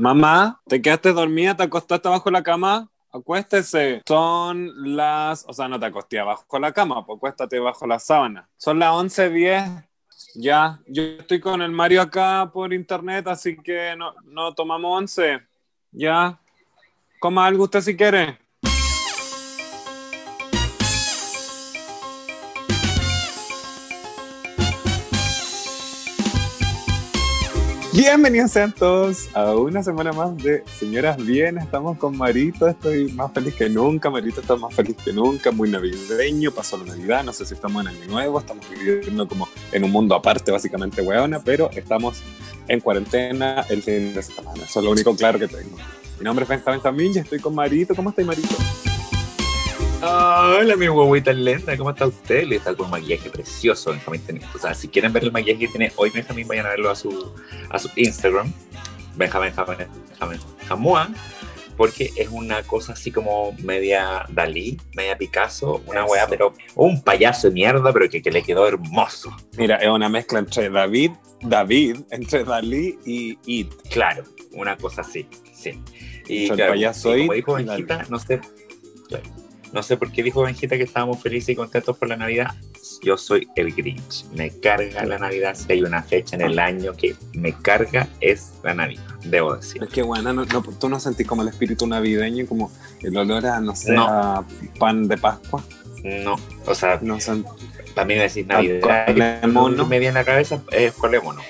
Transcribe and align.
Mamá, 0.00 0.62
¿te 0.66 0.80
quedaste 0.80 1.12
dormida? 1.12 1.54
¿Te 1.54 1.64
acostaste 1.64 2.08
abajo 2.08 2.30
la 2.30 2.42
cama? 2.42 2.88
Acuéstese. 3.12 4.00
Son 4.08 4.96
las, 4.96 5.44
o 5.46 5.52
sea, 5.52 5.68
no 5.68 5.78
te 5.78 5.84
acosté 5.84 6.18
abajo 6.18 6.58
la 6.58 6.72
cama, 6.72 7.04
pues 7.04 7.18
acuéstate 7.18 7.58
bajo 7.58 7.86
la 7.86 7.98
sábana. 7.98 8.48
Son 8.56 8.78
las 8.78 8.94
11.10. 8.94 9.86
Ya, 10.36 10.80
yo 10.86 11.02
estoy 11.02 11.38
con 11.38 11.60
el 11.60 11.72
Mario 11.72 12.00
acá 12.00 12.50
por 12.50 12.72
internet, 12.72 13.28
así 13.28 13.58
que 13.58 13.94
no, 13.94 14.14
no 14.24 14.54
tomamos 14.54 14.90
11. 15.00 15.42
Ya, 15.92 16.40
coma 17.20 17.44
algo 17.44 17.64
usted 17.64 17.82
si 17.82 17.94
quiere. 17.94 18.38
Bienvenidos 28.02 28.52
sean 28.52 28.72
todos 28.72 29.28
a 29.34 29.54
una 29.54 29.82
semana 29.82 30.10
más 30.14 30.34
de 30.38 30.64
Señoras 30.78 31.18
Bien. 31.18 31.58
Estamos 31.58 31.98
con 31.98 32.16
Marito, 32.16 32.66
estoy 32.66 33.12
más 33.12 33.30
feliz 33.30 33.54
que 33.54 33.68
nunca. 33.68 34.08
Marito 34.08 34.40
está 34.40 34.56
más 34.56 34.74
feliz 34.74 34.96
que 35.04 35.12
nunca, 35.12 35.50
muy 35.50 35.68
navideño. 35.68 36.50
Pasó 36.50 36.78
la 36.78 36.96
Navidad, 36.96 37.22
no 37.24 37.34
sé 37.34 37.44
si 37.44 37.52
estamos 37.52 37.82
en 37.82 37.88
Año 37.88 38.06
Nuevo, 38.06 38.40
estamos 38.40 38.66
viviendo 38.70 39.28
como 39.28 39.50
en 39.70 39.84
un 39.84 39.90
mundo 39.90 40.14
aparte, 40.14 40.50
básicamente, 40.50 41.02
weona, 41.02 41.40
pero 41.40 41.68
estamos 41.72 42.22
en 42.68 42.80
cuarentena 42.80 43.66
el 43.68 43.82
fin 43.82 44.14
de 44.14 44.22
semana. 44.22 44.64
Eso 44.64 44.80
es 44.80 44.84
lo 44.86 44.92
único 44.92 45.14
claro 45.14 45.38
que 45.38 45.48
tengo. 45.48 45.76
Mi 46.18 46.24
nombre 46.24 46.44
es 46.44 46.48
Benjamín 46.48 46.80
Jamín 46.80 47.12
y 47.14 47.18
estoy 47.18 47.38
con 47.38 47.54
Marito. 47.54 47.94
¿Cómo 47.94 48.08
estás, 48.08 48.24
Marito? 48.24 48.56
Hola, 50.02 50.76
mi 50.76 50.88
huevita 50.88 51.32
lenta, 51.32 51.76
¿cómo 51.76 51.90
está 51.90 52.06
usted? 52.06 52.44
Le 52.44 52.56
está 52.56 52.74
con 52.74 52.86
un 52.86 52.92
maquillaje 52.92 53.30
precioso, 53.30 53.90
Benjamín. 53.90 54.40
O 54.54 54.58
sea, 54.58 54.74
si 54.74 54.88
quieren 54.88 55.12
ver 55.12 55.24
el 55.24 55.32
maquillaje 55.32 55.66
que 55.66 55.68
tiene 55.68 55.92
hoy 55.96 56.10
Benjamín, 56.10 56.48
vayan 56.48 56.66
a 56.66 56.70
verlo 56.70 56.90
a 56.90 56.96
su, 56.96 57.34
a 57.68 57.78
su 57.78 57.90
Instagram, 57.96 58.52
Benjamín, 59.16 59.52
Benjamín, 59.56 59.88
Benjamín, 60.08 60.40
Jamua, 60.66 61.10
porque 61.76 62.10
es 62.16 62.28
una 62.28 62.62
cosa 62.62 62.92
así 62.94 63.10
como 63.10 63.52
media 63.62 64.24
Dalí, 64.30 64.78
media 64.94 65.16
Picasso, 65.18 65.82
una 65.86 66.04
weá, 66.04 66.26
pero 66.26 66.54
un 66.74 67.02
payaso 67.02 67.48
de 67.48 67.54
mierda, 67.54 67.92
pero 67.92 68.08
que, 68.08 68.22
que, 68.22 68.30
le 68.30 68.42
quedó 68.42 68.66
hermoso. 68.66 69.34
Mira, 69.56 69.76
es 69.76 69.88
una 69.88 70.08
mezcla 70.08 70.38
entre 70.38 70.70
David, 70.70 71.12
David, 71.42 71.98
entre 72.10 72.44
Dalí 72.44 72.98
y 73.04 73.38
It. 73.44 73.72
Claro, 73.90 74.24
una 74.52 74.76
cosa 74.76 75.02
así, 75.02 75.26
sí. 75.52 75.82
Y 76.26 76.50
el 76.50 76.56
payaso 76.56 77.16
y 77.16 77.20
como 77.22 77.34
dijo 77.34 77.54
Benjita, 77.54 78.06
no 78.08 78.18
sé, 78.18 78.40
claro 79.08 79.39
no 79.72 79.82
sé 79.82 79.96
por 79.96 80.10
qué 80.10 80.22
dijo 80.22 80.42
Benjita 80.42 80.76
que 80.76 80.82
estábamos 80.82 81.22
felices 81.22 81.50
y 81.50 81.56
contentos 81.56 81.96
por 81.96 82.08
la 82.08 82.16
Navidad. 82.16 82.54
Yo 83.02 83.16
soy 83.16 83.48
el 83.54 83.72
Grinch. 83.74 84.26
Me 84.34 84.50
carga 84.50 85.04
la 85.04 85.18
Navidad. 85.18 85.54
Si 85.54 85.72
hay 85.72 85.82
una 85.82 86.02
fecha 86.02 86.36
en 86.36 86.42
el 86.42 86.58
año 86.58 86.94
que 86.94 87.14
me 87.34 87.52
carga, 87.52 88.08
es 88.20 88.52
la 88.62 88.74
Navidad, 88.74 89.04
debo 89.24 89.54
decir. 89.54 89.82
Es 89.82 89.88
que, 89.90 90.02
bueno, 90.02 90.32
no, 90.32 90.46
tú 90.46 90.88
no 90.88 90.98
sentís 90.98 91.26
como 91.26 91.42
el 91.42 91.48
espíritu 91.48 91.86
navideño, 91.86 92.46
como 92.46 92.70
el 93.00 93.16
olor 93.16 93.46
a, 93.46 93.60
no 93.60 93.74
sé, 93.76 93.94
a 93.96 94.44
pan 94.78 95.08
de 95.08 95.16
Pascua. 95.16 95.62
No, 96.02 96.36
o 96.66 96.74
sea, 96.74 96.98
no 97.02 97.18
también 97.94 98.20
decir 98.20 98.46
Navidad. 98.46 98.80
Colemono. 99.06 99.86
Me 99.86 99.98
viene 99.98 100.18
a 100.18 100.22
la 100.22 100.24
cabeza 100.24 100.62
es 100.72 100.92
colemono. 100.94 101.40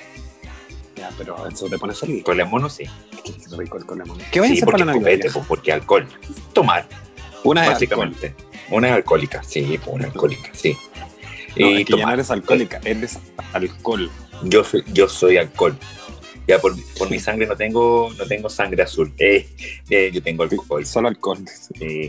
Ya, 0.95 1.09
pero 1.17 1.47
eso 1.47 1.67
te 1.67 1.79
pone 1.79 1.93
feliz. 1.93 2.23
Colemono, 2.23 2.69
sí. 2.69 2.83
Qué 3.23 3.33
rico 3.57 3.77
el 3.77 3.85
colemono. 3.85 4.21
¿Qué 4.31 4.39
voy 4.39 4.49
a 4.49 4.53
hacer 4.53 4.65
para 4.65 4.85
la 4.85 4.93
Navidad? 4.93 5.31
Pues, 5.33 5.45
porque 5.47 5.71
alcohol. 5.71 6.07
Tomar. 6.53 6.87
Una 7.43 7.67
básicamente. 7.67 8.35
Una 8.69 8.89
es 8.89 8.93
alcohólica, 8.93 9.43
sí, 9.43 9.79
una 9.87 10.05
alcohólica, 10.05 10.49
sí. 10.53 10.77
No, 11.57 11.69
y 11.69 11.83
ya 11.83 12.05
no 12.05 12.13
eres 12.13 12.31
alcohólica, 12.31 12.79
eres 12.85 13.19
alcohol. 13.53 14.09
Yo 14.43 14.63
soy, 14.63 14.83
yo 14.93 15.09
soy 15.09 15.37
alcohol. 15.37 15.77
Ya 16.47 16.59
por, 16.59 16.73
por 16.97 17.09
mi 17.09 17.19
sangre 17.19 17.45
no 17.45 17.55
tengo, 17.55 18.09
no 18.17 18.25
tengo 18.25 18.49
sangre 18.49 18.83
azul. 18.83 19.13
Eh, 19.17 19.47
eh, 19.89 20.09
yo 20.11 20.23
tengo 20.23 20.43
alcohol. 20.43 20.85
Solo 20.85 21.07
alcohol. 21.07 21.39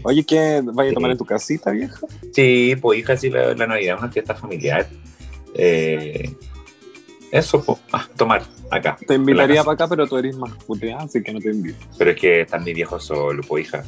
Oye, 0.05 0.25
¿qué 0.25 0.63
vaya 0.65 0.91
a 0.91 0.95
tomar 0.95 1.11
en 1.11 1.19
tu 1.19 1.25
casita, 1.25 1.71
vieja? 1.71 2.01
Sí, 2.33 2.75
pues 2.81 3.01
hija, 3.01 3.17
sí, 3.17 3.31
la, 3.31 3.55
la 3.55 3.67
Navidad 3.67 3.97
es 3.97 4.03
una 4.03 4.13
fiesta 4.13 4.35
familiar. 4.35 4.89
Eh, 5.55 6.31
eso, 7.31 7.63
pues, 7.63 7.79
tomar 8.17 8.43
acá. 8.71 8.97
Te 9.07 9.15
invitaría 9.15 9.63
para 9.65 9.75
acá, 9.75 9.89
pero 9.89 10.07
tú 10.07 10.17
eres 10.17 10.37
más 10.37 10.53
puteada, 10.65 11.03
así 11.03 11.23
que 11.23 11.33
no 11.33 11.41
te 11.41 11.51
invito. 11.51 11.79
Pero 11.99 12.11
es 12.11 12.21
que 12.21 12.41
están 12.43 12.65
mis 12.65 12.75
viejos 12.75 13.05
solo, 13.05 13.43
pues, 13.43 13.67
hija. 13.67 13.85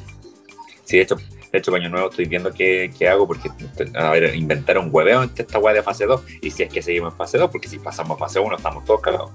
Sí, 0.84 0.99
de 0.99 1.03
hecho, 1.03 1.16
de 1.54 1.60
hecho, 1.60 1.72
Año 1.72 1.88
Nuevo 1.88 2.10
estoy 2.10 2.25
viendo 2.25 2.53
qué, 2.53 2.91
qué, 2.98 3.09
hago 3.09 3.28
porque, 3.28 3.48
a 3.94 4.10
ver, 4.10 4.34
inventaron 4.34 4.88
hueveo 4.91 5.22
en 5.22 5.31
esta 5.37 5.60
hueá 5.60 5.72
de 5.72 5.84
fase 5.84 6.04
2 6.04 6.20
y 6.42 6.50
si 6.50 6.65
es 6.65 6.69
que 6.69 6.82
seguimos 6.82 7.12
en 7.12 7.16
fase 7.16 7.38
2, 7.38 7.48
porque 7.48 7.69
si 7.69 7.78
pasamos 7.78 8.16
a 8.16 8.19
fase 8.19 8.41
1 8.41 8.56
estamos 8.56 8.84
todos 8.84 9.00
cagados. 9.00 9.31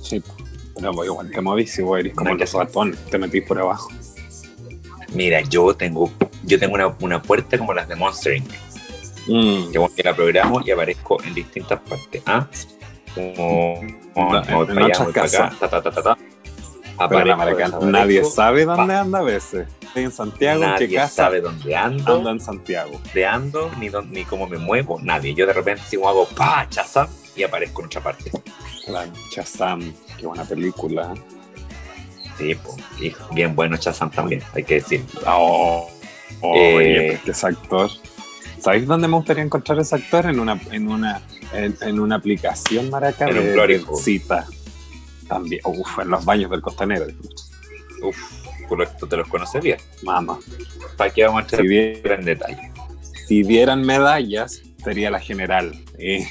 Sí, 0.00 0.22
pero 0.76 0.92
voy 0.92 1.08
igual 1.08 1.32
te 1.32 1.40
movís 1.40 1.72
si 1.72 1.82
vos 1.82 1.98
eres 1.98 2.14
como 2.14 2.30
el 2.30 2.38
ratón, 2.38 2.96
te 3.10 3.18
metís 3.18 3.42
por 3.42 3.58
abajo. 3.58 3.90
Mira, 5.14 5.40
yo 5.40 5.74
tengo, 5.74 6.12
yo 6.44 6.60
tengo 6.60 6.74
una, 6.74 6.94
una 7.00 7.20
puerta 7.20 7.58
como 7.58 7.74
las 7.74 7.88
de 7.88 7.96
Monster 7.96 8.36
Inc. 8.36 8.52
Mm. 9.26 9.72
Que 9.96 10.02
la 10.04 10.14
programo 10.14 10.60
y 10.64 10.70
aparezco 10.70 11.20
en 11.24 11.34
distintas 11.34 11.80
partes. 11.80 12.22
¿Ah? 12.24 12.46
Como, 13.16 13.80
como, 14.14 14.32
no, 14.32 14.42
como 14.44 14.62
en, 14.62 14.78
en 14.78 14.84
otras 14.84 15.08
casas. 15.08 15.58
Ta, 15.58 15.68
ta, 15.68 15.82
ta, 15.82 15.90
ta, 15.90 16.18
Aparezco, 16.98 17.86
nadie 17.86 18.24
sabe 18.24 18.64
dónde 18.64 18.94
anda 18.94 19.20
a 19.20 19.22
veces 19.22 19.68
en 19.94 20.10
Santiago, 20.10 20.60
nadie 20.60 20.84
¿en 20.84 20.90
qué 20.90 20.96
casa 20.96 21.14
sabe 21.14 21.40
dónde 21.40 21.74
ando. 21.74 22.16
Ando 22.16 22.30
en 22.30 22.40
Santiago. 22.40 23.00
De 23.14 23.26
ando, 23.26 23.70
ni, 23.78 23.90
ni 24.10 24.24
cómo 24.24 24.46
me 24.46 24.58
muevo, 24.58 24.98
nadie. 25.02 25.34
Yo 25.34 25.46
de 25.46 25.52
repente 25.52 25.82
si 25.88 25.96
hago 25.96 26.26
pa, 26.28 26.66
chazam 26.68 27.08
y 27.36 27.42
aparezco 27.42 27.82
en 27.82 27.86
otra 27.86 28.00
parte. 28.02 28.30
Claro, 28.84 29.12
Chazam, 29.30 29.92
qué 30.16 30.26
buena 30.26 30.44
película. 30.44 31.14
Sí, 32.38 32.54
pues, 32.54 33.16
bien 33.32 33.54
bueno 33.54 33.76
Chazam 33.76 34.10
también, 34.10 34.42
hay 34.54 34.64
que 34.64 34.74
decir. 34.74 35.04
Oh, 35.26 35.90
oh 36.40 36.56
eh, 36.56 37.20
ese 37.26 37.46
actor. 37.46 37.90
¿Sabéis 38.58 38.86
dónde 38.86 39.06
me 39.06 39.16
gustaría 39.16 39.42
encontrar 39.42 39.78
ese 39.78 39.94
actor? 39.94 40.26
En 40.26 40.40
una, 40.40 40.58
en 40.72 40.88
una, 40.88 41.20
en, 41.52 42.00
una 42.00 42.16
aplicación 42.16 42.90
maraca 42.90 43.26
de, 43.26 43.40
de 43.40 43.84
cita. 44.02 44.46
También, 45.28 45.60
uf, 45.64 45.98
en 45.98 46.08
los 46.08 46.24
baños 46.24 46.50
del 46.50 46.62
costanero. 46.62 47.06
Uf 48.02 48.38
tú 48.98 49.06
te 49.06 49.16
los 49.16 49.28
conocerías. 49.28 49.82
Mamá. 50.02 50.38
¿Para 50.96 51.10
qué 51.10 51.24
vamos 51.24 51.40
a 51.40 51.42
entrar 51.42 51.62
si 51.62 51.76
en 51.76 52.24
detalle? 52.24 52.72
Si 53.26 53.42
dieran 53.42 53.82
medallas, 53.82 54.62
sería 54.82 55.10
la 55.10 55.20
general. 55.20 55.72
Eh. 55.98 56.26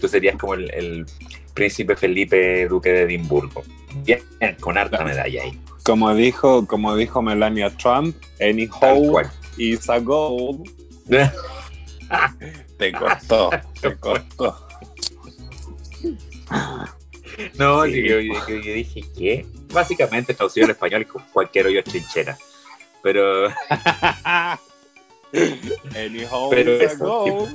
Tú 0.00 0.08
serías 0.08 0.36
como 0.36 0.54
el, 0.54 1.06
príncipe 1.54 1.94
Felipe, 1.96 2.66
duque 2.68 2.90
de 2.90 3.02
Edimburgo. 3.02 3.62
Bien, 4.04 4.20
con 4.60 4.76
harta 4.76 5.04
medalla 5.04 5.42
ahí. 5.42 5.60
Como 5.84 6.14
dijo, 6.14 6.66
como 6.66 6.96
dijo 6.96 7.22
Melania 7.22 7.70
Trump, 7.76 8.16
any 8.40 8.68
hole 8.80 9.28
is 9.56 9.88
a 9.88 9.98
goal. 9.98 10.62
te 12.78 12.92
costó, 12.92 13.50
te 13.80 13.94
costó. 13.96 14.66
No, 17.58 17.84
yo, 17.86 18.18
dije, 18.18 19.02
¿qué? 19.16 19.46
Básicamente 19.72 20.34
traducido 20.34 20.66
al 20.66 20.70
español 20.70 21.06
cualquier 21.32 21.66
hoyo 21.66 21.82
trinchera. 21.82 22.38
Pero. 23.02 23.48
Pero 26.50 26.72
eso, 26.80 27.48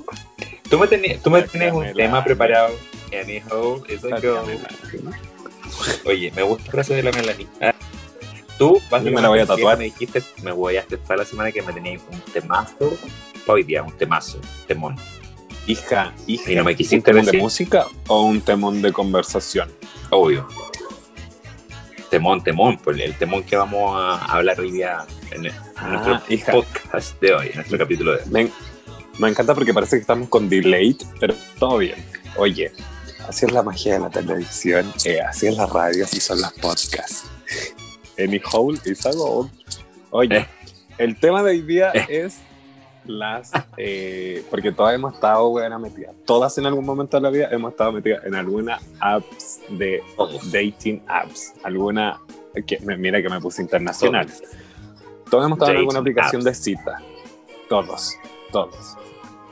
tú 0.70 0.78
me, 0.78 0.88
tenías, 0.88 1.24
tú 1.24 1.30
me 1.30 1.72
un 1.72 1.94
tema 1.94 2.22
preparado. 2.24 2.76
Anyhow 3.14 3.82
a 4.12 4.20
go. 4.20 4.46
Oye, 6.06 6.32
me 6.36 6.44
gusta 6.44 6.66
la 6.66 6.72
frase 6.72 6.96
de 6.96 7.04
la 7.04 7.12
Melanie. 7.12 7.48
Ah, 7.62 7.74
tú, 8.58 8.82
básicamente, 8.90 9.12
me 9.12 9.22
la 9.22 9.30
voy 9.30 9.40
a 9.40 9.46
tatuar. 9.46 9.78
Me 9.78 9.86
dijiste, 9.86 10.22
me 10.44 10.52
voy 10.52 10.76
a 10.76 10.82
aceptar 10.82 11.18
la 11.18 11.26
semana 11.26 11.54
que 11.54 11.62
me 11.62 11.72
tenías 11.72 12.02
un 12.12 12.20
temazo. 12.34 12.98
Hoy 13.48 13.64
día, 13.64 13.82
un 13.82 13.96
temazo, 13.98 14.42
temón. 14.68 14.98
Hija, 15.70 16.16
hija. 16.26 16.52
¿Y 16.52 16.56
no 16.56 16.64
me 16.64 16.76
quisiste 16.76 17.12
¿Un 17.12 17.18
temón 17.18 17.26
de 17.32 17.38
música 17.38 17.86
o 18.08 18.24
un 18.24 18.42
temón 18.42 18.82
de 18.82 18.92
conversación? 18.92 19.70
Obvio. 20.10 20.48
Temón, 22.10 22.44
temón, 22.44 22.80
pues 22.80 23.00
el 23.00 23.14
temón 23.14 23.44
que 23.44 23.56
vamos 23.56 23.96
a 23.96 24.16
hablar 24.34 24.60
hoy 24.60 24.72
día 24.72 25.06
en, 25.30 25.44
nuestro 25.44 26.22
hija. 26.28 26.54
podcast 26.54 27.22
de 27.22 27.36
hoy, 27.36 27.48
en 27.50 27.56
nuestro 27.58 27.78
capítulo 27.78 28.14
de 28.14 28.24
hoy. 28.24 28.30
Me, 28.32 28.50
me 29.20 29.30
encanta 29.30 29.54
porque 29.54 29.72
parece 29.72 29.98
que 29.98 30.02
estamos 30.02 30.28
con 30.28 30.50
delay, 30.50 30.98
pero 31.20 31.36
todo 31.60 31.78
bien. 31.78 32.04
Oye, 32.36 32.72
así 33.28 33.46
es 33.46 33.52
la 33.52 33.62
magia 33.62 33.94
de 33.94 34.00
la 34.00 34.10
televisión, 34.10 34.92
eh, 35.06 35.22
así 35.22 35.46
es 35.46 35.56
la 35.56 35.68
radio, 35.68 36.04
así 36.06 36.20
son 36.20 36.42
las 36.42 36.54
podcasts. 36.54 37.26
Any 38.18 38.42
hole 38.52 38.80
is 38.86 39.06
a. 39.06 39.12
Oye, 40.10 40.36
eh. 40.36 40.48
el 40.98 41.16
tema 41.20 41.44
de 41.44 41.52
hoy 41.52 41.62
día 41.62 41.92
eh. 41.94 42.08
es 42.10 42.40
las, 43.10 43.52
eh, 43.78 44.44
porque 44.50 44.72
todas 44.72 44.94
hemos 44.94 45.16
estado, 45.16 45.50
buena 45.50 45.80
metidas, 45.80 46.16
todas 46.26 46.58
en 46.58 46.66
algún 46.66 46.86
momento 46.86 47.18
de 47.18 47.22
la 47.22 47.30
vida 47.30 47.50
hemos 47.52 47.72
estado 47.72 47.92
metidas 47.92 48.24
en 48.24 48.36
alguna 48.36 48.80
apps 49.00 49.60
de 49.70 50.04
dating 50.52 51.02
apps, 51.08 51.54
alguna, 51.64 52.20
que, 52.68 52.80
mira 52.80 53.22
que 53.22 53.30
me 53.30 53.42
puse 53.42 53.62
internacional. 53.62 54.28
Todos 55.30 55.46
hemos 55.46 55.58
estado 55.58 55.72
en 55.72 55.78
alguna 55.78 56.00
aplicación 56.00 56.44
de 56.44 56.54
cita. 56.54 57.02
Todos, 57.68 58.16
todos. 58.52 58.98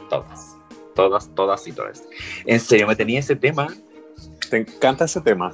Todas, 0.09 0.57
todas, 0.95 1.35
todas 1.35 1.67
y 1.67 1.71
todas. 1.71 2.03
En 2.45 2.59
serio, 2.59 2.87
me 2.87 2.95
tenía 2.95 3.19
ese 3.19 3.35
tema. 3.35 3.67
¿Te 4.49 4.57
encanta 4.57 5.05
ese 5.05 5.21
tema? 5.21 5.51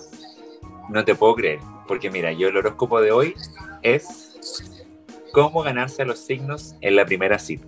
No 0.89 1.03
te 1.03 1.15
puedo 1.15 1.35
creer, 1.35 1.59
porque 1.87 2.11
mira, 2.11 2.31
yo 2.31 2.49
el 2.49 2.57
horóscopo 2.57 3.01
de 3.01 3.11
hoy 3.11 3.33
es 3.81 4.37
cómo 5.33 5.63
ganarse 5.63 6.03
a 6.03 6.05
los 6.05 6.19
signos 6.19 6.75
en 6.81 6.95
la 6.95 7.05
primera 7.05 7.39
cita. 7.39 7.65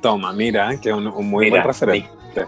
Toma, 0.00 0.32
mira, 0.32 0.78
que 0.80 0.90
es 0.90 0.94
un, 0.94 1.06
un 1.06 1.28
muy 1.28 1.46
Mira, 1.46 1.62
buen 1.62 1.68
referente. 1.68 2.46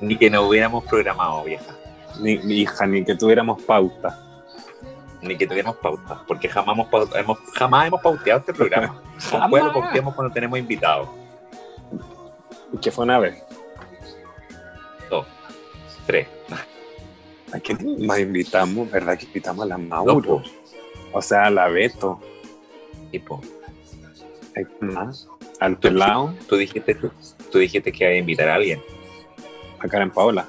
Ni 0.00 0.16
que 0.16 0.28
nos 0.28 0.48
hubiéramos 0.48 0.84
programado, 0.84 1.44
vieja. 1.44 1.76
Ni, 2.20 2.38
ni 2.38 2.60
hija, 2.62 2.86
ni 2.86 3.04
que 3.04 3.14
tuviéramos 3.14 3.62
pauta. 3.62 4.18
Ni 5.22 5.36
que 5.36 5.46
tuviéramos 5.46 5.76
pauta, 5.76 6.22
porque 6.26 6.48
jamás 6.48 6.76
hemos, 7.14 7.38
jamás 7.54 7.86
hemos 7.86 8.00
pauteado 8.00 8.40
este 8.40 8.52
programa. 8.52 9.00
Después 9.14 9.64
lo 9.64 9.72
pauteamos 9.72 10.14
cuando 10.14 10.34
tenemos 10.34 10.58
invitados. 10.58 11.08
Que 12.80 12.90
fue 12.90 13.04
una 13.04 13.20
vez. 13.20 13.40
Dos, 15.08 15.26
tres. 16.06 16.26
¿A 17.52 17.60
quién 17.60 18.04
más 18.06 18.18
invitamos? 18.18 18.90
¿Verdad 18.90 19.16
que 19.16 19.26
invitamos 19.26 19.64
a 19.64 19.68
la 19.68 19.78
Mauro? 19.78 20.42
O 21.12 21.22
sea, 21.22 21.44
a 21.44 21.50
la 21.50 21.68
Beto. 21.68 22.18
Tipo, 23.10 23.40
¿Hay 24.56 24.66
más? 24.80 25.28
Al 25.60 25.78
pelado, 25.78 26.34
tú 26.48 26.56
dijiste, 26.56 26.94
tú 27.50 27.58
dijiste 27.58 27.92
que 27.92 28.04
iba 28.04 28.12
a 28.12 28.16
invitar 28.16 28.48
a 28.48 28.56
alguien. 28.56 28.80
a 29.80 29.88
Karen 29.88 30.10
Paola. 30.10 30.48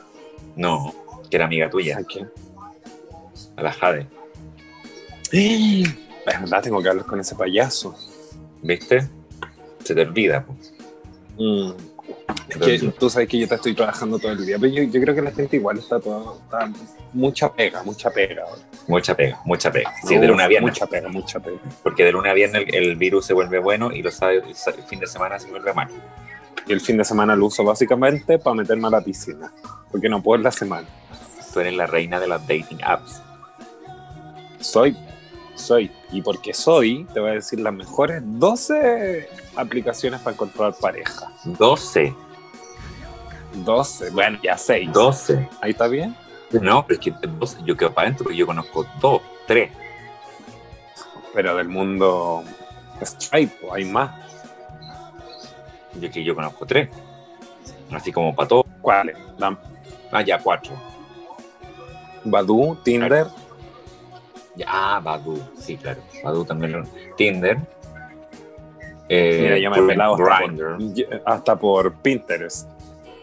No, 0.55 0.93
que 1.29 1.37
era 1.37 1.45
amiga 1.45 1.69
tuya, 1.69 1.97
¿A 1.97 2.03
quién? 2.03 2.29
a 3.55 3.61
la 3.63 3.71
Jade. 3.71 4.07
Es 5.31 6.41
verdad, 6.41 6.61
tengo 6.63 6.81
que 6.81 6.89
hablar 6.89 7.05
con 7.05 7.19
ese 7.19 7.35
payaso. 7.35 7.95
¿Viste? 8.61 9.07
Se 9.83 9.93
te 9.95 10.01
olvida. 10.01 10.45
po. 10.45 10.55
Mm. 11.37 11.71
Es 12.47 12.57
que 12.57 12.79
tú 12.99 13.09
sabes 13.09 13.27
que 13.27 13.37
yo 13.37 13.47
te 13.47 13.55
estoy 13.55 13.73
trabajando 13.73 14.17
todo 14.17 14.31
el 14.31 14.45
día, 14.45 14.57
pero 14.59 14.73
yo, 14.73 14.83
yo 14.83 15.01
creo 15.01 15.15
que 15.15 15.21
la 15.21 15.31
gente 15.31 15.57
igual 15.57 15.77
está 15.77 15.99
todo, 15.99 16.39
está 16.43 16.71
mucha 17.13 17.51
pega, 17.51 17.83
mucha 17.83 18.09
pega. 18.09 18.43
ahora. 18.43 18.61
Mucha 18.87 19.15
pega, 19.15 19.39
mucha 19.45 19.71
pega. 19.71 19.93
Sí, 20.03 20.15
de 20.15 20.21
Uf, 20.21 20.27
lunes 20.27 20.45
a 20.45 20.47
viernes. 20.47 20.71
Mucha 20.71 20.87
pega, 20.87 21.09
mucha 21.09 21.39
pega. 21.39 21.57
Porque 21.81 22.03
de 22.03 22.11
lunes 22.11 22.31
a 22.31 22.33
viernes 22.33 22.63
el, 22.67 22.75
el 22.75 22.95
virus 22.95 23.25
se 23.25 23.33
vuelve 23.33 23.59
bueno 23.59 23.91
y 23.91 24.01
los 24.01 24.21
el 24.21 24.43
fin 24.87 24.99
de 24.99 25.07
semana 25.07 25.39
se 25.39 25.49
vuelve 25.49 25.73
malo. 25.73 25.93
Y 26.67 26.73
el 26.73 26.81
fin 26.81 26.97
de 26.97 27.03
semana 27.03 27.35
lo 27.35 27.47
uso 27.47 27.63
básicamente 27.63 28.39
para 28.39 28.55
meterme 28.55 28.87
a 28.87 28.91
la 28.91 29.01
piscina, 29.01 29.51
porque 29.91 30.07
no 30.09 30.21
puedo 30.21 30.37
en 30.37 30.43
la 30.43 30.51
semana. 30.51 30.87
Tú 31.53 31.59
eres 31.59 31.73
la 31.73 31.87
reina 31.87 32.19
de 32.19 32.27
las 32.27 32.41
dating 32.47 32.79
apps. 32.83 33.21
Soy, 34.59 34.95
soy, 35.55 35.91
y 36.11 36.21
porque 36.21 36.53
soy, 36.53 37.05
te 37.13 37.19
voy 37.19 37.31
a 37.31 37.33
decir 37.33 37.59
las 37.59 37.73
mejores 37.73 38.21
12 38.23 39.29
aplicaciones 39.55 40.19
para 40.21 40.33
encontrar 40.33 40.75
pareja. 40.75 41.31
12. 41.45 42.15
12, 43.53 44.09
bueno, 44.11 44.39
ya 44.43 44.57
6. 44.57 44.91
12. 44.91 45.49
Ahí 45.61 45.71
está 45.71 45.87
bien. 45.87 46.15
No, 46.51 46.85
pero 46.85 46.99
es 46.99 47.05
que 47.05 47.27
12, 47.27 47.59
yo 47.65 47.75
quedo 47.75 47.93
para 47.93 48.07
adentro 48.07 48.25
porque 48.25 48.37
yo 48.37 48.45
conozco 48.45 48.85
2, 48.99 49.21
3. 49.47 49.71
Pero 51.33 51.55
del 51.55 51.67
mundo 51.67 52.43
straight, 53.01 53.51
hay 53.71 53.85
más. 53.85 54.11
Yo 55.99 56.09
que 56.11 56.23
yo 56.23 56.35
conozco 56.35 56.65
3. 56.65 56.89
Así 57.91 58.11
como 58.11 58.35
para 58.35 58.47
todos. 58.47 58.65
¿Cuáles? 58.81 59.17
Ah, 60.11 60.21
ya 60.21 60.39
4. 60.39 60.73
Badoo, 62.25 62.77
Tinder, 62.83 63.27
Ah, 64.67 64.99
Badu. 65.03 65.39
Sí, 65.59 65.77
claro. 65.77 66.01
Badu 66.23 66.45
también. 66.45 66.71
lo- 66.73 66.83
Tinder. 67.17 67.57
Eh, 69.09 69.39
Mira, 69.41 69.57
yo 69.57 69.71
me 69.71 69.77
he 69.79 69.87
pelado 69.87 70.15
hasta 70.15 70.77
hasta 71.25 71.59
por 71.59 71.93
Pinterest. 71.95 72.67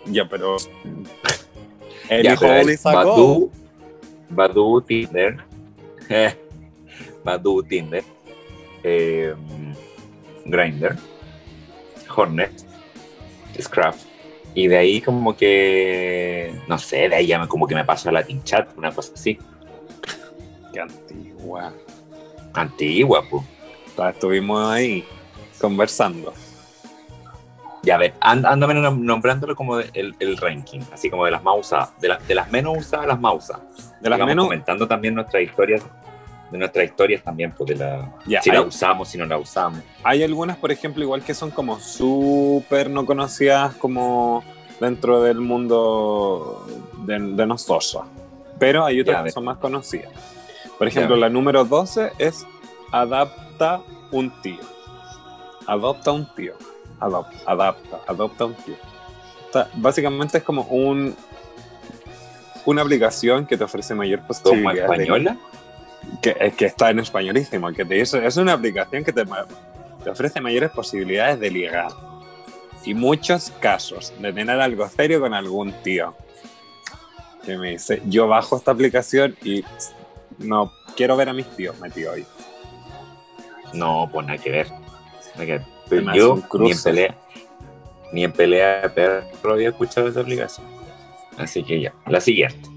Ya, 0.07 0.29
pero. 0.29 0.57
El 2.09 2.25
Ya, 2.25 2.33
hijo 2.33 2.41
pero 2.41 2.67
de 2.67 2.73
es 2.75 2.83
Badu, 2.83 3.51
Badu, 4.31 4.81
Tinder. 4.83 5.37
Badu, 7.25 7.63
Tinder. 7.63 8.03
Eh, 8.83 9.35
Grindr. 10.45 10.97
Hornet. 12.17 12.53
Scraft. 13.61 14.01
Y 14.55 14.67
de 14.67 14.77
ahí 14.79 15.01
como 15.01 15.37
que, 15.37 16.53
no 16.67 16.77
sé, 16.79 17.09
de 17.09 17.15
ahí 17.15 17.27
ya 17.29 17.39
me, 17.39 17.47
como 17.47 17.67
que 17.69 17.75
me 17.77 17.85
paso 17.85 18.09
a 18.09 18.13
Latin 18.13 18.43
Chat, 18.43 18.77
una 18.77 18.91
cosa 18.91 19.13
así. 19.15 19.39
Qué 20.73 20.81
antigua. 20.81 21.73
Antigua, 22.55 23.23
pues. 23.29 23.45
Estuvimos 24.15 24.71
ahí 24.71 25.05
conversando. 25.61 26.33
Ya 27.83 27.97
ves, 27.97 28.13
and- 28.21 28.45
ándame 28.47 28.75
nombrándolo 28.75 29.57
como 29.57 29.77
de- 29.79 29.91
el, 29.95 30.15
el 30.21 30.37
ranking, 30.37 30.81
así 30.93 31.09
como 31.11 31.25
de 31.25 31.31
las 31.31 31.43
más 31.43 31.55
usadas, 31.59 31.99
de, 32.01 32.09
las 32.09 32.27
de 32.29 32.35
las 32.35 32.51
menos 32.51 32.77
usadas 32.79 33.05
a 33.05 33.09
las 33.09 33.21
más 33.21 33.35
usadas. 33.37 33.63
De 34.01 34.09
las 34.11 34.17
Digamos, 34.19 34.27
menos. 34.27 34.45
comentando 34.47 34.87
también 34.87 35.15
nuestras 35.15 35.43
historias, 35.43 35.83
de 36.51 36.59
nuestras 36.59 36.85
historias 36.87 37.23
también, 37.23 37.53
pues 37.53 37.69
de 37.71 37.77
la, 37.77 38.15
Ya, 38.27 38.43
si 38.43 38.51
hay, 38.51 38.57
la 38.57 38.63
usamos, 38.63 39.09
si 39.09 39.17
no 39.19 39.25
la 39.25 39.39
usamos. 39.39 39.81
hay 40.03 40.23
algunas, 40.23 40.57
por 40.59 40.71
ejemplo, 40.73 41.03
igual 41.03 41.23
que 41.23 41.33
son 41.33 41.51
como 41.51 41.79
súper 41.81 42.91
no 42.91 43.07
conocidas 43.07 43.75
como 43.77 44.45
dentro 44.79 45.23
del 45.23 45.41
mundo 45.41 46.67
de, 47.07 47.19
de 47.19 47.47
nosotros. 47.47 47.99
Pero 48.59 48.85
hay 48.85 49.01
otras 49.01 49.17
que 49.19 49.23
ver. 49.25 49.33
son 49.33 49.45
más 49.45 49.57
conocidas. 49.57 50.13
Por 50.81 50.89
ejemplo, 50.89 51.15
la 51.17 51.29
número 51.29 51.65
12 51.67 52.13
es 52.19 52.47
Adapta 52.91 53.83
un 54.11 54.31
tío. 54.41 54.59
Adopta 55.67 56.11
un 56.11 56.27
tío. 56.35 56.55
Adopta, 56.99 57.37
adapta, 57.47 58.01
adopta 58.09 58.45
un 58.47 58.55
tío. 58.55 58.77
Está- 59.45 59.69
básicamente 59.75 60.39
es 60.39 60.43
como 60.45 60.63
un 60.63 61.15
una 62.65 62.81
aplicación 62.83 63.47
que 63.47 63.57
te 63.59 63.65
ofrece 63.65 63.95
mayor 63.95 64.21
Como 64.21 64.29
posibilidad 64.29 64.73
de- 64.75 64.81
española, 64.81 65.37
que, 66.23 66.55
que 66.57 66.65
está 66.67 66.89
en 66.91 66.99
españolísimo, 67.01 67.71
que 67.73 67.85
te 67.85 67.95
dice, 67.95 68.25
es 68.27 68.37
una 68.39 68.53
aplicación 68.55 69.03
que 69.05 69.13
te, 69.13 69.25
te 70.05 70.11
ofrece 70.11 70.41
mayores 70.41 70.71
posibilidades 70.71 71.39
de 71.41 71.51
ligar. 71.51 71.89
Y 72.85 72.95
muchos 72.95 73.51
casos 73.61 74.13
de 74.19 74.33
tener 74.33 74.59
algo 74.61 74.89
serio 74.89 75.21
con 75.21 75.35
algún 75.35 75.73
tío. 75.83 76.15
Que 77.45 77.57
me 77.59 77.73
dice, 77.73 78.03
yo 78.07 78.29
bajo 78.29 78.57
esta 78.57 78.71
aplicación 78.73 79.37
y 79.43 79.63
no 80.41 80.73
quiero 80.97 81.17
ver 81.17 81.29
a 81.29 81.33
mis 81.33 81.47
tíos 81.57 81.79
metido 81.81 82.13
ahí. 82.13 82.27
no, 83.73 84.09
pues 84.13 84.27
nada 84.27 84.39
que 84.39 84.51
ver. 84.51 84.69
Nada 85.35 85.47
que 85.47 85.53
ver. 85.53 85.63
Yo 86.15 86.43
ni 86.59 86.71
en 86.73 86.83
pelea, 86.83 87.19
ni 88.13 88.25
en 88.25 88.33
pelea 88.33 88.81
de 88.83 88.91
perro 88.91 89.53
había 89.55 89.69
escuchado 89.71 90.09
esa 90.09 90.21
aplicación. 90.21 90.67
Así 91.37 91.63
que 91.65 91.81
ya, 91.81 91.93
la 92.07 92.21
siguiente. 92.21 92.69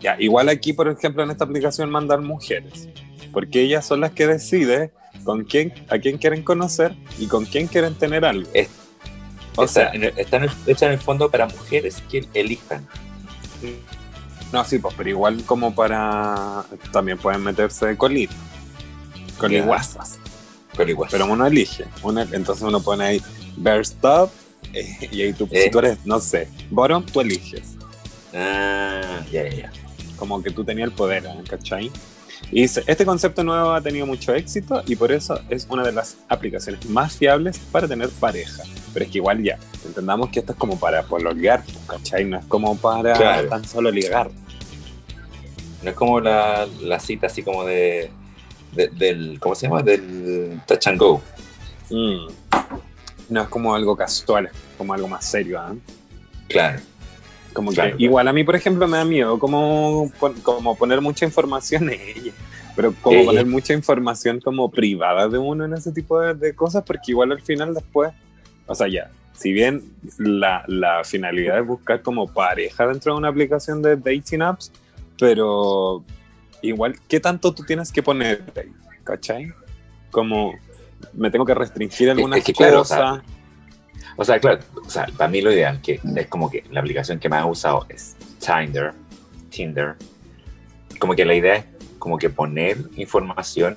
Ya, 0.00 0.16
igual 0.18 0.48
aquí, 0.48 0.72
por 0.72 0.88
ejemplo, 0.88 1.22
en 1.22 1.30
esta 1.30 1.44
aplicación 1.44 1.90
mandan 1.90 2.24
mujeres, 2.24 2.88
porque 3.32 3.60
ellas 3.62 3.84
son 3.86 4.00
las 4.00 4.12
que 4.12 4.26
deciden 4.26 4.90
con 5.24 5.44
quién, 5.44 5.72
a 5.88 5.98
quién 5.98 6.16
quieren 6.18 6.42
conocer 6.42 6.94
y 7.18 7.26
con 7.26 7.44
quién 7.44 7.66
quieren 7.66 7.94
tener 7.94 8.24
algo. 8.24 8.48
Es- 8.54 8.70
o 9.56 9.64
está, 9.64 9.80
sea, 9.80 9.90
en 9.92 10.04
el- 10.04 10.14
está 10.18 10.36
en 10.38 10.44
el- 10.44 10.50
hecha 10.66 10.86
en 10.86 10.92
el 10.92 10.98
fondo 10.98 11.30
para 11.30 11.46
mujeres 11.46 12.02
que 12.10 12.24
elijan. 12.34 12.86
No, 14.52 14.64
sí, 14.64 14.78
pues, 14.78 14.94
pero 14.96 15.08
igual 15.08 15.44
como 15.44 15.74
para. 15.74 16.64
También 16.92 17.18
pueden 17.18 17.42
meterse 17.44 17.96
con 17.96 18.12
lit. 18.12 18.30
Con 19.38 19.50
Ya. 19.50 19.60
liguazas. 19.60 20.18
Pero 20.76 21.26
uno 21.26 21.46
elige. 21.46 21.84
Uno- 22.02 22.22
entonces 22.22 22.62
uno 22.62 22.80
pone 22.80 23.04
ahí 23.04 23.22
Bear 23.56 23.80
Stop. 23.80 24.30
eh, 24.72 25.08
y 25.10 25.22
ahí 25.22 25.32
tú, 25.32 25.48
Eh. 25.50 25.64
si 25.64 25.70
tú 25.70 25.78
eres, 25.80 25.98
no 26.04 26.20
sé, 26.20 26.48
bottom, 26.70 27.04
tú 27.04 27.20
eliges. 27.20 27.74
Ah, 28.32 29.20
ya, 29.32 29.42
ya, 29.48 29.56
ya. 29.56 29.72
Como 30.16 30.40
que 30.42 30.50
tú 30.50 30.62
tenías 30.64 30.88
el 30.88 30.94
poder, 30.94 31.24
¿eh? 31.26 31.34
¿cachai? 31.48 31.90
Y 32.50 32.62
dice, 32.62 32.82
este 32.86 33.04
concepto 33.04 33.42
nuevo 33.44 33.72
ha 33.72 33.80
tenido 33.80 34.06
mucho 34.06 34.34
éxito 34.34 34.82
y 34.86 34.96
por 34.96 35.12
eso 35.12 35.40
es 35.48 35.66
una 35.70 35.82
de 35.84 35.92
las 35.92 36.16
aplicaciones 36.28 36.84
más 36.88 37.16
fiables 37.16 37.58
para 37.70 37.86
tener 37.88 38.08
pareja. 38.10 38.62
Pero 38.92 39.04
es 39.04 39.10
que 39.10 39.18
igual 39.18 39.42
ya, 39.42 39.58
entendamos 39.84 40.30
que 40.30 40.40
esto 40.40 40.52
es 40.52 40.58
como 40.58 40.78
para 40.78 41.02
pololear, 41.04 41.62
¿cachai? 41.86 42.24
No 42.24 42.38
es 42.38 42.44
como 42.46 42.76
para 42.76 43.12
Claro. 43.14 43.48
tan 43.48 43.64
solo 43.64 43.90
ligar. 43.90 44.30
No 45.82 45.90
es 45.90 45.96
como 45.96 46.20
la, 46.20 46.66
la 46.82 47.00
cita 47.00 47.28
así 47.28 47.42
como 47.42 47.64
de, 47.64 48.10
de- 48.74 48.88
del, 48.88 49.38
¿cómo 49.40 49.54
se 49.54 49.66
llama? 49.66 49.82
Del 49.82 50.60
touch 50.66 50.86
and 50.88 50.98
go. 50.98 51.22
Mm. 51.90 52.26
No 53.30 53.42
es 53.42 53.48
como 53.48 53.74
algo 53.74 53.96
casual, 53.96 54.46
es 54.46 54.52
como 54.76 54.92
algo 54.92 55.06
más 55.08 55.24
serio. 55.24 55.60
¿ah? 55.60 55.74
Claro. 56.48 56.80
Como 57.52 57.70
que 57.70 57.76
claro. 57.76 57.96
igual 57.98 58.28
a 58.28 58.32
mí, 58.32 58.44
por 58.44 58.56
ejemplo, 58.56 58.86
me 58.86 58.98
da 58.98 59.04
miedo 59.04 59.38
como, 59.38 60.10
como 60.42 60.76
poner 60.76 61.00
mucha 61.00 61.24
información 61.24 61.90
en 61.90 62.00
ella. 62.00 62.32
Pero 62.76 62.94
como 63.02 63.16
Ella. 63.16 63.26
poner 63.26 63.46
mucha 63.46 63.74
información 63.74 64.40
como 64.40 64.70
privada 64.70 65.28
de 65.28 65.38
uno 65.38 65.64
en 65.64 65.74
ese 65.74 65.92
tipo 65.92 66.20
de, 66.20 66.34
de 66.34 66.54
cosas, 66.54 66.84
porque 66.84 67.10
igual 67.10 67.32
al 67.32 67.42
final 67.42 67.74
después, 67.74 68.12
o 68.66 68.74
sea, 68.74 68.86
ya, 68.88 69.10
si 69.32 69.52
bien 69.52 69.82
la, 70.18 70.64
la 70.66 71.02
finalidad 71.02 71.58
es 71.58 71.66
buscar 71.66 72.02
como 72.02 72.32
pareja 72.32 72.86
dentro 72.86 73.12
de 73.12 73.18
una 73.18 73.28
aplicación 73.28 73.82
de 73.82 73.96
dating 73.96 74.42
apps, 74.42 74.70
pero 75.18 76.04
igual, 76.62 76.96
¿qué 77.08 77.20
tanto 77.20 77.52
tú 77.52 77.64
tienes 77.64 77.90
que 77.90 78.02
poner 78.02 78.44
ahí? 78.56 78.72
¿Cachai? 79.02 79.52
Como 80.10 80.54
me 81.14 81.30
tengo 81.30 81.44
que 81.44 81.54
restringir 81.54 82.10
algunas 82.10 82.38
es 82.38 82.44
que 82.44 82.52
claro, 82.52 82.76
o 82.76 82.82
cosas. 82.82 82.98
sea, 82.98 83.22
O 84.16 84.24
sea, 84.24 84.38
claro, 84.38 84.60
o 84.84 84.90
sea, 84.90 85.06
para 85.16 85.30
mí 85.30 85.40
lo 85.40 85.52
ideal 85.52 85.80
que 85.80 86.00
es 86.16 86.26
como 86.26 86.50
que 86.50 86.64
la 86.70 86.80
aplicación 86.80 87.18
que 87.18 87.28
más 87.28 87.44
he 87.44 87.48
usado 87.48 87.86
es 87.88 88.16
Tinder, 88.38 88.92
Tinder, 89.50 89.96
como 90.98 91.14
que 91.14 91.24
la 91.24 91.34
idea 91.34 91.56
es 91.56 91.64
como 91.98 92.18
que 92.18 92.30
poner 92.30 92.78
información, 92.96 93.76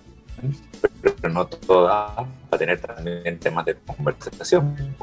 pero 1.22 1.34
no 1.34 1.46
toda, 1.48 2.28
para 2.50 2.60
tener 2.60 2.80
también 2.80 3.40
temas 3.40 3.66
de 3.66 3.76
conversación. 3.76 4.96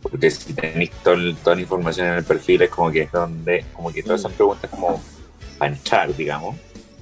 Porque 0.00 0.30
si 0.30 0.54
tenéis 0.54 0.90
toda 1.02 1.16
la 1.16 1.60
información 1.60 2.06
en 2.08 2.14
el 2.14 2.24
perfil, 2.24 2.62
es 2.62 2.70
como 2.70 2.90
que 2.90 3.02
es 3.02 3.12
donde, 3.12 3.64
como 3.72 3.92
que 3.92 4.02
todas 4.02 4.20
esas 4.20 4.32
preguntas 4.32 4.70
como 4.70 5.02
para 5.58 5.72
entrar, 5.72 6.14
digamos, 6.14 6.56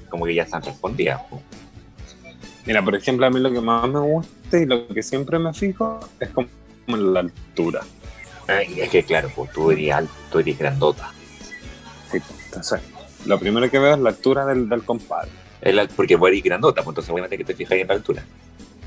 como 0.09 0.25
que 0.25 0.35
ya 0.35 0.45
están 0.45 0.63
respondidas. 0.63 1.21
po. 1.25 1.41
Mira, 2.65 2.83
por 2.83 2.95
ejemplo, 2.95 3.27
a 3.27 3.31
mí 3.31 3.39
lo 3.39 3.53
que 3.53 3.61
más 3.61 3.89
me 3.89 4.01
gusta 4.01 4.59
y 4.59 4.67
lo 4.67 4.89
que 4.89 5.03
siempre 5.03 5.39
me 5.39 5.53
fijo 5.53 6.01
es 6.19 6.31
como 6.31 6.49
en 6.87 7.13
la 7.15 7.21
altura. 7.21 7.81
Ay, 8.49 8.81
es 8.81 8.91
que 8.91 9.03
claro, 9.05 9.31
pues 9.35 9.51
tú 9.53 9.71
eres 9.71 9.93
alto, 9.93 10.39
eres 10.41 10.59
grandota. 10.59 11.11
Sí, 12.11 12.19
entonces, 12.47 12.81
lo 13.25 13.39
primero 13.39 13.69
que 13.71 13.79
veo 13.79 13.95
es 13.95 14.01
la 14.01 14.11
altura 14.11 14.47
del, 14.47 14.69
del 14.69 14.85
compadre. 14.85 15.31
Es 15.61 15.75
la- 15.75 15.89
porque 15.89 16.15
vos 16.17 16.29
eres 16.29 16.43
grandota, 16.43 16.83
pues 16.83 16.93
entonces 16.93 17.11
obviamente 17.13 17.37
que 17.39 17.45
te 17.45 17.55
fijáis 17.55 17.83
en 17.83 17.89
la 17.89 17.95
altura. 17.95 18.25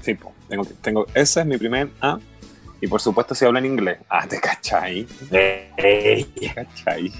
Sí, 0.02 0.14
po, 0.16 0.34
tengo, 0.48 0.66
tengo, 0.82 1.06
ese 1.14 1.42
es 1.42 1.46
mi 1.46 1.58
primer 1.58 1.90
A. 2.00 2.18
Y 2.82 2.88
por 2.88 3.02
supuesto, 3.02 3.36
si 3.36 3.44
hablan 3.44 3.66
inglés. 3.66 3.98
Ah, 4.08 4.26
te 4.26 4.40
cachai. 4.40 5.06
Eh, 5.32 6.26
Te 6.40 6.54
cachai. 6.54 7.12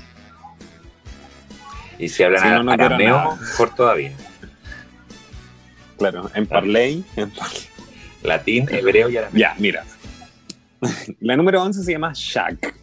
y 1.98 2.08
si 2.08 2.24
hablan 2.24 2.42
Si 2.44 2.48
no, 2.50 2.64
no 2.64 2.72
arameo, 2.72 3.36
mejor 3.36 3.76
todavía. 3.76 4.14
Claro, 5.98 6.32
en 6.34 6.48
Parley. 6.48 7.04
en 7.18 7.30
Parley. 7.32 7.60
Latín, 8.24 8.68
hebreo 8.72 9.10
y 9.10 9.18
arameo. 9.18 9.38
Ya, 9.38 9.56
mira. 9.58 9.84
La 11.20 11.36
número 11.36 11.62
11 11.62 11.84
se 11.84 11.92
llama 11.92 12.12
Shack. 12.14 12.76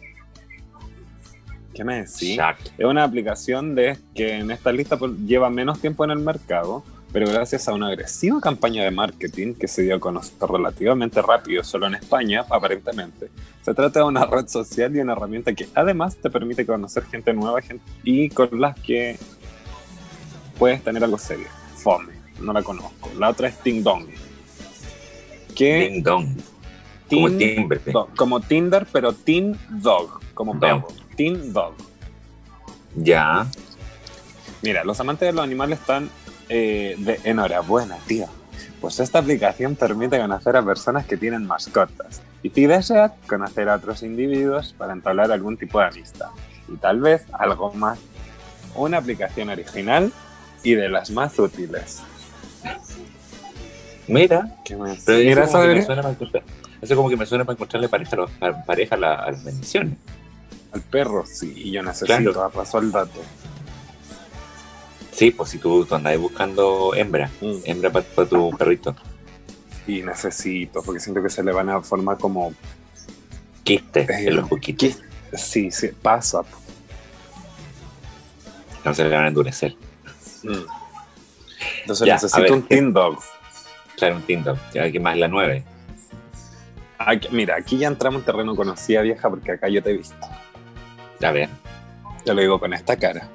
¿Qué 1.73 1.83
me 1.83 1.97
decís? 1.97 2.37
Shack. 2.37 2.73
Es 2.77 2.85
una 2.85 3.03
aplicación 3.03 3.75
de 3.75 3.97
que 4.15 4.37
en 4.37 4.51
esta 4.51 4.71
lista 4.71 4.97
lleva 5.25 5.49
menos 5.49 5.79
tiempo 5.79 6.03
en 6.03 6.11
el 6.11 6.19
mercado, 6.19 6.83
pero 7.11 7.29
gracias 7.29 7.67
a 7.67 7.73
una 7.73 7.87
agresiva 7.87 8.41
campaña 8.41 8.83
de 8.83 8.91
marketing 8.91 9.53
que 9.53 9.67
se 9.67 9.83
dio 9.83 9.95
a 9.95 9.99
conocer 9.99 10.49
relativamente 10.49 11.21
rápido, 11.21 11.63
solo 11.63 11.87
en 11.87 11.95
España, 11.95 12.45
aparentemente. 12.49 13.29
Se 13.61 13.73
trata 13.73 13.99
de 13.99 14.05
una 14.05 14.25
red 14.25 14.47
social 14.47 14.95
y 14.95 14.99
una 14.99 15.13
herramienta 15.13 15.53
que 15.53 15.67
además 15.75 16.15
te 16.17 16.29
permite 16.29 16.65
conocer 16.65 17.03
gente 17.05 17.33
nueva 17.33 17.61
gente, 17.61 17.83
y 18.03 18.29
con 18.29 18.49
las 18.59 18.79
que 18.79 19.17
puedes 20.57 20.83
tener 20.83 21.03
algo 21.03 21.17
serio. 21.17 21.47
Fome, 21.75 22.13
no 22.41 22.53
la 22.53 22.63
conozco. 22.63 23.11
La 23.17 23.29
otra 23.29 23.49
es 23.49 23.59
Ting 23.59 23.83
Dong. 23.83 24.07
Que 25.55 25.89
Ding 25.89 26.03
dong. 26.03 26.27
Como 27.09 27.27
Tin- 27.29 27.37
timbre. 27.55 27.81
Do- 27.85 28.09
como 28.17 28.39
Tinder, 28.41 28.85
pero 28.91 29.13
Teen 29.13 29.57
Dog, 29.69 30.19
como 30.33 30.53
Dog. 30.53 30.59
perro. 30.61 30.87
Teen 31.15 31.53
Dog. 31.53 31.73
Ya. 32.95 33.47
Mira, 34.61 34.83
los 34.83 34.99
amantes 34.99 35.27
de 35.27 35.33
los 35.33 35.43
animales 35.43 35.79
están 35.79 36.09
eh, 36.49 36.95
de 36.97 37.19
enhorabuena, 37.23 37.97
tío. 38.07 38.27
Pues 38.81 38.99
esta 38.99 39.19
aplicación 39.19 39.75
permite 39.75 40.19
conocer 40.19 40.55
a 40.55 40.63
personas 40.63 41.05
que 41.05 41.17
tienen 41.17 41.45
mascotas. 41.45 42.21
Y 42.43 42.49
si 42.51 42.65
deseas, 42.67 43.11
conocer 43.27 43.69
a 43.69 43.75
otros 43.75 44.03
individuos 44.03 44.73
para 44.77 44.93
entablar 44.93 45.31
algún 45.31 45.57
tipo 45.57 45.79
de 45.79 45.85
amistad. 45.87 46.29
Y 46.71 46.75
tal 46.77 46.99
vez 47.01 47.23
algo 47.33 47.73
más. 47.73 47.99
Una 48.75 48.97
aplicación 48.97 49.49
original 49.49 50.11
y 50.63 50.75
de 50.75 50.89
las 50.89 51.09
más 51.11 51.37
útiles. 51.39 52.01
Mira. 54.07 54.55
¿Qué 54.63 54.75
Mira, 54.75 55.45
me 55.45 55.47
para 55.85 56.09
encontrar- 56.11 56.43
eso 56.81 56.95
como 56.95 57.09
que 57.09 57.17
me 57.17 57.25
suena 57.25 57.43
para 57.45 57.55
encontrarle 57.55 57.89
pareja 57.89 58.15
a, 58.15 58.19
los, 58.19 58.31
pareja 58.65 58.95
a, 58.95 58.97
la- 58.97 59.15
a 59.15 59.31
las 59.31 59.43
bendiciones. 59.43 59.97
Al 60.71 60.81
perro, 60.81 61.25
sí, 61.25 61.53
y 61.55 61.71
yo 61.71 61.81
necesito, 61.83 62.33
Claro. 62.33 62.51
pasó 62.51 62.79
el 62.79 62.91
dato. 62.91 63.21
Sí, 65.11 65.31
pues 65.31 65.49
si 65.49 65.57
tú, 65.57 65.85
tú 65.85 65.95
andás 65.95 66.17
buscando 66.19 66.93
hembra, 66.93 67.29
Mm. 67.41 67.55
hembra 67.65 67.89
para 67.91 68.27
tu 68.29 68.51
perrito. 68.51 68.95
Y 69.87 70.01
necesito, 70.03 70.83
porque 70.83 70.99
siento 70.99 71.23
que 71.23 71.29
se 71.29 71.43
le 71.43 71.51
van 71.53 71.69
a 71.69 71.81
formar 71.81 72.17
como. 72.17 72.53
Quiste 73.63 74.01
Eh, 74.01 74.27
en 74.27 74.35
los 74.35 74.47
juquitos. 74.49 74.99
Sí, 75.33 75.71
sí, 75.71 75.89
pasa. 76.01 76.41
No 78.85 78.93
se 78.93 79.03
le 79.05 79.15
van 79.15 79.25
a 79.25 79.27
endurecer. 79.29 79.75
Entonces 81.81 82.05
Ya, 82.05 82.13
a 82.13 82.15
necesito 82.17 82.41
ver, 82.41 82.51
un 82.53 82.61
¿qué? 82.63 82.67
Teen 82.75 82.93
Dog. 82.93 83.19
Claro, 83.97 84.15
un 84.17 84.21
tinto. 84.23 84.57
Ya 84.73 84.83
aquí 84.83 84.99
más 84.99 85.17
la 85.17 85.27
9. 85.27 85.63
Aquí- 86.99 87.29
mira, 87.31 87.55
aquí 87.55 87.77
ya 87.77 87.87
entramos 87.87 88.19
en 88.21 88.25
terreno 88.25 88.55
conocida 88.55 89.01
vieja 89.01 89.29
porque 89.29 89.51
acá 89.51 89.67
yo 89.69 89.81
te 89.83 89.91
he 89.91 89.97
visto. 89.97 90.15
A 91.23 91.31
ver, 91.31 91.49
Te 92.25 92.33
lo 92.33 92.41
digo 92.41 92.59
con 92.59 92.73
esta 92.73 92.95
cara. 92.97 93.27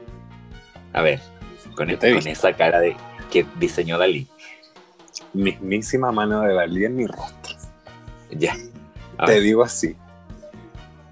a 0.92 1.00
ver. 1.02 1.20
Con, 1.74 1.88
he 1.88 1.96
con 1.96 2.26
esa 2.28 2.52
cara 2.52 2.80
de 2.80 2.94
que 3.30 3.46
diseñó 3.58 3.96
Dalí. 3.98 4.28
Mismísima 5.32 6.12
mano 6.12 6.42
de 6.42 6.52
Dalí 6.54 6.84
en 6.84 6.96
mi 6.96 7.06
rostro. 7.06 7.56
Ya. 8.30 8.54
A 9.16 9.26
Te 9.26 9.32
ver, 9.34 9.42
digo 9.42 9.62
así. 9.62 9.96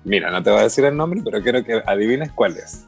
Mira, 0.05 0.31
no 0.31 0.43
te 0.43 0.51
voy 0.51 0.61
a 0.61 0.65
decir 0.65 0.85
el 0.85 0.97
nombre, 0.97 1.21
pero 1.25 1.43
quiero 1.43 1.65
que 1.65 1.83
adivines 1.87 2.31
cuál 2.33 2.57
es. 2.57 2.87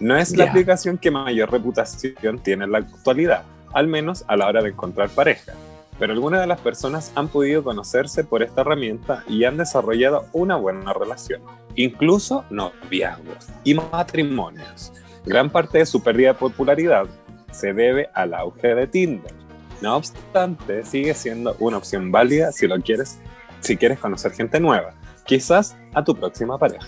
No 0.00 0.16
es 0.16 0.36
la 0.36 0.44
Ya. 0.46 0.50
aplicación 0.50 0.98
que 0.98 1.10
mayor 1.10 1.50
reputación 1.52 2.38
tiene 2.42 2.64
en 2.64 2.72
la 2.72 2.78
actualidad, 2.78 3.42
al 3.72 3.86
menos 3.86 4.24
a 4.26 4.36
la 4.36 4.46
hora 4.48 4.62
de 4.62 4.70
encontrar 4.70 5.08
pareja. 5.10 5.52
Pero 5.98 6.12
algunas 6.12 6.40
de 6.40 6.46
las 6.46 6.60
personas 6.60 7.12
han 7.14 7.28
podido 7.28 7.62
conocerse 7.62 8.24
por 8.24 8.42
esta 8.42 8.62
herramienta 8.62 9.22
y 9.28 9.44
han 9.44 9.56
desarrollado 9.56 10.26
una 10.32 10.56
buena 10.56 10.92
relación, 10.92 11.42
incluso 11.76 12.44
noviazgos 12.50 13.48
y 13.62 13.74
matrimonios. 13.74 14.92
Gran 15.24 15.50
parte 15.50 15.78
de 15.78 15.86
su 15.86 16.02
pérdida 16.02 16.28
de 16.28 16.34
popularidad 16.34 17.06
se 17.52 17.72
debe 17.72 18.10
al 18.12 18.34
auge 18.34 18.74
de 18.74 18.86
Tinder. 18.86 19.32
No 19.80 19.96
obstante, 19.96 20.84
sigue 20.84 21.14
siendo 21.14 21.56
una 21.60 21.78
opción 21.78 22.10
válida 22.10 22.52
si 22.52 22.66
lo 22.66 22.80
quieres, 22.80 23.20
si 23.60 23.76
quieres 23.76 23.98
conocer 23.98 24.32
gente 24.32 24.58
nueva, 24.58 24.94
quizás 25.24 25.76
a 25.94 26.02
tu 26.02 26.14
próxima 26.14 26.58
pareja. 26.58 26.86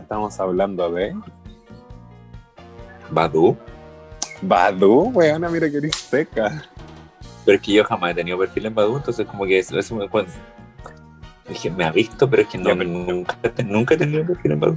Estamos 0.00 0.38
hablando 0.40 0.90
de 0.90 1.14
Badu. 3.10 3.56
Badu, 4.40 5.10
weona, 5.10 5.48
mira 5.48 5.70
que 5.70 5.76
eres 5.76 5.96
seca. 5.96 6.64
Pero 7.44 7.56
es 7.56 7.62
que 7.62 7.72
yo 7.72 7.84
jamás 7.84 8.12
he 8.12 8.14
tenido 8.14 8.38
perfil 8.38 8.66
en 8.66 8.74
Badu, 8.74 8.96
entonces 8.96 9.26
como 9.26 9.44
que 9.44 9.58
eso, 9.58 9.78
eso 9.78 9.94
me 9.96 10.08
cuenta. 10.08 10.32
Dije, 11.48 11.70
me 11.70 11.84
ha 11.84 11.90
visto, 11.90 12.28
pero 12.30 12.42
es 12.42 12.48
que 12.48 12.58
no, 12.58 12.70
Ya, 12.70 12.76
pero- 12.76 12.88
nunca, 12.90 13.36
nunca 13.64 13.94
he 13.94 13.96
tenido 13.98 14.24
perfil 14.26 14.52
en 14.52 14.60
Badu. 14.60 14.76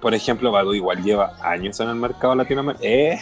Por 0.00 0.14
ejemplo, 0.14 0.52
Badu 0.52 0.74
igual 0.74 1.02
lleva 1.02 1.34
años 1.42 1.78
en 1.80 1.88
el 1.88 1.96
mercado 1.96 2.34
latinoamericano. 2.34 2.88
Eh, 2.88 3.18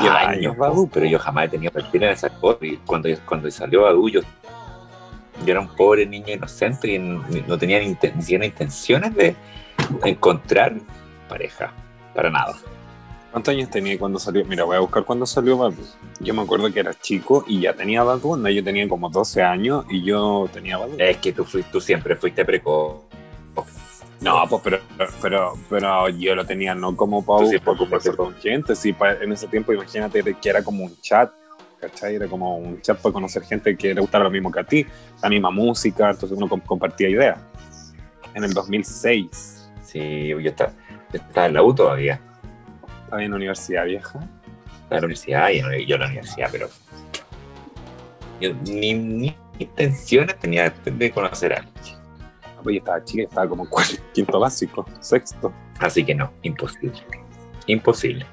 Lleva 0.00 0.20
años 0.20 0.56
Badoo, 0.56 0.86
pero 0.88 1.04
yo 1.06 1.18
jamás 1.18 1.46
he 1.46 1.48
tenido 1.48 1.72
perfil 1.72 2.04
en 2.04 2.10
esa 2.10 2.28
cosa. 2.30 2.58
Y 2.64 2.76
cuando, 2.86 3.08
cuando 3.26 3.50
salió 3.50 3.82
Badu, 3.82 4.08
yo, 4.08 4.20
yo 4.20 5.50
era 5.50 5.58
un 5.58 5.66
pobre 5.74 6.06
niño 6.06 6.32
inocente 6.32 6.92
y 6.94 6.98
no, 6.98 7.58
tenía 7.58 7.80
ni, 7.80 7.88
ni 7.88 8.22
siquiera 8.22 8.46
intenciones 8.46 9.12
de 9.16 9.34
encontrar 10.04 10.74
pareja, 11.28 11.72
para 12.14 12.30
nada. 12.30 12.54
¿Cuántos 13.30 13.54
años 13.54 13.70
tenía 13.70 13.96
cuando 13.98 14.18
salió? 14.18 14.44
Mira, 14.44 14.64
voy 14.64 14.76
a 14.76 14.80
buscar 14.80 15.04
cuándo 15.04 15.24
salió 15.24 15.56
Badu. 15.56 15.82
Yo 16.18 16.34
me 16.34 16.42
acuerdo 16.42 16.72
que 16.72 16.80
era 16.80 16.92
chico 16.94 17.44
y 17.46 17.60
ya 17.60 17.74
tenía 17.74 18.02
Badu. 18.02 18.36
No, 18.36 18.48
yo 18.48 18.64
tenía 18.64 18.88
como 18.88 19.08
12 19.08 19.42
años 19.42 19.84
y 19.88 20.02
yo 20.02 20.48
tenía 20.52 20.78
Badu. 20.78 20.94
Es 20.98 21.18
que 21.18 21.32
tú, 21.32 21.44
fuiste, 21.44 21.70
tú 21.70 21.80
siempre 21.80 22.16
fuiste 22.16 22.44
precoz. 22.44 23.02
No, 24.20 24.42
pues 24.50 24.60
pero, 24.62 24.78
pero, 25.22 25.54
pero 25.70 26.08
yo 26.10 26.34
lo 26.34 26.44
tenía 26.44 26.74
no 26.74 26.94
como 26.94 27.24
para 27.24 27.46
sí, 27.46 27.58
conversar 27.58 28.16
con 28.16 28.34
gente. 28.34 28.74
Sí, 28.74 28.94
en 29.22 29.32
ese 29.32 29.46
tiempo 29.46 29.72
imagínate 29.72 30.22
que 30.34 30.48
era 30.50 30.62
como 30.62 30.84
un 30.84 30.96
chat. 31.00 31.30
¿Cachai? 31.80 32.16
Era 32.16 32.26
como 32.26 32.58
un 32.58 32.82
chat 32.82 32.98
para 32.98 33.12
conocer 33.14 33.42
gente 33.44 33.74
que 33.76 33.94
le 33.94 34.00
gustara 34.02 34.24
lo 34.24 34.30
mismo 34.30 34.52
que 34.52 34.60
a 34.60 34.64
ti, 34.64 34.84
la 35.22 35.30
misma 35.30 35.50
música, 35.50 36.10
entonces 36.10 36.36
uno 36.36 36.46
com- 36.46 36.60
compartía 36.60 37.08
ideas. 37.08 37.38
En 38.34 38.44
el 38.44 38.52
2006, 38.52 39.56
Sí, 39.82 40.28
yo 40.28 40.38
estaba, 40.38 40.72
yo 41.12 41.18
estaba 41.18 41.46
en 41.46 41.54
la 41.54 41.62
U 41.64 41.74
todavía. 41.74 42.20
Estaba 43.10 43.24
en 43.24 43.30
la 43.30 43.36
universidad 43.36 43.84
vieja. 43.86 44.20
La 44.88 44.98
universidad 44.98 45.48
y 45.50 45.60
yo, 45.60 45.66
yo 45.86 45.94
en 45.96 46.00
la 46.00 46.06
universidad, 46.06 46.48
pero 46.52 46.68
yo 48.40 48.54
ni, 48.64 48.94
ni 48.94 49.36
intenciones 49.58 50.38
tenía 50.38 50.70
de- 50.84 51.10
conocer 51.10 51.52
a 51.52 51.56
alguien. 51.58 51.74
Pues 52.62 52.74
yo 52.74 52.78
estaba 52.78 53.04
chica, 53.04 53.22
estaba 53.24 53.48
como 53.48 53.64
en 53.64 53.70
cuarto- 53.70 54.00
quinto 54.14 54.38
básico, 54.38 54.86
sexto. 55.00 55.52
Así 55.80 56.04
que 56.04 56.14
no, 56.14 56.32
imposible. 56.42 57.00
Imposible. 57.66 58.26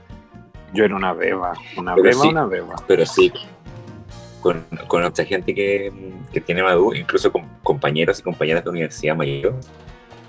Yo 0.74 0.84
era 0.86 0.96
una 0.96 1.14
beba, 1.14 1.54
una 1.78 1.96
Pero 1.96 2.04
beba, 2.10 2.22
sí. 2.22 2.28
una 2.28 2.46
beba. 2.46 2.76
Pero 2.88 3.06
sí, 3.06 3.32
con, 4.42 4.64
con 4.88 5.02
mucha 5.04 5.26
gente 5.26 5.54
que, 5.56 5.92
que 6.32 6.42
tiene 6.42 6.62
Madú, 6.64 6.94
incluso 6.94 7.32
con 7.32 7.48
compañeros 7.64 8.20
y 8.20 8.24
compañeras 8.24 8.64
de 8.64 8.70
universidad 8.70 9.16
mayor, 9.16 9.56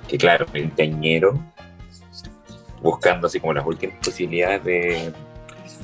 que 0.06 0.16
claro, 0.16 0.46
veinteañero, 0.52 1.38
buscando 2.82 3.26
así 3.26 3.40
como 3.40 3.52
las 3.52 3.66
últimas 3.66 3.96
posibilidades 4.04 4.64
de 4.64 5.12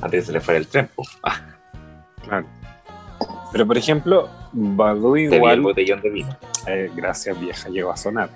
antes 0.01 0.11
de 0.11 0.17
que 0.19 0.21
se 0.25 0.31
le 0.33 0.39
fuera 0.41 0.57
el 0.59 0.67
tren. 0.67 0.89
Ah, 1.23 1.41
Claro. 2.23 2.45
Pero 3.51 3.65
por 3.67 3.77
ejemplo, 3.77 4.29
Badu 4.51 5.13
te 5.13 5.19
vi 5.19 5.25
el 5.27 5.33
igual 5.35 5.61
botellón 5.61 6.01
de 6.01 6.09
vino. 6.09 6.37
Eh, 6.67 6.91
gracias 6.95 7.39
vieja, 7.39 7.69
llegó 7.69 7.91
a 7.91 7.97
sonar. 7.97 8.29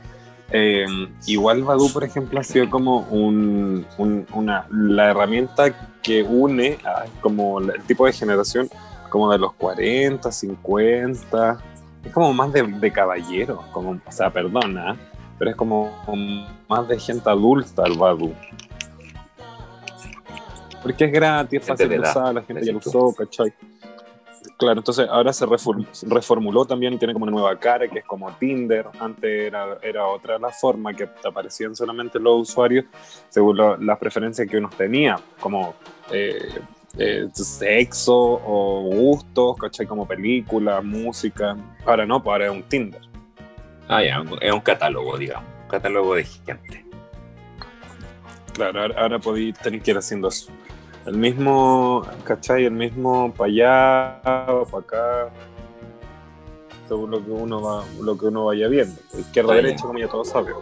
Eh, 0.51 0.85
igual 1.27 1.63
Badu, 1.63 1.91
por 1.91 2.03
ejemplo, 2.03 2.39
ha 2.39 2.43
sido 2.43 2.69
como 2.69 2.99
un, 3.09 3.85
un- 3.97 4.25
una, 4.33 4.65
la 4.71 5.09
herramienta 5.09 5.73
que 6.01 6.23
une 6.23 6.77
a 6.85 7.05
como 7.21 7.59
el 7.59 7.81
tipo 7.83 8.05
de 8.05 8.13
generación 8.13 8.69
como 9.09 9.31
de 9.31 9.39
los 9.39 9.53
40, 9.53 10.31
50. 10.31 11.57
Es 12.05 12.13
como 12.13 12.31
más 12.33 12.53
de, 12.53 12.63
de 12.63 12.91
caballero, 12.91 13.63
como, 13.73 13.91
o 14.05 14.11
sea, 14.11 14.31
perdona, 14.31 14.95
pero 15.37 15.51
es 15.51 15.57
como 15.57 15.91
más 16.69 16.88
de 16.88 16.99
gente 16.99 17.29
adulta 17.29 17.83
el 17.85 17.97
Badu. 17.97 18.33
Porque 20.81 21.05
es 21.05 21.11
gratis, 21.11 21.59
es 21.61 21.67
fácil 21.67 21.89
de 21.89 21.99
usar, 21.99 22.33
la 22.33 22.41
gente 22.43 22.65
ya 22.65 22.71
lo 22.71 22.77
usó, 22.77 23.13
¿cachai? 23.13 23.53
Claro, 24.57 24.79
entonces 24.79 25.07
ahora 25.09 25.31
se 25.33 25.45
reform- 25.45 25.88
reformuló 26.09 26.65
también 26.65 26.93
y 26.93 26.97
tiene 26.97 27.13
como 27.13 27.23
una 27.23 27.31
nueva 27.31 27.57
cara 27.57 27.88
que 27.88 27.99
es 27.99 28.05
como 28.05 28.29
Tinder. 28.33 28.85
Antes 28.99 29.47
era, 29.47 29.77
era 29.81 30.05
otra 30.05 30.38
la 30.38 30.49
forma 30.49 30.93
que 30.93 31.09
aparecían 31.25 31.75
solamente 31.75 32.19
los 32.19 32.49
usuarios 32.49 32.85
según 33.29 33.57
lo- 33.57 33.77
las 33.77 33.97
preferencias 33.97 34.47
que 34.47 34.57
uno 34.57 34.69
tenía, 34.77 35.17
como 35.39 35.75
eh, 36.11 36.59
eh, 36.97 37.27
sexo 37.33 38.15
o 38.15 38.81
gustos, 38.83 39.57
¿cachai? 39.57 39.85
Como 39.85 40.05
película, 40.07 40.81
música. 40.81 41.55
Ahora 41.85 42.05
no, 42.05 42.21
pues 42.21 42.33
ahora 42.33 42.45
es 42.47 42.51
un 42.51 42.63
Tinder. 42.63 43.01
Ah, 43.88 44.03
ya, 44.03 44.23
es 44.41 44.51
un 44.51 44.61
catálogo, 44.61 45.17
digamos. 45.17 45.49
Catálogo 45.69 46.15
de 46.15 46.23
gente. 46.25 46.85
Claro, 48.53 48.81
ahora, 48.81 49.01
ahora 49.01 49.19
podéis 49.19 49.57
tener 49.59 49.81
que 49.81 49.91
ir 49.91 49.97
haciendo 49.97 50.27
eso. 50.27 50.51
El 51.05 51.15
mismo, 51.17 52.05
¿cachai? 52.25 52.65
El 52.65 52.73
mismo 52.73 53.33
para 53.33 53.49
allá 53.49 54.47
o 54.51 54.65
para 54.65 54.83
acá. 54.83 55.29
Según 56.88 57.11
lo 57.11 57.23
que 57.23 57.31
uno 57.31 57.61
va, 57.61 57.83
lo 58.01 58.17
que 58.17 58.25
uno 58.25 58.45
vaya 58.45 58.67
viendo. 58.67 58.99
Izquierda, 59.17 59.53
Ah, 59.53 59.55
ya. 59.57 59.61
derecha, 59.61 59.83
como 59.85 59.99
ya 59.99 60.07
todos 60.07 60.27
saben. 60.29 60.53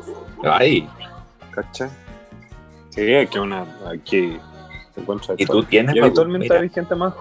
Ahí. 0.43 0.87
¿Cachai? 1.51 1.89
Sí, 2.89 3.15
aquí 3.15 3.37
una, 3.39 3.65
aquí 3.89 4.37
se 4.93 5.01
encuentra 5.01 5.35
¿Y 5.37 5.45
tú 5.45 5.63
tienes 5.63 5.95
Y 5.95 5.99
habitualmente 5.99 6.55
hay 6.55 6.69
gente 6.69 6.95
más. 6.95 7.13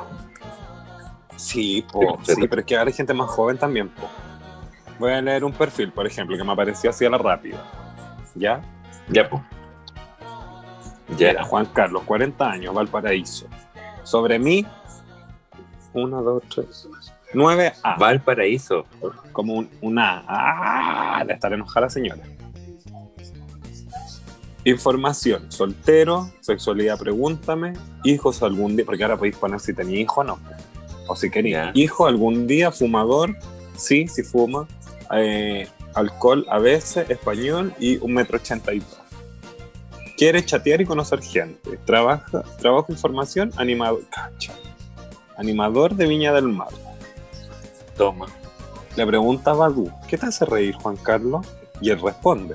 Sí, 1.36 1.84
po, 1.92 2.18
Sí, 2.22 2.34
sí, 2.34 2.48
pero 2.48 2.60
es 2.60 2.66
que 2.66 2.76
ahora 2.76 2.88
hay 2.88 2.94
gente 2.94 3.14
más 3.14 3.28
joven 3.30 3.58
también, 3.58 3.88
po. 3.90 4.08
Voy 4.98 5.12
a 5.12 5.20
leer 5.20 5.44
un 5.44 5.52
perfil, 5.52 5.92
por 5.92 6.06
ejemplo, 6.06 6.36
que 6.36 6.44
me 6.44 6.52
apareció 6.52 6.90
así 6.90 7.04
a 7.04 7.10
la 7.10 7.18
rápida. 7.18 7.62
¿Ya? 8.34 8.62
Ya, 9.08 9.28
pues. 9.28 9.42
Ya 11.16 11.30
era 11.30 11.44
Juan 11.44 11.66
Carlos, 11.66 12.02
40 12.04 12.50
años, 12.50 12.74
Valparaíso. 12.74 13.46
Sobre 14.02 14.38
mí, 14.38 14.66
1, 15.92 16.22
2, 16.22 16.42
3, 16.54 16.88
9 17.34 17.72
A. 17.82 17.96
Valparaíso. 17.96 18.86
Como 19.32 19.54
un, 19.54 19.70
un 19.80 19.98
A. 19.98 20.24
¡Ah! 20.26 21.24
De 21.24 21.34
estar 21.34 21.52
enojada 21.52 21.86
la 21.86 21.90
señora. 21.90 22.22
Información, 24.64 25.52
soltero, 25.52 26.28
sexualidad, 26.40 26.98
pregúntame, 26.98 27.74
hijos 28.02 28.42
algún 28.42 28.74
día, 28.74 28.84
porque 28.84 29.04
ahora 29.04 29.16
podéis 29.16 29.36
poner 29.36 29.60
si 29.60 29.72
tenía 29.72 30.00
hijo 30.00 30.22
o 30.22 30.24
no. 30.24 30.40
O 31.06 31.14
si 31.14 31.30
quería. 31.30 31.70
Hijo 31.74 32.06
algún 32.06 32.48
día, 32.48 32.72
fumador, 32.72 33.36
sí, 33.76 34.08
si 34.08 34.24
fuma, 34.24 34.66
eh, 35.12 35.68
alcohol 35.94 36.46
a 36.50 36.58
veces, 36.58 37.08
español 37.10 37.74
y 37.78 37.96
un 37.98 38.14
metro 38.14 38.38
ochenta 38.38 38.72
y 38.72 38.80
dos. 38.80 38.98
Quiere 40.16 40.44
chatear 40.44 40.80
y 40.80 40.86
conocer 40.86 41.22
gente. 41.22 41.76
Trabaja, 41.84 42.42
trabajo 42.58 42.90
información, 42.90 43.52
animador, 43.56 44.02
cacha. 44.10 44.54
animador 45.36 45.94
de 45.94 46.06
Viña 46.06 46.32
del 46.32 46.48
Mar. 46.48 46.68
Toma. 47.96 48.26
Le 48.96 49.06
pregunta 49.06 49.50
a 49.50 49.54
Badu, 49.54 49.90
¿qué 50.08 50.16
te 50.16 50.26
hace 50.26 50.46
reír, 50.46 50.74
Juan 50.76 50.96
Carlos? 50.96 51.46
Y 51.82 51.90
él 51.90 52.00
responde, 52.00 52.54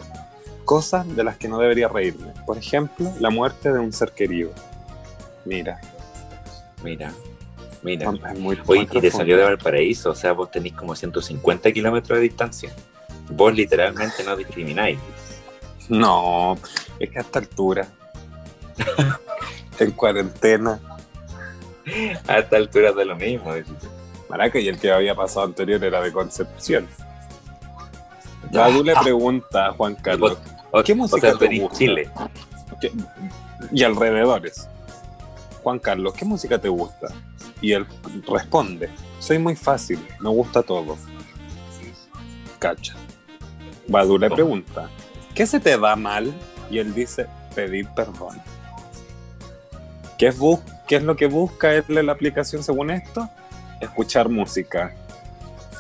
cosas 0.65 1.08
de 1.15 1.24
las 1.24 1.38
que 1.38 1.48
no 1.48 1.60
debería 1.60 1.88
reírme. 1.88 2.34
Por 2.48 2.58
ejemplo, 2.58 3.13
la 3.20 3.29
muerte 3.29 3.72
de 3.72 3.77
un 3.77 3.93
ser 3.93 4.12
querido. 4.12 4.51
Mira, 5.46 5.79
Mira. 6.84 7.13
Mira. 7.83 8.11
es 8.31 8.39
muy, 8.39 8.59
Oye, 8.67 8.88
y 8.91 9.00
te 9.00 9.09
salió 9.11 9.38
de 9.38 9.43
Valparaíso, 9.43 10.12
o 10.12 10.15
sea, 10.15 10.34
vos 10.34 10.51
tenés 10.51 10.73
como 10.73 10.95
150 10.95 11.71
kilómetros 11.71 12.17
de 12.19 12.23
distancia. 12.23 12.71
Vos 13.29 13.53
literalmente 13.56 14.23
no 14.23 14.36
discrimináis. 14.36 14.99
No, 15.89 16.58
es 16.99 17.10
que 17.10 17.17
a 17.17 17.21
esta 17.21 17.39
altura, 17.39 17.88
en 19.79 19.91
cuarentena, 19.91 20.79
A 22.27 22.38
esta 22.38 22.58
altura 22.58 22.91
de 22.91 23.06
lo 23.06 23.15
mismo. 23.15 23.51
Maraca, 24.29 24.60
y 24.60 24.67
el 24.69 24.77
que 24.79 24.91
había 24.91 25.15
pasado 25.15 25.45
anterior 25.45 25.84
era 25.84 26.01
de 26.01 26.12
Concepción. 26.12 26.88
Badu 28.51 28.84
le 28.84 28.93
pregunta 28.95 29.67
a 29.67 29.71
Juan 29.73 29.95
Carlos, 29.95 30.38
O- 30.71 30.84
¿Qué 30.84 30.93
o 30.93 30.95
música 30.95 31.32
sea, 31.32 31.38
te 31.38 31.60
gusta? 31.60 31.77
Chile. 31.77 32.10
¿qué- 32.79 32.91
y 33.73 33.84
alrededores, 33.84 34.69
Juan 35.63 35.79
Carlos, 35.79 36.13
¿qué 36.13 36.25
música 36.25 36.58
te 36.60 36.69
gusta? 36.69 37.08
Y 37.62 37.73
él 37.73 37.86
responde, 38.27 38.89
soy 39.19 39.39
muy 39.39 39.56
fácil, 39.56 40.06
me 40.19 40.30
gusta 40.30 40.63
todo. 40.63 40.97
Cacha. 42.60 42.95
Badu 43.88 44.17
le 44.17 44.30
pregunta, 44.30 44.89
¿qué 45.34 45.45
se 45.45 45.60
te 45.60 45.77
da 45.77 45.95
mal? 45.95 46.34
Y 46.69 46.77
él 46.80 46.93
dice, 46.93 47.27
pedir 47.56 47.88
perdón. 47.95 48.41
¿Qué 50.17 50.27
es, 50.27 50.38
bus- 50.38 50.60
qué 50.88 50.97
es 50.97 51.04
lo 51.04 51.15
que 51.15 51.25
busca 51.25 51.73
él 51.73 51.84
en 51.89 52.06
la 52.06 52.12
aplicación 52.13 52.63
según 52.63 52.91
esto? 52.91 53.27
Escuchar 53.80 54.30
música. 54.30 54.95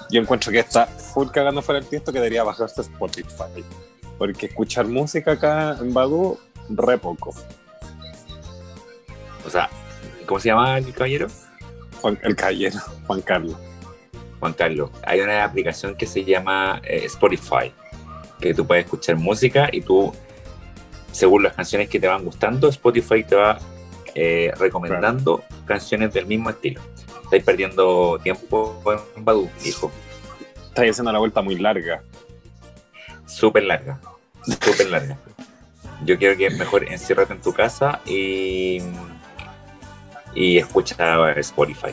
Yo 0.09 0.19
encuentro 0.19 0.51
que 0.51 0.59
está 0.59 0.87
full 0.87 1.27
cagando 1.29 1.61
fuera 1.61 1.79
el 1.79 1.85
tiesto 1.85 2.11
que 2.11 2.17
debería 2.19 2.43
bajarse 2.43 2.81
Spotify. 2.81 3.63
Porque 4.17 4.47
escuchar 4.47 4.87
música 4.87 5.33
acá 5.33 5.77
en 5.79 5.93
Badu, 5.93 6.37
re 6.69 6.97
poco. 6.97 7.33
O 9.45 9.49
sea, 9.49 9.69
¿cómo 10.25 10.39
se 10.39 10.49
llama 10.49 10.77
el 10.79 10.91
caballero? 10.93 11.27
Juan, 12.01 12.19
el 12.23 12.35
caballero, 12.35 12.79
Juan 13.07 13.21
Carlos. 13.21 13.57
Juan 14.39 14.53
Carlos. 14.53 14.89
Hay 15.03 15.21
una 15.21 15.43
aplicación 15.43 15.95
que 15.95 16.05
se 16.07 16.23
llama 16.23 16.81
eh, 16.83 17.03
Spotify, 17.05 17.71
que 18.39 18.53
tú 18.53 18.65
puedes 18.65 18.85
escuchar 18.85 19.15
música 19.17 19.69
y 19.71 19.81
tú, 19.81 20.11
según 21.11 21.43
las 21.43 21.53
canciones 21.53 21.89
que 21.89 21.99
te 21.99 22.07
van 22.07 22.25
gustando, 22.25 22.67
Spotify 22.69 23.23
te 23.23 23.35
va 23.35 23.59
eh, 24.15 24.51
recomendando 24.57 25.43
canciones 25.65 26.13
del 26.13 26.25
mismo 26.25 26.49
estilo. 26.49 26.81
Estáis 27.23 27.43
perdiendo 27.43 28.19
tiempo 28.21 28.81
en 29.15 29.23
Badu, 29.23 29.49
hijo. 29.63 29.91
Está 30.67 30.81
haciendo 30.81 31.11
la 31.11 31.19
vuelta 31.19 31.41
muy 31.41 31.55
larga. 31.55 32.03
Súper 33.25 33.63
larga. 33.63 34.01
Súper 34.43 34.89
larga. 34.89 35.17
Yo 36.03 36.17
quiero 36.17 36.35
que 36.35 36.49
mejor 36.49 36.83
enciérrate 36.91 37.33
en 37.33 37.41
tu 37.41 37.53
casa 37.53 38.01
y, 38.05 38.79
y 40.35 40.57
escucha 40.57 41.31
Spotify. 41.39 41.89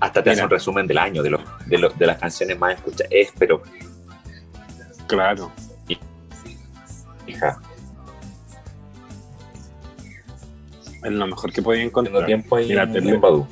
Hasta 0.00 0.22
te 0.22 0.30
hace 0.30 0.36
Mira. 0.36 0.44
un 0.44 0.50
resumen 0.50 0.86
del 0.86 0.98
año, 0.98 1.22
de, 1.22 1.30
los, 1.30 1.40
de, 1.66 1.78
los- 1.78 1.98
de 1.98 2.06
las 2.06 2.18
canciones 2.18 2.58
más 2.58 2.74
escuchadas. 2.74 3.08
Es, 3.10 3.32
pero, 3.38 3.62
Claro. 5.06 5.50
hija, 7.26 7.60
Es 11.02 11.12
lo 11.12 11.26
mejor 11.26 11.52
que 11.52 11.60
podía 11.60 11.80
tengo 11.80 11.90
encontrar. 12.00 12.24
tiempo 12.26 12.56
ahí 12.56 12.68
Mira, 12.68 12.84
en, 12.84 12.92
te 12.92 13.00
leo-. 13.02 13.48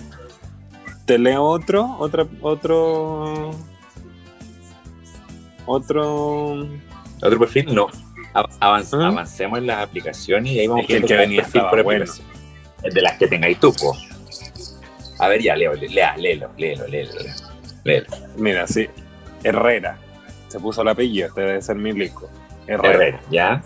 Te 1.04 1.18
leo 1.18 1.42
otro, 1.44 1.96
otra, 1.98 2.26
otro. 2.40 3.50
Otro. 5.66 6.66
¿Otro 7.22 7.38
perfil? 7.38 7.74
No. 7.74 7.88
Av- 8.32 8.48
¿Ah? 8.60 8.78
Avancemos 8.78 9.58
en 9.58 9.66
las 9.66 9.82
aplicaciones 9.86 10.52
y 10.52 10.60
ahí 10.60 10.66
vamos 10.66 10.82
Es 10.82 10.86
que 10.88 10.96
el 10.96 11.04
que 11.04 11.16
venía 11.16 11.42
por 11.52 11.82
bueno. 11.82 12.04
aplicación. 12.04 12.31
De 12.82 13.00
las 13.02 13.16
que 13.18 13.26
tengáis 13.28 13.58
tú, 13.60 13.72
po. 13.74 13.96
A 15.18 15.28
ver, 15.28 15.40
ya, 15.42 15.54
leo, 15.56 15.72
lea, 15.74 16.16
léelo, 16.16 16.50
léelo, 16.56 16.86
léelo, 16.88 17.12
léelo. 17.84 18.06
Mira, 18.36 18.66
sí. 18.66 18.88
Herrera. 19.44 19.98
Se 20.48 20.58
puso 20.60 20.82
el 20.82 20.88
apellido, 20.88 21.28
este 21.28 21.40
debe 21.42 21.62
ser 21.62 21.76
Milico. 21.76 22.28
Herrera. 22.66 22.94
Herrera, 22.94 23.20
¿ya? 23.30 23.62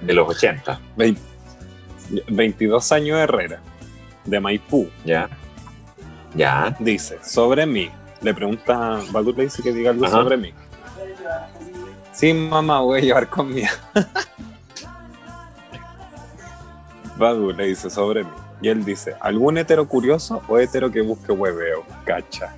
De 0.00 0.12
los 0.14 0.28
80, 0.28 0.80
Vein- 0.96 1.18
22 2.28 2.92
años 2.92 3.18
Herrera. 3.18 3.60
De 4.24 4.40
Maipú. 4.40 4.88
¿ya? 5.04 5.28
¿Ya? 6.34 6.74
Dice, 6.80 7.18
sobre 7.22 7.66
mí. 7.66 7.90
Le 8.22 8.34
pregunta, 8.34 9.00
Badu 9.10 9.32
le 9.32 9.44
dice 9.44 9.62
que 9.62 9.72
diga 9.72 9.90
algo 9.90 10.04
Ajá. 10.06 10.16
sobre 10.16 10.36
mí. 10.36 10.52
Sí, 12.12 12.32
mamá, 12.34 12.80
voy 12.80 12.98
a 13.00 13.02
llevar 13.02 13.28
comida. 13.28 13.70
Badu 17.20 17.52
le 17.52 17.66
dice 17.66 17.88
sobre 17.90 18.24
mí. 18.24 18.30
Y 18.62 18.68
él 18.68 18.84
dice, 18.84 19.14
¿algún 19.20 19.56
hetero 19.58 19.86
curioso 19.86 20.42
o 20.48 20.58
hetero 20.58 20.90
que 20.90 21.00
busque 21.00 21.32
hueveo? 21.32 21.84
Cacha. 22.04 22.54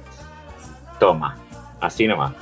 Toma, 0.98 1.37
así 1.81 2.07
nomás. 2.07 2.33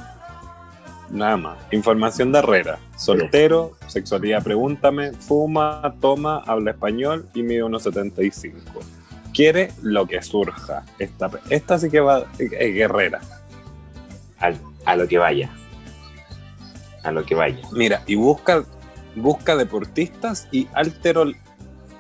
Nada 1.11 1.37
más. 1.37 1.59
Información 1.73 2.31
de 2.33 2.39
Herrera. 2.39 2.79
Soltero, 2.97 3.73
sexualidad, 3.89 4.43
pregúntame, 4.45 5.13
fuma, 5.13 5.95
toma, 6.01 6.43
habla 6.47 6.71
español 6.71 7.29
y 7.35 7.43
mide 7.43 7.65
unos 7.65 7.83
75. 7.83 8.59
Quiere 9.35 9.73
lo 9.83 10.07
que 10.07 10.23
surja. 10.23 10.85
Esta, 10.99 11.31
esta 11.51 11.79
sí 11.79 11.91
que 11.91 12.01
va, 12.01 12.25
es 12.39 12.51
guerrera. 12.51 13.21
Al- 14.39 14.61
a 14.87 14.97
lo 14.97 15.07
que 15.09 15.19
vaya. 15.19 15.51
a 17.03 17.11
lo 17.13 17.25
que 17.25 17.35
vaya. 17.35 17.59
Mira, 17.73 18.03
y 18.07 18.15
busca, 18.15 18.63
busca 19.17 19.57
deportistas 19.57 20.49
y 20.53 20.69
altero, 20.75 21.25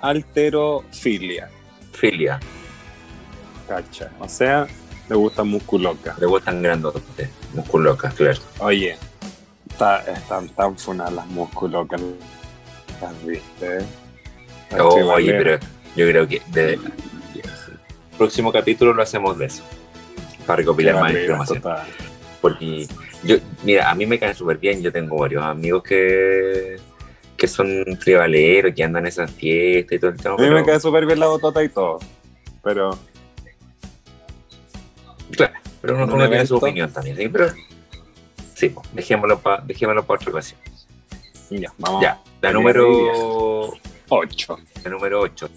alterofilia. 0.00 1.48
Filia, 1.92 2.40
Cacha. 3.68 4.10
O 4.18 4.28
sea, 4.28 4.66
le 5.08 5.14
gusta 5.16 5.44
musculoca. 5.44 6.16
le 6.18 6.26
gustan 6.26 6.62
grandotes, 6.62 7.28
musculocas, 7.54 8.14
claro. 8.14 8.40
Oye, 8.60 8.96
está- 9.70 10.00
están 10.10 10.48
tan 10.50 10.78
funadas 10.78 11.12
las 11.12 11.26
musculocas. 11.26 12.00
¿Las 13.00 13.26
viste? 13.26 13.78
Las 14.70 14.80
Oh, 14.80 15.12
oye, 15.12 15.32
pero 15.34 15.58
yo 15.96 16.06
creo 16.08 16.26
que 16.28 16.42
de- 16.48 16.78
próximo 18.16 18.52
capítulo 18.52 18.92
lo 18.92 19.02
hacemos 19.02 19.36
de 19.38 19.46
eso. 19.46 19.62
Para 20.46 20.58
recopilar 20.58 21.00
más 21.00 21.12
información. 21.14 21.60
total. 21.62 21.86
Porque 22.40 22.86
yo, 23.24 23.36
mira, 23.62 23.90
a 23.90 23.94
mí 23.94 24.04
me 24.06 24.18
caen 24.18 24.34
súper 24.34 24.58
bien. 24.58 24.82
Yo 24.82 24.92
tengo 24.92 25.16
varios 25.18 25.42
amigos 25.42 25.82
que, 25.82 26.76
que 27.40 27.48
son 27.48 27.84
tribaleros, 27.98 28.74
que 28.74 28.84
andan 28.84 29.04
en 29.04 29.08
esas 29.08 29.30
fiestas 29.30 29.96
y 29.96 29.98
todo 29.98 30.10
el 30.10 30.18
tema. 30.18 30.34
A 30.34 30.38
mí 30.38 30.50
me 30.50 30.62
cae 30.62 30.78
súper 30.78 31.06
bien 31.06 31.18
la 31.18 31.26
botota 31.26 31.64
y 31.64 31.70
todo. 31.70 31.98
Pero 32.62 32.98
Claro, 35.30 35.54
pero 35.80 35.94
uno, 35.94 36.04
Un 36.04 36.12
uno 36.12 36.28
tiene 36.28 36.46
su 36.46 36.56
opinión 36.56 36.92
también, 36.92 37.16
¿sí? 37.16 37.28
Pero 37.28 37.48
sí, 38.54 38.74
dejémoslo 38.92 39.38
para 39.38 39.64
pa 39.64 40.14
otra 40.14 40.30
ocasión. 40.30 40.60
ya, 41.50 41.72
vamos. 41.78 42.02
Ya, 42.02 42.20
la 42.42 42.52
número, 42.52 43.72
8. 44.08 44.58
la 44.84 44.90
número 44.90 45.20
8. 45.20 45.48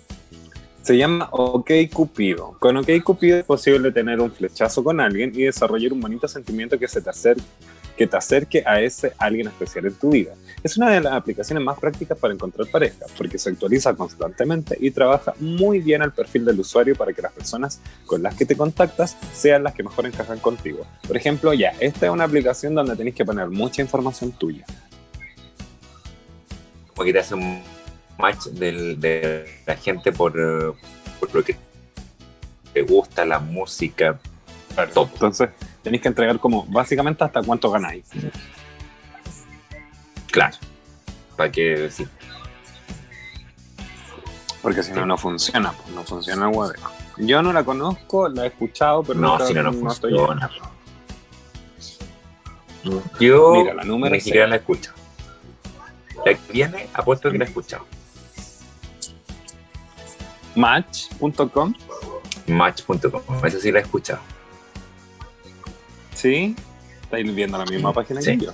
Se 0.83 0.97
llama 0.97 1.27
OK 1.31 1.71
Cupido. 1.91 2.55
Con 2.59 2.77
OK 2.77 2.89
Cupido 3.03 3.37
es 3.37 3.45
posible 3.45 3.91
tener 3.91 4.21
un 4.21 4.31
flechazo 4.31 4.83
con 4.83 4.99
alguien 4.99 5.31
y 5.33 5.43
desarrollar 5.43 5.91
un 5.93 6.01
bonito 6.01 6.27
sentimiento 6.27 6.77
que 6.77 6.87
se 6.87 7.01
te 7.01 7.09
acerque, 7.09 7.43
que 7.97 8.07
te 8.07 8.17
acerque 8.17 8.63
a 8.65 8.81
ese 8.81 9.13
alguien 9.17 9.47
especial 9.47 9.85
en 9.85 9.93
tu 9.93 10.09
vida. 10.11 10.33
Es 10.63 10.77
una 10.77 10.89
de 10.89 11.01
las 11.01 11.13
aplicaciones 11.13 11.63
más 11.63 11.77
prácticas 11.77 12.17
para 12.17 12.33
encontrar 12.33 12.67
pareja, 12.67 13.05
porque 13.17 13.37
se 13.37 13.49
actualiza 13.49 13.93
constantemente 13.93 14.77
y 14.79 14.91
trabaja 14.91 15.33
muy 15.39 15.79
bien 15.79 16.01
al 16.01 16.13
perfil 16.13 16.45
del 16.45 16.59
usuario 16.59 16.95
para 16.95 17.11
que 17.13 17.21
las 17.21 17.33
personas 17.33 17.81
con 18.05 18.23
las 18.23 18.35
que 18.35 18.45
te 18.45 18.55
contactas 18.55 19.17
sean 19.33 19.63
las 19.63 19.73
que 19.73 19.83
mejor 19.83 20.05
encajan 20.05 20.39
contigo. 20.39 20.85
Por 21.07 21.17
ejemplo, 21.17 21.53
ya, 21.53 21.73
esta 21.79 22.05
es 22.05 22.11
una 22.11 22.23
aplicación 22.23 22.73
donde 22.73 22.95
tenéis 22.95 23.15
que 23.15 23.25
poner 23.25 23.49
mucha 23.49 23.81
información 23.81 24.31
tuya. 24.31 24.65
Como 26.87 27.05
que 27.05 27.13
te 27.13 27.19
hace 27.19 27.35
un 27.35 27.61
match 28.17 28.45
del- 28.47 28.99
de 28.99 29.45
la 29.65 29.75
gente 29.75 30.11
por, 30.11 30.33
eh, 30.39 30.71
por 31.19 31.33
lo 31.35 31.43
que 31.43 31.57
te 32.73 32.81
gusta, 32.83 33.25
la 33.25 33.39
música, 33.39 34.19
Entonces, 34.77 35.49
tenéis 35.81 36.01
que 36.01 36.07
entregar 36.07 36.39
como 36.39 36.65
básicamente 36.65 37.23
hasta 37.23 37.41
cuánto 37.43 37.69
ganáis. 37.71 38.05
Claro. 40.31 40.57
Para 41.37 41.51
que 41.51 41.89
sí. 41.91 42.07
Porque 44.61 44.81
si 44.81 44.91
no, 44.93 45.05
no 45.05 45.17
funciona, 45.17 45.73
pues, 45.73 45.89
no 45.93 46.03
funciona 46.03 46.47
huevo. 46.47 46.73
Yo 47.17 47.41
no 47.43 47.51
la 47.53 47.63
conozco, 47.63 48.29
la 48.29 48.45
he 48.45 48.47
escuchado, 48.47 49.03
pero 49.03 49.19
No, 49.19 49.45
si 49.45 49.53
no, 49.53 49.63
no 49.63 49.91
estoy- 49.91 50.13
funciona. 50.13 50.49
Yo 53.19 53.51
Mira, 53.53 53.73
la 53.75 53.83
número 53.83 54.13
ni 54.15 54.21
siquiera 54.21 54.47
la 54.47 54.55
escucho. 54.57 54.91
La 56.25 56.33
que 56.33 56.51
viene, 56.51 56.87
apuesto 56.93 57.31
que 57.31 57.37
la 57.37 57.45
he 57.45 57.47
escuchado. 57.47 57.85
Match.com, 60.55 61.73
Match.com, 62.47 63.45
eso 63.45 63.59
sí 63.59 63.71
la 63.71 63.79
he 63.79 63.81
escuchado. 63.81 64.21
¿Sí? 66.23 66.55
Estáis 67.03 67.35
viendo 67.35 67.57
la 67.57 67.65
misma 67.65 67.91
página 67.91 68.21
Sí. 68.21 68.37
que 68.37 68.45
yo. 68.45 68.51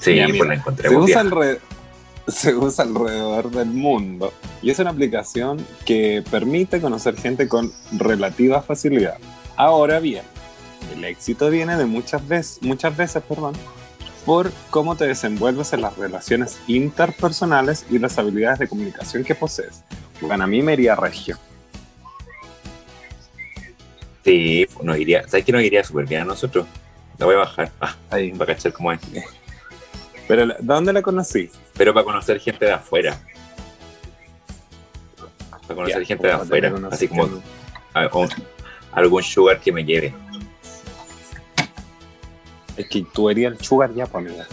Sí, 0.00 0.14
Ya, 0.14 0.22
pues 0.24 0.34
mira, 0.34 0.46
la 0.46 0.54
encontré. 0.54 0.88
Usa, 0.96 1.24
se 2.28 2.54
usa 2.54 2.84
alrededor 2.84 3.50
del 3.50 3.66
mundo 3.66 4.32
y 4.62 4.70
es 4.70 4.78
una 4.78 4.90
aplicación 4.90 5.66
que 5.84 6.22
permite 6.30 6.80
conocer 6.80 7.16
gente 7.16 7.48
con 7.48 7.72
relativa 7.90 8.62
facilidad. 8.62 9.18
Ahora 9.56 9.98
bien, 9.98 10.22
el 10.94 11.04
éxito 11.04 11.50
viene 11.50 11.76
de 11.76 11.86
muchas 11.86 12.26
veces, 12.26 12.58
muchas 12.62 12.96
veces, 12.96 13.22
perdón, 13.28 13.54
por 14.24 14.52
cómo 14.70 14.94
te 14.96 15.08
desenvuelves 15.08 15.72
en 15.72 15.80
las 15.80 15.96
relaciones 15.98 16.60
interpersonales 16.68 17.84
y 17.90 17.98
las 17.98 18.16
habilidades 18.16 18.60
de 18.60 18.68
comunicación 18.68 19.24
que 19.24 19.34
posees. 19.34 19.82
Bueno, 20.20 20.44
a 20.44 20.46
mí 20.46 20.62
me 20.62 20.74
iría 20.74 20.94
regio. 20.94 21.36
Sí, 24.24 24.66
nos 24.82 24.98
iría, 24.98 25.26
¿sabes 25.28 25.44
que 25.44 25.52
nos 25.52 25.62
iría 25.62 25.82
súper 25.82 26.06
bien 26.06 26.22
a 26.22 26.24
nosotros? 26.24 26.66
La 27.18 27.26
voy 27.26 27.34
a 27.36 27.38
bajar, 27.38 27.70
ah, 27.80 27.94
Ahí. 28.10 28.32
para 28.32 28.54
cachar 28.54 28.72
cómo 28.72 28.92
es. 28.92 29.00
Pero, 30.28 30.46
¿dónde 30.60 30.92
la 30.92 31.02
conocí? 31.02 31.50
Pero 31.76 31.92
para 31.94 32.04
conocer 32.04 32.38
gente 32.40 32.64
de 32.66 32.72
afuera. 32.72 33.18
Para 35.62 35.74
conocer 35.74 36.04
gente 36.06 36.26
de 36.26 36.32
como 36.32 36.42
afuera. 36.44 36.72
Así 36.90 37.08
como 37.08 37.28
a- 37.94 38.08
algún 38.92 39.22
sugar 39.22 39.60
que 39.60 39.72
me 39.72 39.84
lleve. 39.84 40.14
Es 42.76 42.88
que 42.88 43.04
tú 43.12 43.28
erías 43.28 43.52
el 43.52 43.60
sugar 43.64 43.92
ya, 43.94 44.06
pues, 44.06 44.26
amiga. 44.26 44.46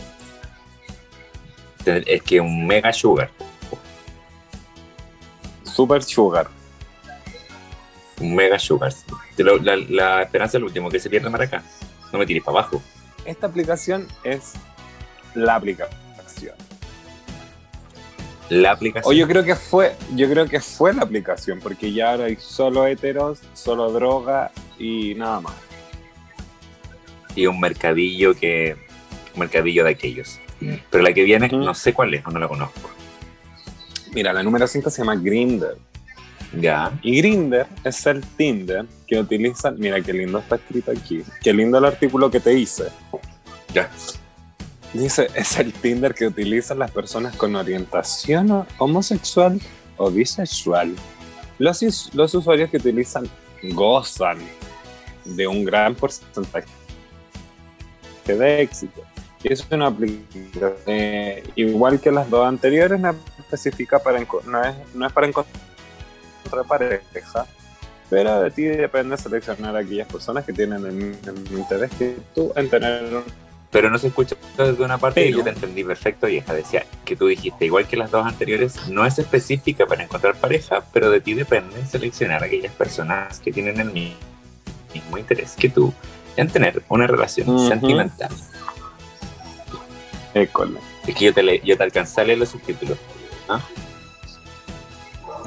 Es 1.86 2.22
que 2.24 2.42
un 2.42 2.68
mega 2.68 2.92
sugar. 2.92 3.30
Super 5.64 6.04
sugar. 6.04 6.50
Un 8.20 8.36
mega 8.36 8.58
sugar. 8.60 8.94
Te 9.36 9.44
lo- 9.44 9.58
La, 9.58 9.76
la 9.76 10.22
esperanza 10.24 10.58
es 10.58 10.62
lo 10.62 10.68
último 10.68 10.90
que 10.90 11.00
se 11.00 11.10
pierde 11.10 11.30
para 11.30 11.46
acá. 11.46 11.64
No 12.12 12.20
me 12.20 12.26
tires 12.26 12.44
para 12.44 12.60
abajo. 12.60 12.82
Esta 13.26 13.48
aplicación 13.48 14.08
es 14.24 14.54
la 15.36 15.56
aplicación. 15.56 16.56
La 18.50 18.72
aplicación. 18.72 19.14
O 19.14 19.18
yo 19.18 19.28
creo 19.28 19.44
que 19.44 19.56
fue, 19.56 19.94
yo 20.16 20.30
creo 20.30 20.48
que 20.48 20.62
fue 20.62 20.94
la 20.94 21.02
aplicación, 21.02 21.60
porque 21.60 21.92
ya 21.92 22.12
ahora 22.12 22.26
hay 22.26 22.38
solo 22.38 22.88
heteros, 22.88 23.40
solo 23.54 23.92
droga 23.92 24.52
y 24.80 25.14
nada 25.16 25.42
más. 25.42 25.54
y 27.36 27.46
un 27.46 27.60
mercadillo 27.60 28.34
que. 28.36 28.76
Un 29.34 29.42
mercadillo 29.42 29.84
de 29.84 29.92
aquellos. 29.92 30.40
Pero 30.90 31.04
la 31.04 31.14
que 31.14 31.24
viene, 31.24 31.48
no 31.50 31.76
sé 31.76 31.94
cuál 31.94 32.14
es, 32.16 32.26
no 32.26 32.40
la 32.40 32.48
conozco. 32.48 32.90
Mira, 34.14 34.34
la 34.34 34.42
número 34.42 34.66
5 34.66 34.90
se 34.90 35.00
llama 35.04 35.16
Grinder. 35.16 35.78
Ya. 36.54 36.98
Y 37.02 37.18
Grinder 37.18 37.68
es 37.84 38.06
el 38.06 38.22
Tinder 38.22 38.86
que 39.06 39.20
utilizan. 39.20 39.78
Mira 39.78 40.02
qué 40.02 40.14
lindo 40.14 40.40
está 40.40 40.56
escrito 40.56 40.92
aquí. 40.92 41.24
Qué 41.42 41.54
lindo 41.54 41.78
el 41.78 41.86
artículo 41.86 42.32
que 42.32 42.40
te 42.40 42.54
hice. 42.54 42.86
Ya. 43.74 43.90
Dice, 44.94 45.28
es 45.36 45.58
el 45.60 45.74
Tinder 45.74 46.14
que 46.14 46.28
utilizan 46.28 46.80
las 46.80 46.92
personas 46.92 47.36
con 47.36 47.56
orientación 47.56 48.66
homosexual 48.78 49.60
o 49.98 50.10
bisexual. 50.10 50.96
Los, 51.60 52.14
los 52.14 52.34
usuarios 52.34 52.70
que 52.70 52.78
utilizan 52.78 53.30
gozan 53.74 54.38
de 55.26 55.48
un 55.48 55.66
gran 55.66 55.96
porcentaje 55.96 56.68
de 58.26 58.62
éxito. 58.62 59.02
Y 59.44 59.54
es 59.54 59.66
una 59.70 59.88
aplicación, 59.88 60.74
eh, 60.88 61.44
igual 61.56 62.00
que 62.00 62.12
las 62.12 62.30
dos 62.30 62.46
anteriores, 62.46 63.00
no 63.00 63.12
es 63.12 63.16
específica 63.40 64.00
para 64.00 64.20
no 64.20 64.64
es, 64.64 64.76
no 64.96 65.06
es 65.06 65.14
para 65.14 65.28
encontrar 65.28 65.56
pareja, 66.50 67.46
pero 68.10 68.42
de 68.42 68.52
ti 68.52 68.64
depende 68.64 69.18
seleccionar 69.18 69.76
a 69.76 69.80
aquellas 69.80 70.08
personas 70.08 70.46
que 70.46 70.54
tienen 70.54 70.86
el 70.86 70.94
mismo 70.94 71.58
interés 71.58 71.92
que 71.98 72.18
tú 72.34 72.52
en 72.56 72.70
tener 72.70 73.04
un 73.16 73.24
Pero 73.70 73.90
no 73.90 73.98
se 73.98 74.08
escucha 74.08 74.36
desde 74.58 74.82
una 74.84 74.98
parte 74.98 75.22
y 75.22 75.26
Pero- 75.26 75.40
yo 75.40 75.44
te 75.44 75.50
entendí 75.50 75.84
perfecto, 75.84 76.28
vieja. 76.28 76.54
Decía 76.54 76.86
que 77.04 77.18
tú 77.18 77.28
dijiste, 77.28 77.66
igual 77.66 77.86
que 77.86 77.98
las 77.98 78.10
dos 78.12 78.26
anteriores, 78.26 78.88
no 78.88 79.06
es 79.06 79.20
específica 79.20 79.86
para 79.86 80.04
encontrar 80.04 80.36
pareja, 80.36 80.84
pero 80.94 81.12
de 81.12 81.20
ti 81.20 81.34
depende 81.34 81.86
seleccionar 81.86 82.42
a 82.44 82.46
aquellas 82.46 82.72
personas 82.74 83.40
que 83.40 83.52
tienen 83.52 83.80
el 83.82 83.92
mi- 83.92 84.16
mismo 84.94 85.18
interés 85.18 85.56
que 85.58 85.68
tú 85.70 85.94
en 86.38 86.48
tener 86.50 86.82
una 86.88 87.08
relación 87.08 87.50
Ujú. 87.50 87.68
sentimental. 87.68 88.30
école. 90.34 90.80
Es 91.08 91.16
que 91.16 91.26
yo 91.26 91.34
te, 91.34 91.42
le- 91.44 91.62
yo 91.64 91.76
te 91.78 91.84
alcancé 91.84 92.22
a 92.22 92.24
leer 92.24 92.38
los 92.40 92.50
subtítulos. 92.50 92.98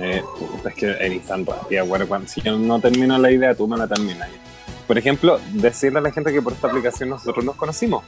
Eh, 0.00 0.22
es 0.66 0.74
que 0.74 0.86
eres 0.86 1.26
tan 1.26 1.44
rápida, 1.44 1.82
bueno, 1.82 2.06
cuando, 2.06 2.28
si 2.28 2.40
yo 2.40 2.56
no 2.56 2.80
termino 2.80 3.18
la 3.18 3.30
idea, 3.30 3.54
tú 3.54 3.68
me 3.68 3.76
la 3.76 3.86
terminas. 3.86 4.28
Por 4.86 4.98
ejemplo, 4.98 5.40
decirle 5.52 5.98
a 5.98 6.02
la 6.02 6.12
gente 6.12 6.32
que 6.32 6.42
por 6.42 6.52
esta 6.52 6.68
aplicación 6.68 7.10
nosotros 7.10 7.44
nos 7.44 7.56
conocimos. 7.56 8.04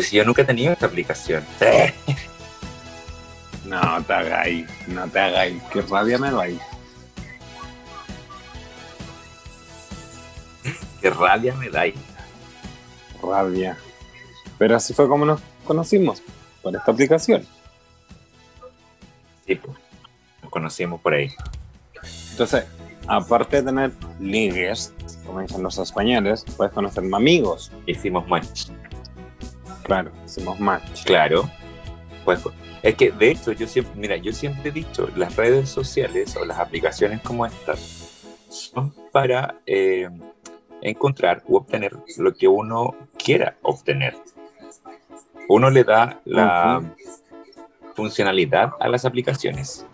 Si 0.00 0.16
yo 0.16 0.24
nunca 0.24 0.42
he 0.42 0.44
tenido 0.44 0.72
esta 0.72 0.86
aplicación. 0.86 1.44
No 3.64 4.04
te 4.04 4.12
hagáis, 4.12 4.66
no 4.88 5.08
te 5.08 5.18
hagáis, 5.18 5.62
que 5.72 5.80
rabia 5.80 6.18
me 6.18 6.30
vais. 6.30 6.60
Qué 11.00 11.10
rabia 11.10 11.54
me 11.56 11.68
da 11.68 11.82
ahí. 11.82 11.94
Rabia. 13.22 13.76
Pero 14.58 14.76
así 14.76 14.94
fue 14.94 15.08
como 15.08 15.24
nos 15.24 15.40
conocimos, 15.64 16.22
por 16.62 16.76
esta 16.76 16.92
aplicación. 16.92 17.46
Sí, 19.46 19.54
pues. 19.56 19.76
Nos 20.42 20.50
conocimos 20.50 21.00
por 21.00 21.14
ahí. 21.14 21.30
Entonces, 22.30 22.64
aparte 23.06 23.56
de 23.56 23.62
tener 23.62 23.92
ligues, 24.20 24.92
como 25.24 25.40
dicen 25.40 25.62
los 25.62 25.78
españoles, 25.78 26.44
puedes 26.56 26.72
conocer 26.72 27.04
amigos. 27.12 27.72
Hicimos 27.86 28.26
match. 28.28 28.68
Claro, 29.84 30.10
hicimos 30.24 30.58
match. 30.60 31.04
Claro. 31.04 31.48
Pues, 32.24 32.42
es 32.82 32.94
que 32.96 33.10
de 33.10 33.30
hecho 33.30 33.52
yo 33.52 33.66
siempre, 33.66 33.94
mira, 33.96 34.16
yo 34.16 34.32
siempre 34.32 34.70
he 34.70 34.72
dicho, 34.72 35.08
las 35.16 35.36
redes 35.36 35.68
sociales 35.68 36.36
o 36.36 36.44
las 36.44 36.58
aplicaciones 36.58 37.20
como 37.20 37.46
estas 37.46 38.34
son 38.48 38.94
para 39.10 39.56
eh, 39.66 40.08
encontrar 40.82 41.42
u 41.46 41.56
obtener 41.56 41.96
lo 42.18 42.34
que 42.34 42.46
uno 42.46 42.94
quiera 43.16 43.56
obtener. 43.62 44.16
Uno 45.48 45.70
le 45.70 45.84
da 45.84 46.20
la 46.24 46.82
funcionalidad 47.94 48.72
a 48.80 48.88
las 48.88 49.04
aplicaciones. 49.04 49.86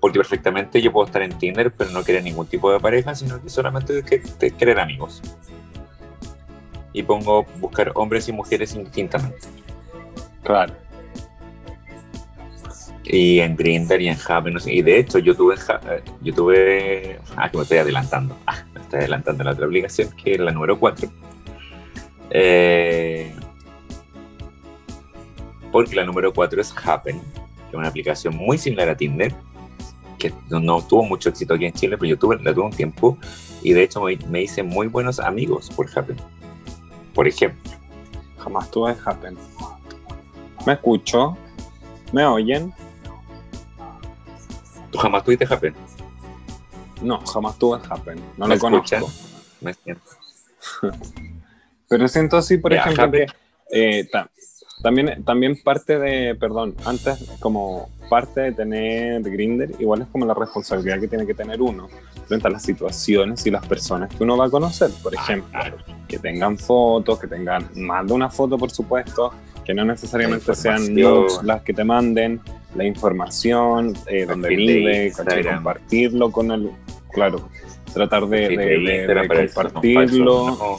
Porque 0.00 0.18
perfectamente 0.18 0.82
yo 0.82 0.92
puedo 0.92 1.06
estar 1.06 1.22
en 1.22 1.38
Tinder, 1.38 1.72
pero 1.72 1.90
no 1.90 2.02
querer 2.02 2.24
ningún 2.24 2.46
tipo 2.46 2.72
de 2.72 2.80
pareja, 2.80 3.14
sino 3.14 3.40
que 3.40 3.48
solamente 3.48 4.02
que, 4.02 4.50
querer 4.50 4.80
amigos. 4.80 5.22
Y 6.92 7.02
pongo 7.04 7.44
buscar 7.58 7.92
hombres 7.94 8.28
y 8.28 8.32
mujeres 8.32 8.74
indistintamente. 8.74 9.46
Claro. 10.42 10.74
Y 13.04 13.40
en 13.40 13.56
Grindr 13.56 14.00
y 14.00 14.08
en 14.08 14.16
Happn, 14.26 14.56
y 14.66 14.82
de 14.82 14.98
hecho 14.98 15.18
yo 15.18 15.34
tuve, 15.34 15.56
eh, 15.56 16.02
yo 16.20 16.34
tuve, 16.34 17.18
ah, 17.36 17.50
que 17.50 17.56
me 17.56 17.64
estoy 17.64 17.78
adelantando, 17.78 18.36
ah, 18.46 18.64
me 18.72 18.80
estoy 18.80 19.00
adelantando 19.00 19.44
la 19.44 19.50
otra 19.52 19.66
aplicación, 19.66 20.10
que 20.12 20.32
es 20.32 20.40
la 20.40 20.50
número 20.50 20.78
4. 20.78 21.10
Eh, 22.30 23.34
porque 25.72 25.96
la 25.96 26.04
número 26.04 26.32
4 26.32 26.60
es 26.60 26.72
Happen, 26.84 27.18
que 27.18 27.68
es 27.70 27.74
una 27.74 27.88
aplicación 27.88 28.36
muy 28.36 28.58
similar 28.58 28.90
a 28.90 28.96
Tinder, 28.96 29.34
que 30.18 30.32
no, 30.50 30.80
tuvo 30.82 31.02
mucho 31.02 31.30
éxito 31.30 31.54
aquí 31.54 31.64
en 31.64 31.72
Chile, 31.72 31.96
pero 31.98 32.10
yo 32.10 32.18
tuve, 32.18 32.38
la 32.40 32.54
tuve 32.54 32.66
un 32.66 32.70
tiempo 32.70 33.18
y 33.62 33.72
de 33.72 33.82
hecho 33.82 34.02
me, 34.28 34.42
hice 34.42 34.62
muy 34.62 34.86
buenos 34.86 35.18
amigos 35.18 35.70
por 35.74 35.88
Happen. 35.96 36.16
Por 37.14 37.26
ejemplo. 37.26 37.72
Jamás 38.38 38.70
tuve 38.70 38.94
Happen. 39.04 39.36
¿Me 40.66 40.74
escucho? 40.74 41.36
¿Me 42.12 42.24
oyen? 42.24 42.72
¿Tú 44.90 44.98
jamás 44.98 45.24
tuviste 45.24 45.46
Happen? 45.48 45.74
No, 47.00 47.18
jamás 47.26 47.58
tuve 47.58 47.80
Happen. 47.88 48.20
No 48.36 48.46
lo 48.46 48.58
conozco. 48.58 49.10
Me 49.60 49.74
siento. 49.74 50.02
Pero 51.88 52.08
siento 52.08 52.36
así, 52.36 52.58
por 52.58 52.72
ejemplo, 52.72 53.10
que 53.10 53.26
eh, 53.70 54.08
también, 54.82 55.24
también 55.24 55.56
parte 55.62 55.98
de, 55.98 56.34
perdón, 56.34 56.74
antes 56.84 57.36
como 57.40 57.88
parte 58.08 58.40
de 58.40 58.52
tener 58.52 59.22
Grinder, 59.22 59.70
igual 59.78 60.02
es 60.02 60.08
como 60.08 60.26
la 60.26 60.34
responsabilidad 60.34 61.00
que 61.00 61.08
tiene 61.08 61.26
que 61.26 61.34
tener 61.34 61.62
uno 61.62 61.88
frente 62.26 62.46
a 62.46 62.50
las 62.50 62.62
situaciones 62.62 63.46
y 63.46 63.50
las 63.50 63.66
personas 63.66 64.14
que 64.14 64.22
uno 64.22 64.36
va 64.36 64.46
a 64.46 64.50
conocer. 64.50 64.90
Por 65.02 65.14
ejemplo, 65.14 65.58
que 66.08 66.18
tengan 66.18 66.58
fotos, 66.58 67.18
que 67.18 67.26
tengan 67.26 67.68
más 67.76 68.06
de 68.06 68.12
una 68.12 68.28
foto, 68.28 68.58
por 68.58 68.70
supuesto, 68.70 69.32
que 69.64 69.72
no 69.72 69.84
necesariamente 69.84 70.54
sean 70.54 70.94
las 71.42 71.62
que 71.62 71.72
te 71.72 71.84
manden, 71.84 72.40
la 72.74 72.84
información, 72.84 73.94
eh, 74.06 74.26
donde 74.26 74.48
vive, 74.48 75.12
compartirlo 75.12 76.32
con 76.32 76.50
el. 76.50 76.70
Claro, 77.12 77.48
tratar 77.92 78.26
de, 78.26 79.12
compartirlo 79.54 80.78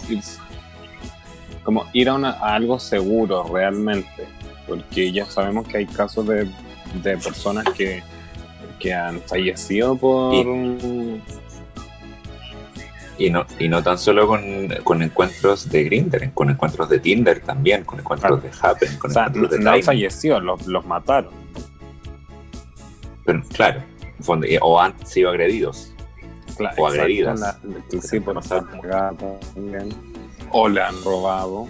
como 1.63 1.88
ir 1.93 2.10
a, 2.10 2.15
algo 2.15 2.80
seguro 2.80 3.43
realmente, 3.52 4.28
porque 4.67 5.12
ya 5.12 5.26
sabemos 5.26 5.67
que 5.67 5.78
hay 5.78 5.86
casos 5.86 6.28
de, 6.28 6.47
personas 7.04 7.65
que, 7.76 8.04
que, 8.80 8.93
han 8.93 9.21
fallecido 9.21 9.95
por... 9.95 10.36
Y, 13.15 13.30
no, 13.30 13.45
y 13.60 13.69
no 13.69 13.84
tan 13.84 13.97
solo 13.97 14.28
con, 14.28 15.02
encuentros 15.02 15.69
de 15.69 15.84
Grindr, 15.84 16.34
con 16.34 16.49
encuentros 16.49 16.89
de 16.89 16.99
Tinder 16.99 17.41
también, 17.41 17.84
con 17.84 17.99
encuentros 17.99 18.41
de 18.41 18.49
Happen, 18.60 18.97
con 18.97 19.12
encuentros 19.12 19.52
de 19.52 19.60
no 19.60 19.82
falleció, 19.84 20.39
los, 20.39 20.65
los 20.65 20.86
mataron. 20.86 21.32
Pero, 23.23 23.43
claro, 23.54 23.84
o 24.62 24.82
han 24.82 25.06
sido 25.06 25.30
agredidos. 25.30 25.93
o 26.78 26.88
agredidas. 26.88 27.58
sí, 28.02 28.19
por 28.19 28.41
también 28.43 30.12
o 30.54 30.70
le 30.70 30.82
han 30.82 31.04
robado. 31.04 31.68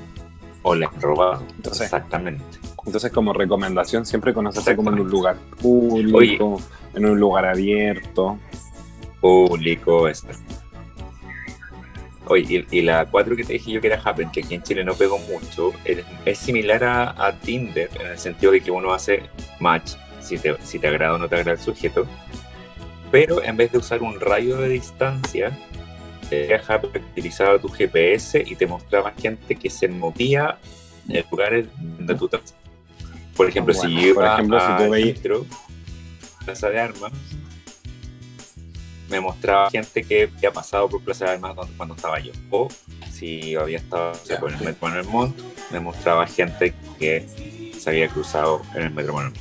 O 0.62 0.76
le 0.76 0.86
han 0.86 1.02
robado, 1.02 1.44
exactamente. 1.66 2.44
Entonces, 2.86 3.12
como 3.12 3.34
recomendación, 3.34 4.06
siempre 4.06 4.34
conocerse 4.34 4.76
como 4.76 4.92
en 4.92 5.00
un 5.00 5.10
lugar 5.10 5.38
público, 5.62 6.62
en 6.94 7.06
un 7.06 7.20
lugar 7.20 7.46
abierto. 7.46 8.38
Público, 9.20 10.08
eso. 10.08 10.28
Oye, 12.28 12.66
y, 12.72 12.82
la 12.82 13.06
4 13.06 13.36
que 13.36 13.44
te 13.44 13.54
dije 13.54 13.72
yo 13.72 13.82
que 13.82 13.88
era 13.88 14.02
Happen, 14.02 14.32
que 14.32 14.42
aquí 14.42 14.56
en 14.56 14.64
Chile 14.64 14.84
no 14.84 14.94
pegó 14.94 15.18
mucho, 15.18 15.74
es, 15.84 16.38
similar 16.38 16.84
a, 16.84 17.38
Tinder 17.40 17.90
en 18.00 18.08
el 18.08 18.18
sentido 18.18 18.54
de 18.54 18.62
que 18.62 18.72
uno 18.72 18.94
hace 18.94 19.24
match 19.60 19.94
si 20.22 20.38
te, 20.38 20.56
si 20.64 20.80
te 20.80 20.88
agrada 20.88 21.16
o 21.16 21.18
no 21.18 21.28
te 21.28 21.36
agrada 21.36 21.58
el 21.58 21.60
sujeto, 21.60 22.08
pero 23.12 23.44
en 23.44 23.58
vez 23.58 23.74
de 23.74 23.78
usar 23.78 24.02
un 24.02 24.20
rayo 24.22 24.58
de 24.58 24.70
distancia, 24.70 25.58
viajar 26.48 26.82
utilizaba 26.86 27.60
tu 27.60 27.70
GPS 27.70 28.44
y 28.46 28.56
te 28.56 28.68
mostraba 28.68 29.12
gente 29.12 29.56
que 29.56 29.70
se 29.70 29.88
movía 29.88 30.58
en 31.08 31.26
lugares 31.30 31.68
donde 31.98 32.16
tú. 32.16 32.30
Por 33.36 33.50
ejemplo, 33.50 33.74
si 33.74 33.88
iba 33.88 34.16
por 34.16 34.26
ejemplo, 34.26 34.60
si 34.60 35.14
tú 35.22 35.48
Plaza 36.46 36.70
de 36.70 36.80
Armas, 36.80 37.12
me 39.10 39.20
mostraba 39.20 39.70
gente 39.70 40.04
que 40.04 40.30
había 40.38 40.52
pasado 40.52 40.90
por 40.90 41.02
Plaza 41.02 41.26
de 41.26 41.32
Armas 41.32 41.56
cuando 41.78 41.96
estaba 41.96 42.20
yo. 42.20 42.32
O 42.50 42.68
si 43.12 43.56
había 43.56 43.78
estado 43.78 44.14
en 44.48 44.54
el 44.56 44.60
Metro 44.62 45.04
Montt, 45.06 45.40
me 45.72 45.80
mostraba 45.80 46.28
gente 46.28 46.74
que 47.00 47.72
se 47.78 47.90
había 47.90 48.08
cruzado 48.08 48.62
en 48.76 48.84
el 48.84 48.92
Metro 48.92 49.14
Montt. 49.14 49.38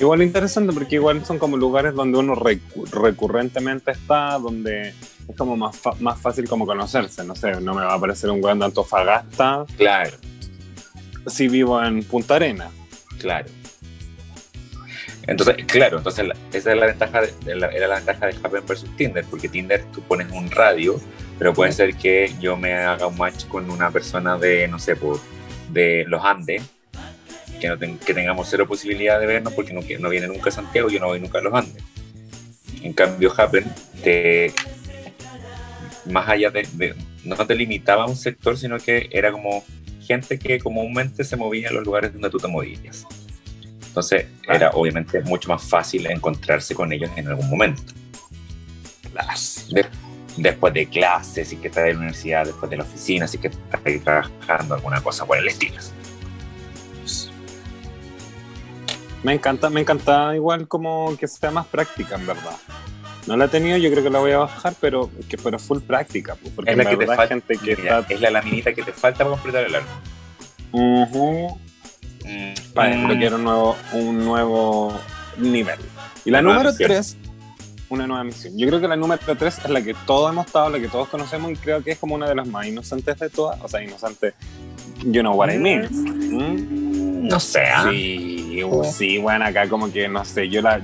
Igual 0.00 0.22
interesante 0.22 0.72
porque 0.72 0.94
igual 0.96 1.24
son 1.24 1.38
como 1.38 1.56
lugares 1.56 1.92
donde 1.92 2.18
uno 2.18 2.34
recurrentemente 2.34 3.90
está, 3.90 4.38
donde 4.38 4.90
es 5.28 5.36
como 5.36 5.56
más, 5.56 5.76
más 6.00 6.20
fácil 6.20 6.48
como 6.48 6.66
conocerse, 6.66 7.24
no 7.24 7.34
sé, 7.34 7.60
no 7.60 7.74
me 7.74 7.82
va 7.82 7.92
a 7.92 7.96
aparecer 7.96 8.30
un 8.30 8.40
de 8.40 8.64
Antofagasta. 8.64 9.66
Claro. 9.76 10.16
Si 11.26 11.48
vivo 11.48 11.82
en 11.82 12.04
Punta 12.04 12.36
Arena. 12.36 12.70
Claro. 13.18 13.48
Entonces, 15.26 15.56
claro, 15.66 15.98
entonces 15.98 16.26
esa 16.54 16.72
es 16.72 16.78
la 16.78 16.86
ventaja 16.86 17.20
de, 17.20 17.32
era 17.44 17.86
la 17.86 17.96
ventaja 17.96 18.26
de 18.26 18.36
Happen 18.42 18.64
versus 18.66 18.96
Tinder, 18.96 19.26
porque 19.28 19.48
Tinder 19.48 19.84
tú 19.92 20.00
pones 20.00 20.32
un 20.32 20.50
radio, 20.50 20.98
pero 21.38 21.52
puede 21.52 21.72
ser 21.72 21.94
que 21.96 22.32
yo 22.40 22.56
me 22.56 22.72
haga 22.72 23.06
un 23.06 23.18
match 23.18 23.46
con 23.46 23.70
una 23.70 23.90
persona 23.90 24.38
de, 24.38 24.66
no 24.68 24.78
sé, 24.78 24.96
por, 24.96 25.20
de 25.70 26.06
los 26.08 26.24
Andes, 26.24 26.62
que, 27.58 27.68
no 27.68 27.78
que 27.78 28.14
tengamos 28.14 28.48
cero 28.50 28.66
posibilidad 28.66 29.18
de 29.20 29.26
vernos 29.26 29.52
porque 29.52 29.72
no, 29.72 29.80
no 29.80 30.08
viene 30.08 30.26
nunca 30.26 30.50
a 30.50 30.52
Santiago, 30.52 30.88
yo 30.88 31.00
no 31.00 31.06
voy 31.06 31.20
nunca 31.20 31.38
a 31.38 31.42
los 31.42 31.54
Andes. 31.54 31.82
En 32.82 32.92
cambio, 32.92 33.32
Happen, 33.36 33.64
te, 34.02 34.52
más 36.06 36.28
allá 36.28 36.50
de, 36.50 36.94
no 37.24 37.36
te 37.36 37.54
limitaba 37.54 38.04
a 38.04 38.06
un 38.06 38.16
sector, 38.16 38.56
sino 38.56 38.78
que 38.78 39.08
era 39.10 39.32
como 39.32 39.64
gente 40.02 40.38
que 40.38 40.58
comúnmente 40.58 41.24
se 41.24 41.36
movía 41.36 41.68
en 41.68 41.74
los 41.74 41.84
lugares 41.84 42.12
donde 42.12 42.30
tú 42.30 42.38
te 42.38 42.48
movías. 42.48 43.06
Entonces, 43.86 44.26
era 44.48 44.70
obviamente 44.70 45.20
mucho 45.22 45.48
más 45.48 45.62
fácil 45.62 46.06
encontrarse 46.06 46.74
con 46.74 46.92
ellos 46.92 47.10
en 47.16 47.28
algún 47.28 47.48
momento. 47.50 47.82
después 50.36 50.72
de 50.72 50.86
clases, 50.86 51.48
si 51.48 51.56
que 51.56 51.68
estás 51.68 51.84
en 51.84 51.94
la 51.94 51.98
universidad, 51.98 52.46
después 52.46 52.70
de 52.70 52.76
la 52.76 52.84
oficina, 52.84 53.26
si 53.26 53.38
que 53.38 53.48
estás 53.48 53.80
trabajando 54.04 54.74
alguna 54.74 55.00
cosa 55.02 55.26
por 55.26 55.36
el 55.38 55.48
estilo. 55.48 55.76
Me 59.28 59.34
encanta, 59.34 59.68
me 59.68 59.82
encanta 59.82 60.34
igual 60.34 60.66
como 60.66 61.14
que 61.18 61.28
sea 61.28 61.50
más 61.50 61.66
práctica, 61.66 62.14
en 62.14 62.26
verdad. 62.26 62.56
No 63.26 63.36
la 63.36 63.44
he 63.44 63.48
tenido, 63.48 63.76
yo 63.76 63.90
creo 63.90 64.02
que 64.02 64.08
la 64.08 64.20
voy 64.20 64.32
a 64.32 64.38
bajar, 64.38 64.74
pero 64.80 65.10
que 65.28 65.36
fuera 65.36 65.58
full 65.58 65.80
práctica. 65.80 66.34
Pues, 66.34 66.54
porque 66.54 66.70
es 66.70 66.78
la 66.78 66.86
que 66.86 66.96
te 66.96 67.04
falta, 67.04 67.26
gente 67.26 67.58
que 67.58 67.72
Es 68.08 68.20
la 68.22 68.30
laminita 68.30 68.72
que 68.72 68.82
te 68.82 68.92
falta 68.94 69.18
para 69.18 69.32
completar 69.32 69.64
el 69.64 69.74
álbum. 69.74 69.90
Uh 70.72 71.58
quiero 73.18 73.36
un 73.36 73.44
nuevo, 73.44 73.76
un 73.92 74.24
nuevo 74.24 74.98
nivel. 75.36 75.78
Y 76.24 76.30
la 76.30 76.40
número 76.40 76.74
3, 76.74 77.18
una 77.90 78.06
nueva 78.06 78.24
misión. 78.24 78.56
Yo 78.56 78.66
creo 78.66 78.80
que 78.80 78.88
la 78.88 78.96
número 78.96 79.20
3 79.22 79.58
es 79.58 79.68
la 79.68 79.82
que 79.82 79.94
todos 80.06 80.32
hemos 80.32 80.46
estado, 80.46 80.70
la 80.70 80.80
que 80.80 80.88
todos 80.88 81.06
conocemos 81.08 81.52
y 81.52 81.56
creo 81.56 81.84
que 81.84 81.90
es 81.90 81.98
como 81.98 82.14
una 82.14 82.26
de 82.26 82.34
las 82.34 82.46
más 82.46 82.66
inocentes 82.66 83.18
de 83.18 83.28
todas. 83.28 83.60
O 83.62 83.68
sea, 83.68 83.82
inocente, 83.82 84.32
you 85.04 85.20
know 85.20 85.34
what 85.34 85.52
I 85.52 85.58
mean. 85.58 85.86
¿Mm? 85.90 87.28
No 87.28 87.38
sé. 87.38 87.64
¿ah? 87.74 87.90
Sí, 88.62 88.92
sí, 88.92 89.18
bueno, 89.18 89.44
acá 89.44 89.68
como 89.68 89.90
que 89.92 90.08
no 90.08 90.24
sé, 90.24 90.48
yo 90.48 90.62
la. 90.62 90.80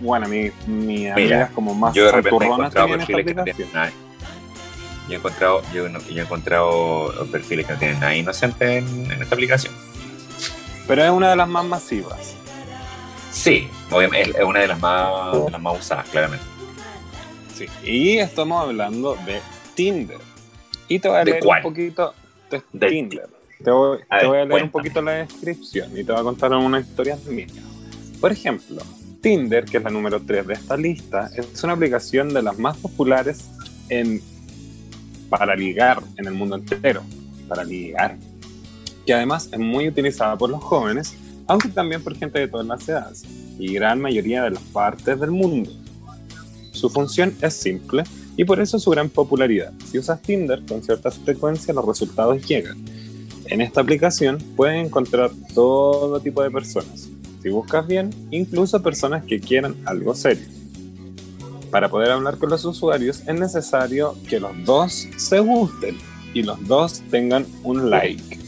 Bueno, 0.00 0.28
mi, 0.28 0.50
mi 0.66 1.08
amiga 1.08 1.44
es 1.44 1.50
como 1.50 1.74
más 1.74 1.94
yo 1.94 2.04
de 2.06 2.12
repente 2.12 2.44
he 2.44 2.48
encontrado 2.48 2.88
perfiles 2.88 3.26
que 3.26 3.34
no 3.34 3.44
tienen 3.44 3.72
nada. 3.72 3.92
Yo 5.08 5.14
he 5.14 5.16
encontrado, 5.16 5.62
yo, 5.72 5.86
he 5.86 6.20
encontrado 6.20 7.26
perfiles 7.30 7.66
que 7.66 7.72
no 7.72 7.78
tienen 7.78 8.00
nada 8.00 8.14
inocente 8.14 8.78
en, 8.78 9.10
en 9.10 9.22
esta 9.22 9.34
aplicación. 9.34 9.72
Pero 10.86 11.04
es 11.04 11.10
una 11.10 11.30
de 11.30 11.36
las 11.36 11.48
más 11.48 11.64
masivas. 11.64 12.34
Sí, 13.30 13.68
obviamente 13.90 14.30
es 14.30 14.44
una 14.44 14.60
de 14.60 14.68
las 14.68 14.80
más, 14.80 15.32
de 15.44 15.50
las 15.50 15.60
más 15.60 15.78
usadas, 15.78 16.08
claramente. 16.08 16.44
Sí, 17.54 17.66
y 17.84 18.18
estamos 18.18 18.62
hablando 18.62 19.16
de 19.26 19.40
Tinder. 19.74 20.18
Y 20.88 20.98
te 20.98 21.08
voy 21.08 21.18
a 21.18 21.24
leer 21.24 21.46
un 21.46 21.62
poquito 21.62 22.14
de, 22.50 22.62
de 22.72 22.86
Tinder. 22.88 23.28
Te 23.66 23.72
voy, 23.72 23.98
a, 24.08 24.20
te 24.20 24.26
voy 24.28 24.38
a 24.38 24.44
leer 24.44 24.62
un 24.62 24.70
poquito 24.70 25.02
la 25.02 25.10
descripción 25.10 25.90
y 25.90 26.04
te 26.04 26.12
voy 26.12 26.20
a 26.20 26.22
contar 26.22 26.52
una 26.52 26.78
historia 26.78 27.18
mía. 27.28 27.48
Por 28.20 28.30
ejemplo, 28.30 28.80
Tinder, 29.20 29.64
que 29.64 29.78
es 29.78 29.82
la 29.82 29.90
número 29.90 30.22
3 30.22 30.46
de 30.46 30.54
esta 30.54 30.76
lista, 30.76 31.28
es 31.34 31.64
una 31.64 31.72
aplicación 31.72 32.32
de 32.32 32.42
las 32.42 32.56
más 32.60 32.76
populares 32.76 33.50
en, 33.88 34.22
para 35.28 35.56
ligar 35.56 36.00
en 36.16 36.28
el 36.28 36.34
mundo 36.34 36.54
entero. 36.54 37.02
Para 37.48 37.64
ligar. 37.64 38.16
Que 39.04 39.14
además 39.14 39.48
es 39.50 39.58
muy 39.58 39.88
utilizada 39.88 40.38
por 40.38 40.48
los 40.48 40.62
jóvenes, 40.62 41.16
aunque 41.48 41.66
también 41.66 42.04
por 42.04 42.16
gente 42.16 42.38
de 42.38 42.46
todas 42.46 42.68
las 42.68 42.88
edades 42.88 43.24
y 43.58 43.74
gran 43.74 44.00
mayoría 44.00 44.44
de 44.44 44.50
las 44.50 44.62
partes 44.62 45.18
del 45.18 45.32
mundo. 45.32 45.72
Su 46.70 46.88
función 46.88 47.34
es 47.42 47.54
simple 47.54 48.04
y 48.36 48.44
por 48.44 48.60
eso 48.60 48.78
su 48.78 48.92
gran 48.92 49.08
popularidad. 49.08 49.72
Si 49.90 49.98
usas 49.98 50.22
Tinder 50.22 50.62
con 50.68 50.84
cierta 50.84 51.10
frecuencia, 51.10 51.74
los 51.74 51.84
resultados 51.84 52.46
llegan. 52.46 52.95
En 53.48 53.60
esta 53.60 53.80
aplicación 53.80 54.38
puedes 54.56 54.84
encontrar 54.84 55.30
todo 55.54 56.20
tipo 56.20 56.42
de 56.42 56.50
personas. 56.50 57.08
Si 57.42 57.48
buscas 57.48 57.86
bien, 57.86 58.10
incluso 58.30 58.82
personas 58.82 59.24
que 59.24 59.38
quieran 59.40 59.76
algo 59.84 60.14
serio. 60.14 60.46
Para 61.70 61.88
poder 61.88 62.10
hablar 62.10 62.38
con 62.38 62.50
los 62.50 62.64
usuarios 62.64 63.22
es 63.26 63.38
necesario 63.38 64.16
que 64.28 64.40
los 64.40 64.52
dos 64.64 65.08
se 65.16 65.38
gusten 65.38 65.96
y 66.34 66.42
los 66.42 66.66
dos 66.66 67.02
tengan 67.10 67.46
un 67.62 67.88
like. 67.90 68.38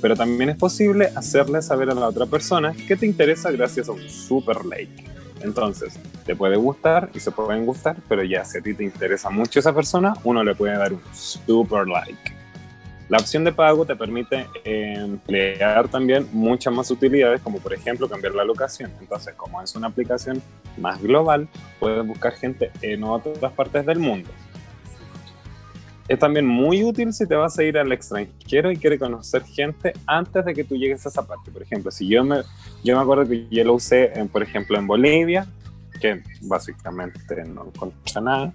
Pero 0.00 0.16
también 0.16 0.50
es 0.50 0.56
posible 0.56 1.10
hacerle 1.14 1.60
saber 1.60 1.90
a 1.90 1.94
la 1.94 2.08
otra 2.08 2.26
persona 2.26 2.74
que 2.86 2.96
te 2.96 3.06
interesa 3.06 3.50
gracias 3.50 3.88
a 3.88 3.92
un 3.92 4.08
super 4.08 4.64
like. 4.64 5.04
Entonces, 5.42 5.98
te 6.24 6.34
puede 6.34 6.56
gustar 6.56 7.10
y 7.14 7.20
se 7.20 7.30
pueden 7.30 7.66
gustar, 7.66 7.96
pero 8.08 8.24
ya 8.24 8.44
si 8.44 8.58
a 8.58 8.62
ti 8.62 8.72
te 8.72 8.84
interesa 8.84 9.28
mucho 9.30 9.60
esa 9.60 9.74
persona, 9.74 10.14
uno 10.24 10.42
le 10.42 10.54
puede 10.54 10.76
dar 10.76 10.92
un 10.92 11.02
super 11.12 11.86
like. 11.86 12.35
La 13.08 13.18
opción 13.18 13.44
de 13.44 13.52
pago 13.52 13.84
te 13.84 13.94
permite 13.94 14.46
emplear 14.64 15.88
también 15.88 16.28
muchas 16.32 16.74
más 16.74 16.90
utilidades, 16.90 17.40
como 17.40 17.60
por 17.60 17.72
ejemplo 17.72 18.08
cambiar 18.08 18.34
la 18.34 18.44
locación. 18.44 18.90
Entonces, 19.00 19.34
como 19.34 19.62
es 19.62 19.74
una 19.76 19.86
aplicación 19.86 20.42
más 20.76 21.00
global, 21.00 21.48
puedes 21.78 22.04
buscar 22.06 22.32
gente 22.32 22.72
en 22.82 23.04
otras 23.04 23.52
partes 23.52 23.86
del 23.86 24.00
mundo 24.00 24.30
es 26.08 26.18
también 26.18 26.46
muy 26.46 26.84
útil 26.84 27.12
si 27.12 27.26
te 27.26 27.34
vas 27.34 27.58
a 27.58 27.64
ir 27.64 27.76
al 27.78 27.90
extranjero 27.92 28.70
y 28.70 28.76
quieres 28.76 29.00
conocer 29.00 29.42
gente 29.44 29.92
antes 30.06 30.44
de 30.44 30.54
que 30.54 30.64
tú 30.64 30.76
llegues 30.76 31.04
a 31.04 31.08
esa 31.08 31.26
parte. 31.26 31.50
Por 31.50 31.62
ejemplo, 31.62 31.90
si 31.90 32.06
yo 32.06 32.22
me, 32.24 32.42
yo 32.84 32.96
me 32.96 33.02
acuerdo 33.02 33.26
que 33.26 33.46
yo 33.50 33.64
lo 33.64 33.74
usé, 33.74 34.12
por 34.32 34.42
ejemplo, 34.42 34.78
en 34.78 34.86
Bolivia, 34.86 35.46
que 36.00 36.22
básicamente 36.42 37.44
no 37.44 37.66
encontré 37.66 38.20
nada, 38.20 38.52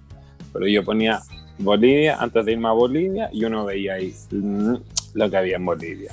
pero 0.53 0.67
yo 0.67 0.83
ponía 0.83 1.21
Bolivia 1.61 2.17
antes 2.19 2.45
de 2.45 2.51
irme 2.51 2.67
a 2.67 2.71
Bolivia 2.71 3.29
y 3.31 3.45
uno 3.45 3.65
veía 3.65 3.95
ahí 3.95 4.13
mm, 4.31 4.75
lo 5.13 5.29
que 5.29 5.37
había 5.37 5.55
en 5.55 5.65
Bolivia. 5.65 6.11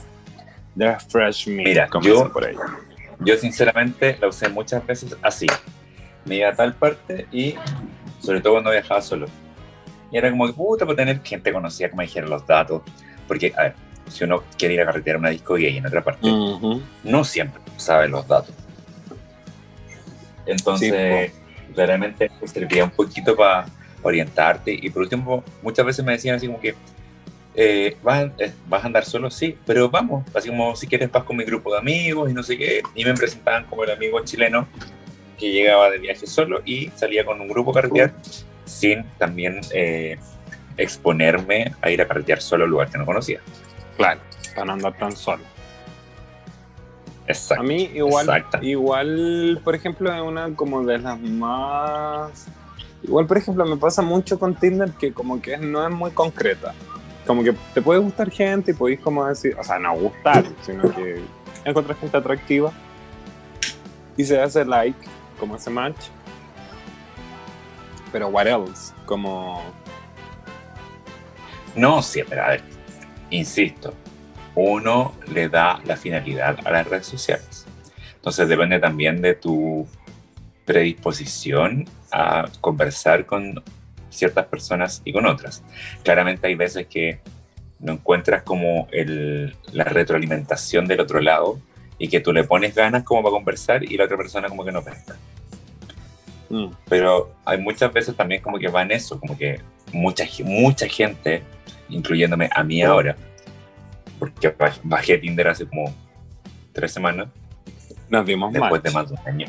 The 0.77 0.97
fresh 1.09 1.49
meat, 1.49 1.67
Mira, 1.67 1.89
yo, 2.03 2.33
por 2.33 2.47
yo 3.21 3.37
sinceramente 3.37 4.17
la 4.21 4.29
usé 4.29 4.49
muchas 4.49 4.87
veces 4.87 5.17
así. 5.23 5.47
Me 6.25 6.37
iba 6.37 6.51
a 6.51 6.55
tal 6.55 6.75
parte 6.75 7.27
y 7.33 7.55
sobre 8.21 8.41
todo 8.41 8.55
cuando 8.55 8.71
viajaba 8.71 9.01
solo 9.03 9.27
y 10.11 10.17
era 10.17 10.31
como 10.31 10.47
que, 10.47 10.53
puta, 10.53 10.87
por 10.87 10.97
tener 10.97 11.21
gente 11.23 11.53
conocida 11.53 11.91
que 11.91 11.97
me 11.97 12.05
dijeran 12.05 12.31
los 12.31 12.47
datos. 12.47 12.83
Porque, 13.27 13.53
a 13.57 13.65
ver, 13.65 13.75
si 14.09 14.25
uno 14.25 14.43
quiere 14.57 14.75
ir 14.75 14.81
a 14.81 14.87
carretear 14.87 15.17
a 15.17 15.19
una 15.19 15.29
disco 15.31 15.55
gay 15.55 15.77
en 15.77 15.87
otra 15.87 16.03
parte, 16.03 16.29
no 17.05 17.25
siempre 17.25 17.61
sabe 17.77 18.09
los 18.09 18.27
datos. 18.27 18.55
Entonces, 20.47 21.33
claramente 21.75 22.31
servía 22.47 22.85
un 22.85 22.91
poquito 22.91 23.37
para 23.37 23.67
orientarte. 24.03 24.79
Y 24.81 24.91
por 24.91 25.03
último, 25.03 25.45
muchas 25.63 25.85
veces 25.87 26.05
me 26.05 26.13
decían 26.13 26.37
así 26.37 26.47
como 26.47 26.61
que, 26.61 26.75
eh, 27.55 27.97
¿vas, 28.03 28.31
eh, 28.39 28.53
¿vas, 28.69 28.85
a 28.85 28.87
andar 28.87 29.05
solo? 29.05 29.31
Sí, 29.31 29.57
pero 29.67 29.89
vamos. 29.89 30.25
Así 30.35 30.49
como 30.49 30.77
si 30.77 30.87
quieres 30.87 31.11
vas 31.11 31.25
con 31.25 31.37
mi 31.37 31.45
grupo 31.45 31.73
de 31.73 31.79
amigos 31.79 32.31
y 32.31 32.35
no 32.35 32.43
sé 32.43 32.57
qué. 32.57 32.83
Y 32.95 33.05
me 33.05 33.15
presentaban 33.15 33.65
como 33.65 33.85
el 33.85 33.91
amigo 33.91 34.21
chileno 34.25 34.69
que 35.39 35.53
llegaba 35.53 35.91
de 35.91 35.99
viaje 35.99 36.27
solo 36.27 36.63
y 36.65 36.91
salía 36.97 37.25
con 37.25 37.41
un 37.41 37.49
grupo 37.49 37.71
a 37.71 37.75
carretear 37.75 38.13
sin 38.65 39.05
también 39.19 39.61
eh, 39.73 40.19
exponerme 40.77 41.73
a 41.81 41.91
ir 41.91 42.03
a 42.03 42.07
carretear 42.07 42.41
solo 42.41 42.65
al 42.65 42.71
lugar 42.71 42.91
que 42.91 42.99
no 42.99 43.07
conocía. 43.07 43.41
Claro, 43.97 44.21
para 44.55 44.67
no 44.67 44.73
andar 44.75 44.97
tan 44.97 45.17
solo. 45.17 45.43
Exacto. 47.27 47.63
A 47.63 47.67
mí 47.67 47.91
igual, 47.95 48.45
igual, 48.63 49.61
por 49.63 49.75
ejemplo, 49.75 50.13
es 50.15 50.21
una 50.21 50.55
como 50.55 50.85
de 50.85 50.99
las 50.99 51.21
más... 51.21 52.47
Igual, 53.03 53.27
por 53.27 53.39
ejemplo, 53.39 53.65
me 53.65 53.77
pasa 53.77 54.03
mucho 54.03 54.39
con 54.39 54.55
Tinder 54.55 54.91
que 54.93 55.13
como 55.13 55.41
que 55.41 55.57
no 55.57 55.87
es 55.87 55.95
muy 55.95 56.11
concreta. 56.11 56.75
Como 57.27 57.43
que 57.43 57.55
te 57.75 57.83
puede 57.83 58.01
gustar 58.01 58.31
gente 58.31 58.71
y 58.71 58.75
podéis 58.75 59.01
como 59.01 59.27
decir, 59.27 59.57
o 59.59 59.63
sea, 59.63 59.79
no 59.79 59.95
gustar, 59.95 60.45
sino 60.63 60.91
que 60.95 61.21
encontrar 61.65 61.97
gente 61.99 62.17
atractiva 62.17 62.73
y 64.17 64.25
se 64.25 64.41
hace 64.41 64.65
like, 64.65 64.99
como 65.39 65.57
ese 65.57 65.71
match, 65.71 66.07
pero 68.13 68.29
what 68.29 68.47
else? 68.47 68.93
Como... 69.07 69.63
No, 71.77 72.03
siempre, 72.03 72.41
a 72.41 72.49
ver, 72.49 72.63
insisto, 73.31 73.95
uno 74.55 75.15
le 75.33 75.49
da 75.49 75.81
la 75.85 75.97
finalidad 75.97 76.59
a 76.65 76.71
las 76.71 76.89
redes 76.89 77.07
sociales. 77.07 77.67
Entonces 78.17 78.49
depende 78.49 78.81
también 78.81 79.23
de 79.23 79.35
tu 79.35 79.87
predisposición 80.69 81.87
a 82.13 82.45
conversar 82.61 83.25
con 83.25 83.63
ciertas 84.11 84.45
personas 84.47 85.01
y 85.03 85.15
con 85.15 85.25
otras. 85.25 85.63
Claramente 86.03 86.47
hay 86.47 86.57
veces 86.57 86.87
que 86.87 87.21
no 87.81 87.95
encuentras 87.95 88.43
como 88.43 88.87
el, 88.93 89.57
la 89.73 89.85
retroalimentación 89.85 90.87
del 90.87 91.01
otro 91.01 91.21
lado 91.21 91.59
y 91.99 92.09
que 92.09 92.21
tú 92.21 92.35
le 92.35 92.45
pones 92.45 92.75
ganas 92.75 93.03
como 93.03 93.23
para 93.23 93.33
conversar 93.33 93.83
y 93.83 93.97
la 93.97 94.05
otra 94.05 94.19
persona 94.19 94.49
como 94.49 94.63
que 94.63 94.73
no 94.73 94.85
pesca. 94.85 95.17
Mm. 96.51 96.67
Pero 96.87 97.33
hay 97.47 97.59
muchas 97.59 97.91
veces 97.91 98.15
también 98.15 98.43
como 98.43 98.59
que 98.59 98.69
va 98.69 98.83
en 98.83 98.93
eso, 98.93 99.19
como 99.19 99.39
que 99.39 99.63
mucha, 99.91 100.25
mucha 100.45 100.87
gente, 100.87 101.43
incluyéndome 101.89 102.51
a 102.55 102.63
mí 102.63 102.83
ahora, 102.83 103.17
porque 104.19 104.55
bajé 104.83 105.17
Tinder 105.17 105.49
hace 105.49 105.67
como 105.67 105.95
tres 106.75 106.93
semanas. 106.93 107.29
Nos 108.11 108.27
dimos 108.27 108.53
Después 108.53 108.83
de 108.83 108.91
más 108.91 109.09
de 109.09 109.15
un 109.15 109.29
año. 109.29 109.47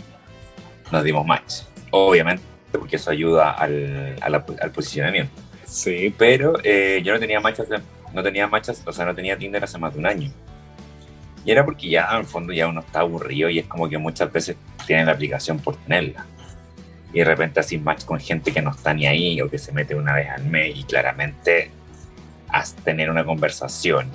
Nos 0.92 1.04
dimos 1.04 1.26
match. 1.26 1.62
Obviamente, 1.92 2.44
porque 2.72 2.96
eso 2.98 3.12
ayuda 3.12 3.52
al, 3.52 4.16
al, 4.22 4.72
posicionamiento. 4.72 5.32
Sí. 5.66 6.14
Pero 6.18 6.54
eh, 6.64 7.02
yo 7.04 7.14
no 7.14 7.20
tenía 7.20 7.40
matches, 7.40 7.68
no 8.14 8.24
tenía 8.24 8.48
matches, 8.48 8.82
o 8.86 8.92
sea, 8.92 9.06
no 9.06 9.16
tenía 9.16 9.38
Tinder 9.38 9.64
hace 9.64 9.78
más 9.78 9.94
de 9.94 10.00
un 10.00 10.06
año. 10.06 10.32
Y 11.46 11.52
era 11.52 11.64
porque 11.64 11.90
ya, 11.90 12.08
en 12.12 12.18
el 12.18 12.26
fondo, 12.26 12.54
ya 12.54 12.68
uno 12.68 12.82
está 12.82 13.00
aburrido 13.00 13.50
y 13.50 13.60
es 13.60 13.66
como 13.66 13.88
que 13.88 13.98
muchas 13.98 14.32
veces 14.32 14.58
tienen 14.86 15.06
la 15.06 15.14
aplicación 15.14 15.60
por 15.60 15.76
tenerla 15.78 16.26
y 17.14 17.20
de 17.20 17.26
repente 17.26 17.60
así 17.60 17.78
match 17.78 18.06
con 18.06 18.20
gente 18.20 18.52
que 18.52 18.62
no 18.62 18.72
está 18.72 18.94
ni 18.94 19.08
ahí 19.08 19.42
o 19.42 19.50
que 19.50 19.58
se 19.58 19.72
mete 19.72 19.96
una 19.96 20.14
vez 20.14 20.30
al 20.30 20.44
mes 20.46 20.78
y 20.78 20.84
claramente 20.84 21.72
a 22.50 22.64
tener 22.84 23.10
una 23.10 23.26
conversación 23.26 24.10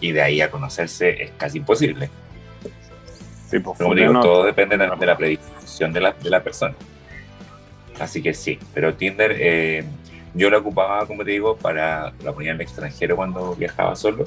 y 0.00 0.12
de 0.12 0.22
ahí 0.22 0.40
a 0.40 0.50
conocerse 0.50 1.22
es 1.22 1.30
casi 1.32 1.58
imposible. 1.58 2.10
Sí, 3.48 3.58
pues, 3.60 3.78
Como 3.78 3.94
digo, 3.94 4.18
todo 4.20 4.44
depende 4.44 4.76
de, 4.76 4.86
la 5.06 5.16
de 5.78 6.00
la, 6.00 6.12
de 6.12 6.30
la, 6.30 6.42
persona. 6.42 6.74
Así 7.98 8.22
que 8.22 8.34
sí, 8.34 8.58
pero 8.74 8.94
Tinder 8.94 9.36
eh, 9.38 9.84
yo 10.34 10.50
lo 10.50 10.58
ocupaba, 10.58 11.06
como 11.06 11.24
te 11.24 11.32
digo, 11.32 11.56
para 11.56 12.12
la 12.22 12.32
ponía 12.32 12.50
en 12.50 12.56
el 12.56 12.62
extranjero 12.62 13.16
cuando 13.16 13.54
viajaba 13.54 13.94
solo. 13.96 14.24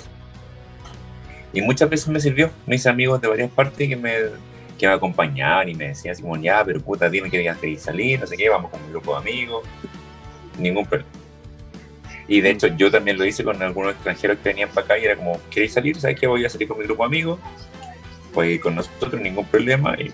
Y 1.53 1.61
muchas 1.61 1.89
veces 1.89 2.07
me 2.09 2.19
sirvió. 2.19 2.51
mis 2.65 2.85
amigos 2.85 3.21
de 3.21 3.27
varias 3.27 3.49
partes 3.49 3.87
que 3.87 3.95
me 3.95 4.11
que 4.77 4.87
me 4.87 4.93
acompañaban 4.93 5.69
y 5.69 5.73
me 5.73 5.87
decían 5.89 6.11
así 6.11 6.21
como, 6.21 6.37
ya, 6.37 6.63
pero 6.65 6.81
puta, 6.81 7.09
dime 7.09 7.29
que 7.29 7.39
días 7.39 7.57
queréis 7.57 7.81
salir, 7.81 8.19
no 8.19 8.27
sé 8.27 8.35
qué, 8.35 8.49
vamos 8.49 8.71
con 8.71 8.81
un 8.83 8.91
grupo 8.91 9.13
de 9.13 9.17
amigos. 9.19 9.63
Ningún 10.59 10.85
problema. 10.85 11.09
Y 12.27 12.41
de 12.41 12.49
hecho, 12.51 12.67
yo 12.67 12.89
también 12.89 13.17
lo 13.17 13.25
hice 13.25 13.43
con 13.43 13.61
algunos 13.61 13.93
extranjeros 13.93 14.37
que 14.39 14.49
venían 14.49 14.69
para 14.69 14.85
acá 14.85 14.97
y 14.97 15.05
era 15.05 15.15
como, 15.15 15.39
¿queréis 15.49 15.73
salir? 15.73 15.95
¿Sabes 15.99 16.19
qué? 16.19 16.27
Voy 16.27 16.43
a 16.43 16.49
salir 16.49 16.67
con 16.67 16.77
mi 16.77 16.85
grupo 16.85 17.03
de 17.03 17.07
amigos. 17.07 17.39
Pues 18.33 18.59
con 18.59 18.75
nosotros 18.75 19.21
ningún 19.21 19.45
problema. 19.45 19.95
Y 19.99 20.11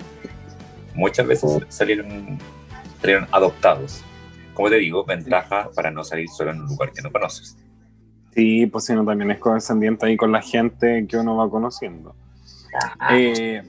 muchas 0.95 1.27
veces 1.27 1.59
salieron, 1.69 2.37
salieron 2.99 3.27
adoptados. 3.31 4.03
Como 4.53 4.69
te 4.69 4.75
digo, 4.75 5.05
ventaja 5.05 5.69
para 5.75 5.91
no 5.91 6.03
salir 6.03 6.29
solo 6.29 6.51
en 6.51 6.61
un 6.61 6.67
lugar 6.67 6.91
que 6.91 7.01
no 7.01 7.11
conoces. 7.11 7.57
Sí, 8.33 8.65
pues 8.65 8.85
si 8.85 8.93
no, 8.93 9.05
también 9.05 9.31
es 9.31 9.39
condescendiente 9.39 10.05
ahí 10.05 10.15
con 10.15 10.31
la 10.31 10.41
gente 10.41 11.05
que 11.07 11.17
uno 11.17 11.35
va 11.35 11.49
conociendo. 11.49 12.15
Eh, 13.11 13.61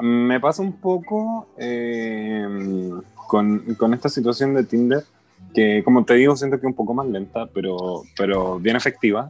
me 0.00 0.40
pasa 0.40 0.62
un 0.62 0.72
poco 0.72 1.48
eh, 1.58 2.90
con, 3.26 3.74
con, 3.74 3.92
esta 3.92 4.08
situación 4.08 4.54
de 4.54 4.64
Tinder, 4.64 5.04
que 5.54 5.82
como 5.84 6.04
te 6.04 6.14
digo, 6.14 6.36
siento 6.36 6.56
que 6.58 6.66
es 6.66 6.70
un 6.70 6.76
poco 6.76 6.94
más 6.94 7.06
lenta, 7.06 7.46
pero, 7.52 8.02
pero 8.16 8.58
bien 8.58 8.76
efectiva. 8.76 9.28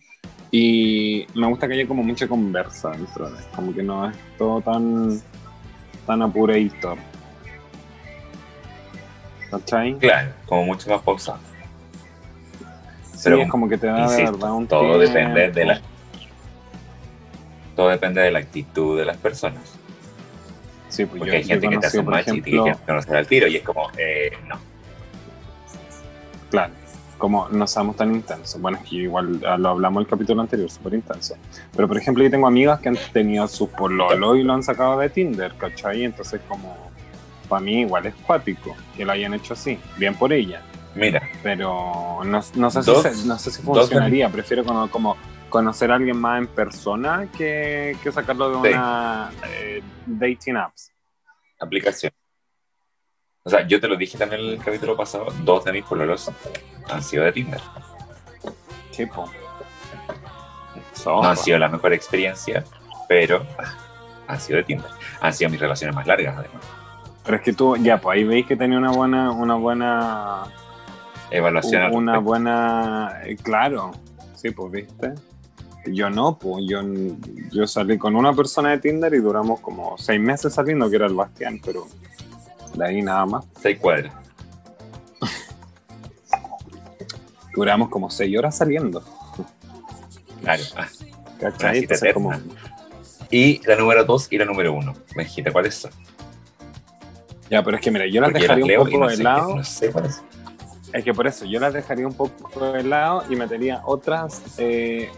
Y 0.50 1.26
me 1.34 1.46
gusta 1.46 1.68
que 1.68 1.74
haya 1.74 1.88
como 1.88 2.02
mucha 2.02 2.26
conversa 2.26 2.90
dentro 2.90 3.30
de 3.30 3.36
como 3.54 3.74
que 3.74 3.82
no 3.82 4.08
es 4.08 4.16
todo 4.38 4.60
tan, 4.60 5.20
tan 6.06 6.22
apuradito. 6.22 6.94
¿Cachai? 9.50 9.94
Claro, 9.94 10.30
como 10.46 10.64
mucho 10.64 10.90
más. 10.90 11.22
Sí, 13.14 13.24
Pero, 13.24 13.42
es 13.42 13.50
como 13.50 13.68
que 13.68 13.78
te 13.78 13.86
da 13.86 14.08
de 14.10 14.24
verdad 14.24 14.52
un 14.52 14.66
todo 14.66 14.98
depende 14.98 15.50
de 15.50 15.64
la 15.64 15.80
todo 17.74 17.88
depende 17.88 18.20
de 18.20 18.30
la 18.30 18.40
actitud 18.40 18.98
de 18.98 19.04
las 19.04 19.16
personas. 19.16 19.78
Sí, 20.88 21.04
pues 21.06 21.18
Porque 21.18 21.32
yo, 21.32 21.36
hay 21.36 21.44
gente 21.44 21.66
yo 21.66 21.70
que 21.70 21.78
te 21.78 21.86
hace 21.86 21.98
un 22.00 22.06
match 22.06 22.22
y 22.22 22.24
te 22.24 22.50
ejemplo, 22.50 22.62
quiere 22.64 22.78
conocer 22.84 23.16
al 23.16 23.26
tiro 23.26 23.46
y 23.46 23.56
es 23.56 23.62
como, 23.62 23.88
eh, 23.96 24.32
no. 24.48 24.58
Claro, 26.50 26.72
como 27.18 27.48
no 27.50 27.66
seamos 27.66 27.96
tan 27.96 28.14
intensos. 28.14 28.60
Bueno, 28.60 28.78
es 28.78 28.88
que 28.88 28.96
igual 28.96 29.40
ah, 29.46 29.58
lo 29.58 29.68
hablamos 29.68 30.02
el 30.02 30.08
capítulo 30.08 30.40
anterior, 30.40 30.70
súper 30.70 30.94
intenso. 30.94 31.36
Pero 31.74 31.86
por 31.86 31.98
ejemplo, 31.98 32.24
yo 32.24 32.30
tengo 32.30 32.46
amigas 32.46 32.80
que 32.80 32.88
han 32.88 32.98
tenido 33.12 33.46
sus 33.46 33.68
pololo 33.68 34.34
y 34.36 34.42
lo 34.42 34.54
han 34.54 34.62
sacado 34.62 34.98
de 34.98 35.10
Tinder, 35.10 35.54
¿cachai? 35.54 36.04
Entonces, 36.04 36.40
como 36.48 36.87
para 37.48 37.60
mí 37.60 37.80
igual 37.80 38.06
es 38.06 38.14
cuático 38.26 38.76
que 38.96 39.04
lo 39.04 39.12
hayan 39.12 39.34
hecho 39.34 39.54
así. 39.54 39.78
Bien 39.96 40.14
por 40.14 40.32
ella. 40.32 40.62
Mira, 40.94 41.22
Pero 41.42 42.20
no, 42.24 42.40
no 42.54 42.70
sé, 42.70 42.80
Dos- 42.82 43.02
si, 43.02 43.14
se- 43.22 43.26
no 43.26 43.38
sé 43.38 43.50
si 43.50 43.62
dos- 43.62 43.76
funcionaría. 43.80 44.28
Prefiero 44.30 44.64
como, 44.64 44.90
como 44.90 45.16
conocer 45.48 45.90
a 45.92 45.94
alguien 45.96 46.16
más 46.18 46.38
en 46.40 46.46
persona 46.48 47.28
que, 47.36 47.96
que 48.02 48.12
sacarlo 48.12 48.60
de 48.60 48.68
Sí. 48.70 48.74
una 48.74 49.30
eh, 49.46 49.82
dating 50.06 50.56
apps. 50.56 50.90
aplicación. 51.60 52.12
O 53.44 53.50
sea, 53.50 53.66
yo 53.66 53.80
te 53.80 53.88
lo 53.88 53.96
dije 53.96 54.18
también 54.18 54.42
en 54.42 54.48
el 54.50 54.58
capítulo 54.58 54.96
pasado, 54.96 55.26
dos 55.42 55.64
de 55.64 55.72
mis 55.72 55.84
pololos 55.84 56.30
han 56.90 57.02
sido 57.02 57.24
de 57.24 57.32
Tinder. 57.32 57.60
Tipo. 58.94 59.30
No 61.06 61.24
han 61.24 61.36
sido 61.36 61.58
la 61.58 61.68
mejor 61.68 61.92
experiencia, 61.94 62.64
pero 63.08 63.46
han 64.26 64.40
sido 64.40 64.58
de 64.58 64.64
Tinder. 64.64 64.90
Han 65.20 65.32
sido 65.32 65.48
mis 65.50 65.60
relaciones 65.60 65.94
más 65.96 66.06
largas, 66.06 66.36
además. 66.36 66.62
Pero 67.28 67.36
es 67.36 67.44
que 67.44 67.52
tú, 67.52 67.76
ya, 67.76 68.00
pues 68.00 68.16
ahí 68.16 68.24
veis 68.24 68.46
que 68.46 68.56
tenía 68.56 68.78
una 68.78 68.90
buena, 68.90 69.32
una 69.32 69.54
buena 69.54 70.44
Evaluación 71.30 71.82
al 71.82 71.92
una 71.92 72.18
buena 72.20 73.20
eh, 73.22 73.36
claro 73.36 73.90
sí 74.34 74.50
pues 74.50 74.72
viste 74.72 75.12
yo 75.84 76.08
no 76.08 76.38
pues 76.38 76.64
yo, 76.66 76.80
yo 77.52 77.66
salí 77.66 77.98
con 77.98 78.16
una 78.16 78.32
persona 78.32 78.70
de 78.70 78.78
Tinder 78.78 79.12
y 79.12 79.18
duramos 79.18 79.60
como 79.60 79.98
seis 79.98 80.18
meses 80.18 80.54
saliendo 80.54 80.88
que 80.88 80.96
era 80.96 81.04
el 81.04 81.12
Bastián 81.12 81.60
pero 81.62 81.86
de 82.72 82.86
ahí 82.86 83.02
nada 83.02 83.26
más 83.26 83.44
Seis 83.60 83.78
cuadras. 83.78 84.14
duramos 87.54 87.90
como 87.90 88.08
seis 88.08 88.38
horas 88.38 88.56
saliendo 88.56 89.04
Claro. 90.40 90.62
Ah. 90.76 90.88
¿cachai? 91.40 91.78
Entonces, 91.80 92.14
como. 92.14 92.32
Y 93.30 93.60
la 93.66 93.76
número 93.76 94.04
dos 94.04 94.28
y 94.30 94.38
la 94.38 94.44
número 94.44 94.72
uno. 94.72 94.94
Benjita, 95.14 95.52
¿cuáles 95.52 95.74
son? 95.74 95.90
Ya 97.50 97.62
pero 97.62 97.76
es 97.76 97.82
que 97.82 97.90
mira 97.90 98.06
yo 98.06 98.20
las 98.20 98.30
Porque 98.30 98.46
yo 98.46 98.54
las 98.54 98.58
dejaría 98.58 98.80
un 98.80 98.86
poco 98.86 98.98
no 98.98 99.08
de 99.08 99.16
lado 99.22 99.56
no 99.56 99.64
sé 99.64 99.92
es 100.92 101.04
que 101.04 101.12
por 101.14 101.26
eso 101.26 101.44
yo 101.44 101.60
las 101.60 101.72
dejaría 101.72 102.06
un 102.06 102.14
poco 102.14 102.72
de 102.72 102.82
lado 102.82 103.24
y 103.28 103.36
metería 103.36 103.82
otras 103.84 104.42
eh, 104.58 105.10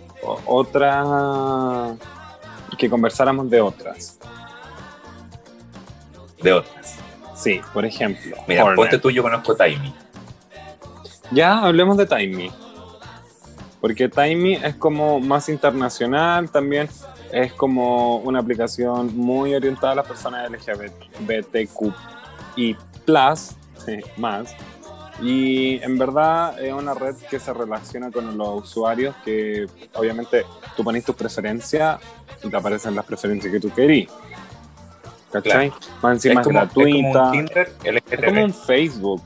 otras 0.46 1.96
que 2.78 2.88
conversáramos 2.88 3.50
de 3.50 3.60
otras 3.60 4.18
De 6.42 6.52
otras. 6.52 6.96
sí 7.34 7.60
por 7.72 7.84
ejemplo 7.84 8.36
Mira, 8.46 8.74
ponte 8.74 8.98
tú, 8.98 9.10
yo 9.10 9.22
conozco 9.22 9.54
Timey. 9.54 9.94
Ya 11.30 11.58
hablemos 11.60 11.96
de 11.96 12.06
Timey. 12.06 12.50
Porque 13.80 14.08
Timey 14.08 14.54
es 14.54 14.74
como 14.74 15.20
más 15.20 15.48
internacional, 15.48 16.50
también 16.50 16.88
es 17.32 17.52
como 17.54 18.16
una 18.16 18.40
aplicación 18.40 19.16
muy 19.16 19.54
orientada 19.54 19.92
a 19.92 19.96
las 19.96 20.06
personas 20.06 20.50
LGBTQ 20.50 21.94
y 22.56 22.74
plus, 23.04 23.50
más. 24.16 24.54
Y 25.22 25.82
en 25.82 25.98
verdad 25.98 26.58
es 26.62 26.72
una 26.72 26.94
red 26.94 27.14
que 27.30 27.38
se 27.38 27.52
relaciona 27.52 28.10
con 28.10 28.38
los 28.38 28.64
usuarios 28.64 29.14
que 29.24 29.66
obviamente 29.94 30.46
tú 30.76 30.82
pones 30.82 31.04
tus 31.04 31.14
preferencias 31.14 32.00
y 32.42 32.48
te 32.48 32.56
aparecen 32.56 32.94
las 32.94 33.04
preferencias 33.04 33.52
que 33.52 33.60
tú 33.60 33.70
querís. 33.70 34.08
¿Cachai? 35.30 35.72
Más 36.02 36.14
encima 36.14 36.40
es, 36.40 36.46
como, 36.46 36.60
es 36.60 36.68
como 36.72 36.84
gratuita. 36.84 37.24
un 37.24 37.32
Tinder 37.32 37.72
Es 37.84 38.24
como 38.24 38.44
un. 38.44 38.54
Facebook. 38.54 39.22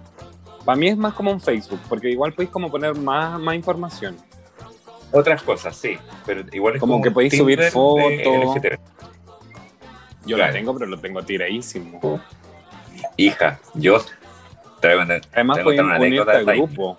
Para 0.64 0.76
mí 0.76 0.88
es 0.88 0.96
más 0.96 1.14
como 1.14 1.30
un 1.30 1.40
Facebook, 1.40 1.80
porque 1.88 2.10
igual 2.10 2.32
podéis 2.32 2.50
como 2.50 2.70
poner 2.70 2.94
más, 2.96 3.38
más 3.38 3.54
información. 3.54 4.16
Otras 5.12 5.42
cosas, 5.42 5.76
sí. 5.76 5.96
Pero 6.26 6.42
igual 6.52 6.74
es 6.74 6.80
Como 6.80 6.94
como, 6.94 7.04
que 7.04 7.10
podéis 7.10 7.36
subir 7.36 7.62
fotos. 7.70 8.10
Yo 10.26 10.36
Claro. 10.36 10.52
lo 10.52 10.58
tengo, 10.58 10.74
pero 10.74 10.86
lo 10.86 10.98
tengo 10.98 11.22
tiradísimo. 11.22 12.20
Hija, 13.16 13.60
yo 13.74 13.98
te 14.80 14.88
voy 14.88 14.96
a 14.96 14.98
contar, 14.98 15.20
Además, 15.32 15.56
Te 15.56 15.62
voy 15.62 15.78
a 15.78 15.80
podéis 15.80 15.80
contar 15.80 15.84
una 15.84 16.06
anécdota 16.06 16.38
de 16.38 16.44
grupo. 16.44 16.98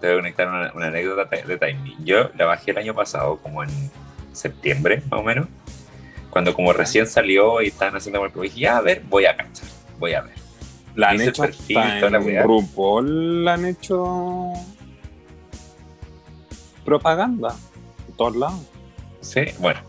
te 0.00 0.06
voy 0.06 0.14
a 0.14 0.18
conectar 0.18 0.48
una, 0.48 0.72
una 0.74 0.86
anécdota 0.86 1.36
de 1.36 1.56
Timey. 1.58 1.96
Yo 2.00 2.30
la 2.36 2.46
bajé 2.46 2.70
el 2.72 2.78
año 2.78 2.94
pasado, 2.94 3.38
como 3.38 3.62
en 3.62 3.70
septiembre, 4.32 5.02
más 5.10 5.20
o 5.20 5.22
menos. 5.22 5.48
Cuando 6.30 6.52
como 6.52 6.72
recién 6.72 7.06
salió 7.06 7.62
y 7.62 7.68
estaban 7.68 7.96
haciendo 7.96 8.24
el 8.24 8.32
dije, 8.32 8.60
ya, 8.60 8.78
a 8.78 8.80
ver, 8.80 9.02
voy 9.08 9.24
a 9.26 9.36
cachar, 9.36 9.68
voy 9.98 10.14
a 10.14 10.22
ver. 10.22 10.34
La 10.94 11.10
han 11.10 11.20
hecho 11.20 11.42
perfil, 11.42 11.78
hasta 11.78 11.98
toda 12.00 12.10
la 12.10 12.20
en. 12.20 12.42
RuPaul, 12.42 13.44
la 13.44 13.54
han 13.54 13.64
hecho 13.64 14.52
propaganda. 16.84 17.54
En 18.08 18.16
todos 18.16 18.36
lados. 18.36 18.60
Sí, 19.20 19.42
bueno. 19.58 19.80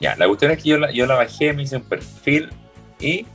Ya, 0.00 0.16
la 0.16 0.26
cuestión 0.26 0.50
es 0.52 0.62
que 0.62 0.70
yo 0.70 0.78
la, 0.78 0.90
yo 0.90 1.06
la 1.06 1.14
bajé, 1.14 1.52
me 1.52 1.62
hice 1.64 1.76
un 1.76 1.82
perfil 1.82 2.50
y 2.98 3.26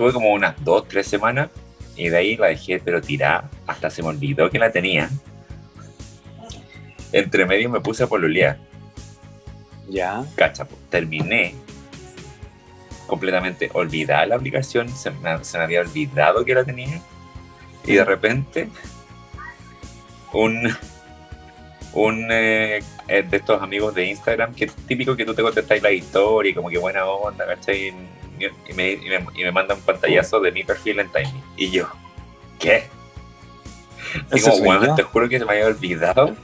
estuve 0.00 0.14
como 0.14 0.32
unas 0.32 0.54
dos, 0.64 0.88
tres 0.88 1.06
semanas 1.06 1.50
y 1.94 2.08
de 2.08 2.16
ahí 2.16 2.36
la 2.38 2.46
dejé 2.46 2.80
pero 2.82 3.02
tirada, 3.02 3.50
hasta 3.66 3.90
se 3.90 4.02
me 4.02 4.08
olvidó 4.08 4.48
que 4.48 4.58
la 4.58 4.72
tenía. 4.72 5.10
Entre 7.12 7.44
medio 7.44 7.68
me 7.68 7.80
puse 7.80 8.04
a 8.04 8.06
pololear, 8.06 8.56
Ya. 9.90 10.24
cacha, 10.36 10.64
pues, 10.64 10.80
terminé 10.88 11.54
completamente 13.06 13.68
olvidada 13.74 14.24
la 14.24 14.36
aplicación, 14.36 14.88
se 14.88 15.10
me, 15.10 15.44
se 15.44 15.58
me 15.58 15.64
había 15.64 15.82
olvidado 15.82 16.46
que 16.46 16.54
la 16.54 16.64
tenía 16.64 16.98
y 17.84 17.92
de 17.92 18.04
repente 18.04 18.70
un 20.32 20.62
un 21.92 22.26
eh, 22.30 22.82
de 23.06 23.36
estos 23.36 23.60
amigos 23.60 23.94
de 23.94 24.06
Instagram 24.06 24.54
que 24.54 24.64
es 24.64 24.74
típico 24.86 25.14
que 25.14 25.26
tú 25.26 25.34
te 25.34 25.42
contestas 25.42 25.82
la 25.82 25.90
historia 25.90 26.52
y 26.52 26.54
como 26.54 26.70
que 26.70 26.78
buena 26.78 27.04
onda, 27.04 27.44
¿cachai? 27.44 27.92
Y 28.40 28.72
me, 28.72 28.92
y 28.92 29.08
me, 29.08 29.26
y 29.34 29.44
me 29.44 29.52
manda 29.52 29.74
un 29.74 29.80
pantallazo 29.82 30.40
de 30.40 30.52
mi 30.52 30.64
perfil 30.64 31.00
en 31.00 31.10
Timey. 31.10 31.42
Y 31.56 31.70
yo, 31.70 31.88
¿qué? 32.58 32.84
Y 34.34 34.40
como, 34.40 34.58
bueno, 34.64 34.94
te 34.94 35.02
juro 35.02 35.28
que 35.28 35.38
se 35.38 35.44
me 35.44 35.52
había 35.52 35.66
olvidado. 35.66 36.34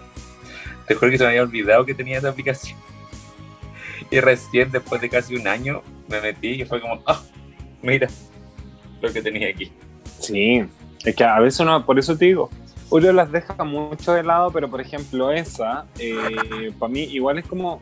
Te 0.86 0.94
juro 0.94 1.10
que 1.10 1.18
se 1.18 1.24
me 1.24 1.30
había 1.30 1.42
olvidado 1.42 1.84
que 1.84 1.94
tenía 1.94 2.18
esa 2.18 2.28
aplicación. 2.28 2.78
Y 4.10 4.20
recién, 4.20 4.70
después 4.70 5.00
de 5.00 5.08
casi 5.08 5.34
un 5.34 5.48
año, 5.48 5.82
me 6.08 6.20
metí 6.20 6.62
y 6.62 6.64
fue 6.64 6.80
como, 6.80 7.02
ah, 7.06 7.22
mira 7.82 8.08
lo 9.00 9.12
que 9.12 9.20
tenía 9.20 9.48
aquí. 9.48 9.72
Sí. 10.20 10.64
Es 11.04 11.14
que 11.14 11.24
a 11.24 11.40
veces 11.40 11.60
uno, 11.60 11.84
por 11.84 11.98
eso 11.98 12.16
te 12.16 12.26
digo, 12.26 12.50
uno 12.90 13.12
las 13.12 13.32
deja 13.32 13.64
mucho 13.64 14.12
de 14.12 14.22
lado, 14.22 14.50
pero 14.50 14.70
por 14.70 14.80
ejemplo 14.80 15.30
esa, 15.32 15.86
eh, 15.98 16.72
para 16.78 16.92
mí 16.92 17.02
igual 17.02 17.38
es 17.38 17.46
como, 17.46 17.80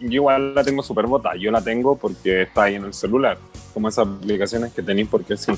yo 0.00 0.08
igual 0.10 0.54
la 0.54 0.64
tengo 0.64 0.82
súper 0.82 1.06
botada, 1.06 1.36
yo 1.36 1.50
la 1.50 1.62
tengo 1.62 1.96
porque 1.96 2.42
está 2.42 2.64
ahí 2.64 2.74
en 2.74 2.84
el 2.84 2.92
celular, 2.94 3.38
como 3.72 3.88
esas 3.88 4.06
aplicaciones 4.08 4.72
que 4.72 4.82
tenéis 4.82 5.08
porque 5.08 5.36
sí. 5.36 5.52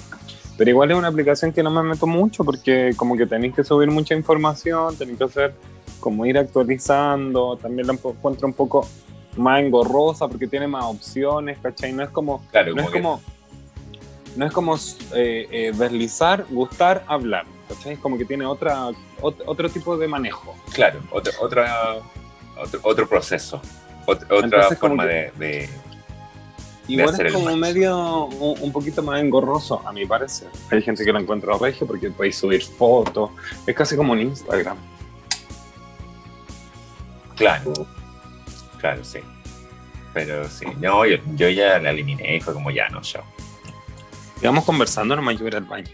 Pero 0.59 0.70
igual 0.70 0.90
es 0.90 0.99
una 0.99 1.09
aplicación 1.09 1.53
que 1.53 1.62
no 1.62 1.70
me 1.70 1.82
meto 1.82 2.07
mucho 2.07 2.45
porque 2.45 2.93
como 2.97 3.16
que 3.16 3.26
tenéis 3.26 3.55
que 3.55 3.64
subir 3.64 3.90
mucha 3.90 4.14
información, 4.14 4.95
tenéis 4.97 5.18
que 5.18 5.24
hacer 5.24 5.55
como 5.99 6.26
ir 6.26 6.36
actualizando, 6.36 7.57
también 7.57 7.86
la 7.86 7.95
encuentro 7.95 8.47
un 8.47 8.53
poco 8.53 8.86
más 9.36 9.61
engorrosa 9.62 10.28
porque 10.28 10.47
tiene 10.47 10.66
más 10.68 10.84
opciones, 10.84 11.59
¿cachai? 11.62 11.93
No 11.95 12.03
es 12.03 12.11
como 12.11 12.45
Claro, 12.51 12.74
no 12.74 12.76
como 12.76 12.88
es 12.88 12.93
que- 12.93 13.01
como 13.03 13.20
no 14.36 14.47
es 14.47 14.53
como 14.53 14.76
eh, 14.76 15.47
eh, 15.51 15.72
deslizar, 15.76 16.45
gustar, 16.51 17.05
hablar. 17.07 17.45
¿Cachai? 17.75 17.97
Como 17.97 18.16
que 18.18 18.25
tiene 18.25 18.45
otra, 18.47 18.89
ot- 19.20 19.43
otro 19.47 19.68
tipo 19.70 19.97
de 19.97 20.09
manejo. 20.09 20.55
Claro, 20.73 21.01
otra, 21.11 21.33
otro, 21.41 22.81
otro 22.83 23.09
proceso, 23.09 23.61
ot- 24.07 24.25
otra 24.25 24.39
Entonces, 24.45 24.79
forma 24.79 25.05
que- 25.07 25.33
de, 25.39 25.47
de- 25.47 25.70
Igual 26.89 27.18
es 27.20 27.33
como 27.33 27.57
medio 27.57 28.25
un, 28.27 28.73
poquito 28.73 29.03
más 29.05 29.20
engorroso, 29.20 29.87
a 29.87 29.93
mi 29.93 30.05
parecer. 30.05 30.49
Hay 30.70 30.83
gente 30.83 31.05
que 31.05 31.12
lo 31.12 31.20
encuentra 31.20 31.57
regio 31.57 31.87
porque 31.87 32.11
podéis 32.11 32.37
subir 32.37 32.61
fotos. 32.64 33.31
Es 33.66 33.75
casi 33.77 33.97
como 33.97 34.12
un 34.12 34.18
Instagram. 34.20 34.77
Claro, 37.37 37.73
claro, 38.79 39.05
sí. 39.05 39.20
Pero 40.12 40.49
sí, 40.49 40.66
no, 40.81 41.07
yo, 41.07 41.16
yo 41.37 41.49
ya 41.49 41.79
la 41.79 41.91
eliminé 41.91 42.37
y 42.37 42.41
fue 42.41 42.53
como 42.53 42.70
ya, 42.70 42.89
no, 42.89 43.01
chao. 43.01 43.23
Sigamos 44.39 44.64
conversando, 44.64 45.14
nomás 45.16 45.35
yo 45.37 45.41
voy 45.41 45.47
a 45.47 45.49
ir 45.51 45.57
al 45.57 45.64
baño. 45.64 45.91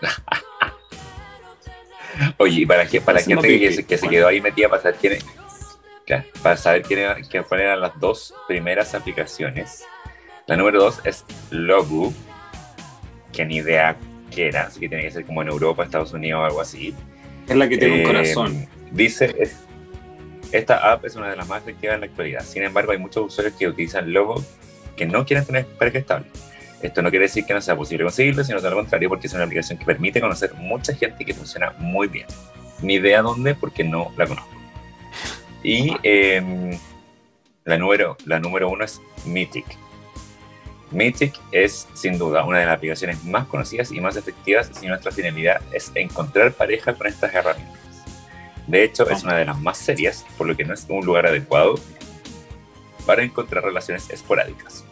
Oye, 2.38 2.62
y 2.62 2.66
para, 2.66 2.86
que- 2.86 3.00
para 3.00 3.20
gente 3.20 3.58
que, 3.58 3.72
se- 3.72 3.84
que 3.86 3.98
quedó 3.98 4.28
ahí 4.28 4.40
metida 4.40 4.68
para 4.68 4.82
saber 4.82 4.96
quién 5.00 5.12
es- 5.14 5.24
para 6.42 6.56
saber 6.56 6.82
quién 6.82 7.00
era- 7.00 7.16
quién 7.16 7.44
eran 7.50 7.80
las 7.80 7.98
dos 8.00 8.34
primeras 8.48 8.94
aplicaciones. 8.94 9.84
La 10.46 10.56
número 10.56 10.78
dos 10.80 11.00
es 11.04 11.24
Logu, 11.50 12.12
que 13.32 13.44
ni 13.44 13.56
idea 13.56 13.96
qué 14.30 14.48
era, 14.48 14.62
así 14.64 14.80
que 14.80 14.88
tiene 14.88 15.04
que 15.04 15.10
ser 15.10 15.24
como 15.26 15.42
en 15.42 15.48
Europa, 15.48 15.84
Estados 15.84 16.12
Unidos 16.12 16.40
o 16.40 16.44
algo 16.44 16.60
así. 16.60 16.94
Es 17.48 17.56
la 17.56 17.68
que 17.68 17.78
tiene 17.78 17.94
un 17.94 18.00
Eh, 18.00 18.04
corazón. 18.04 18.68
Dice, 18.92 19.34
es- 19.38 19.56
esta 20.52 20.92
app 20.92 21.04
es 21.04 21.16
una 21.16 21.28
de 21.28 21.36
las 21.36 21.48
más 21.48 21.62
efectivas 21.62 21.94
en 21.96 22.00
la 22.02 22.06
actualidad. 22.06 22.44
Sin 22.44 22.62
embargo, 22.62 22.92
hay 22.92 22.98
muchos 22.98 23.26
usuarios 23.26 23.56
que 23.58 23.66
utilizan 23.68 24.12
logos 24.12 24.44
que 24.96 25.06
no 25.06 25.26
quieren 25.26 25.44
tener 25.44 25.66
pareja 25.66 25.98
estable. 25.98 26.26
Esto 26.82 27.02
no 27.02 27.10
quiere 27.10 27.24
decir 27.24 27.44
que 27.44 27.54
no 27.54 27.60
sea 27.60 27.76
posible 27.76 28.04
conseguirlo, 28.04 28.44
sino 28.44 28.58
todo 28.58 28.70
lo 28.70 28.76
contrario, 28.76 29.08
porque 29.08 29.26
es 29.26 29.34
una 29.34 29.44
aplicación 29.44 29.78
que 29.78 29.84
permite 29.84 30.20
conocer 30.20 30.52
mucha 30.54 30.94
gente 30.94 31.22
y 31.22 31.26
que 31.26 31.34
funciona 31.34 31.72
muy 31.78 32.06
bien. 32.08 32.26
Ni 32.82 32.94
idea 32.94 33.22
dónde, 33.22 33.54
porque 33.54 33.82
no 33.82 34.12
la 34.16 34.26
conozco. 34.26 34.50
Y 35.62 35.96
eh, 36.02 36.78
la, 37.64 37.78
número, 37.78 38.16
la 38.26 38.38
número 38.38 38.68
uno 38.68 38.84
es 38.84 39.00
Mythic. 39.24 39.66
Mythic 40.92 41.34
es 41.50 41.88
sin 41.94 42.18
duda 42.18 42.44
una 42.44 42.60
de 42.60 42.66
las 42.66 42.76
aplicaciones 42.76 43.24
más 43.24 43.46
conocidas 43.46 43.90
y 43.90 44.00
más 44.00 44.16
efectivas 44.16 44.70
si 44.72 44.86
nuestra 44.86 45.10
finalidad 45.10 45.60
es 45.72 45.90
encontrar 45.94 46.52
pareja 46.52 46.94
con 46.94 47.06
estas 47.06 47.34
herramientas. 47.34 47.76
De 48.66 48.84
hecho, 48.84 49.08
es 49.08 49.22
una 49.22 49.36
de 49.36 49.44
las 49.44 49.60
más 49.60 49.78
serias, 49.78 50.24
por 50.36 50.46
lo 50.46 50.56
que 50.56 50.64
no 50.64 50.74
es 50.74 50.86
un 50.88 51.04
lugar 51.04 51.26
adecuado 51.26 51.76
para 53.04 53.22
encontrar 53.22 53.64
relaciones 53.64 54.10
esporádicas. 54.10 54.85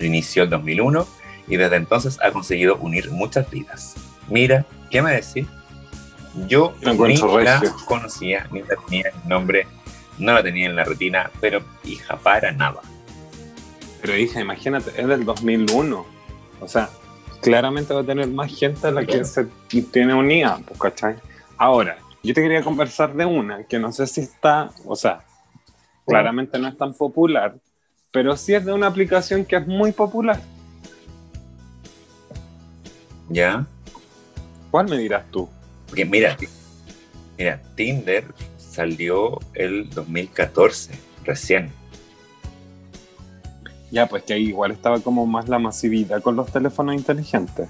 Inició 0.00 0.44
el 0.44 0.50
2001 0.50 1.06
y 1.48 1.56
desde 1.56 1.76
entonces 1.76 2.18
ha 2.22 2.30
conseguido 2.30 2.76
unir 2.76 3.10
muchas 3.10 3.50
vidas. 3.50 3.94
Mira, 4.28 4.64
¿qué 4.90 5.02
me 5.02 5.12
decís? 5.12 5.46
Yo 6.46 6.74
Lo 6.82 6.94
ni 7.06 7.16
la 7.16 7.60
conocía, 7.86 8.46
ni 8.52 8.60
la 8.60 8.76
tenía 8.86 9.08
el 9.08 9.28
nombre, 9.28 9.66
no 10.18 10.32
la 10.32 10.42
tenía 10.42 10.66
en 10.66 10.76
la 10.76 10.84
retina, 10.84 11.30
pero 11.40 11.62
hija, 11.84 12.16
para 12.16 12.52
nada. 12.52 12.80
Pero 14.00 14.16
hija, 14.16 14.40
imagínate, 14.40 14.90
es 14.96 15.06
del 15.08 15.24
2001. 15.24 16.06
O 16.60 16.68
sea, 16.68 16.88
claramente 17.40 17.92
va 17.92 18.00
a 18.00 18.04
tener 18.04 18.28
más 18.28 18.56
gente 18.56 18.86
a 18.86 18.90
la 18.90 19.04
que 19.04 19.24
se 19.24 19.46
tiene 19.92 20.14
unida, 20.14 20.60
pues, 20.66 20.78
¿cachai? 20.78 21.16
Ahora, 21.56 21.98
yo 22.22 22.34
te 22.34 22.42
quería 22.42 22.62
conversar 22.62 23.14
de 23.14 23.24
una 23.24 23.64
que 23.64 23.78
no 23.78 23.92
sé 23.92 24.06
si 24.06 24.20
está, 24.20 24.70
o 24.86 24.94
sea, 24.94 25.24
claramente 26.06 26.58
no 26.58 26.68
es 26.68 26.76
tan 26.76 26.94
popular, 26.94 27.54
pero 28.12 28.36
sí 28.36 28.54
es 28.54 28.64
de 28.64 28.72
una 28.72 28.86
aplicación 28.86 29.44
que 29.44 29.56
es 29.56 29.66
muy 29.66 29.92
popular. 29.92 30.40
¿Ya? 33.28 33.66
¿Cuál 34.70 34.88
me 34.88 34.98
dirás 34.98 35.24
tú? 35.30 35.48
Porque 35.86 36.04
mira, 36.04 36.36
mira, 37.38 37.60
Tinder 37.76 38.24
salió 38.58 39.38
el 39.54 39.88
2014, 39.90 40.92
recién. 41.24 41.72
Ya, 43.90 44.06
pues 44.06 44.22
que 44.22 44.34
ahí 44.34 44.48
igual 44.48 44.70
estaba 44.70 45.00
como 45.00 45.26
más 45.26 45.48
la 45.48 45.58
masividad 45.58 46.22
con 46.22 46.36
los 46.36 46.52
teléfonos 46.52 46.94
inteligentes. 46.94 47.68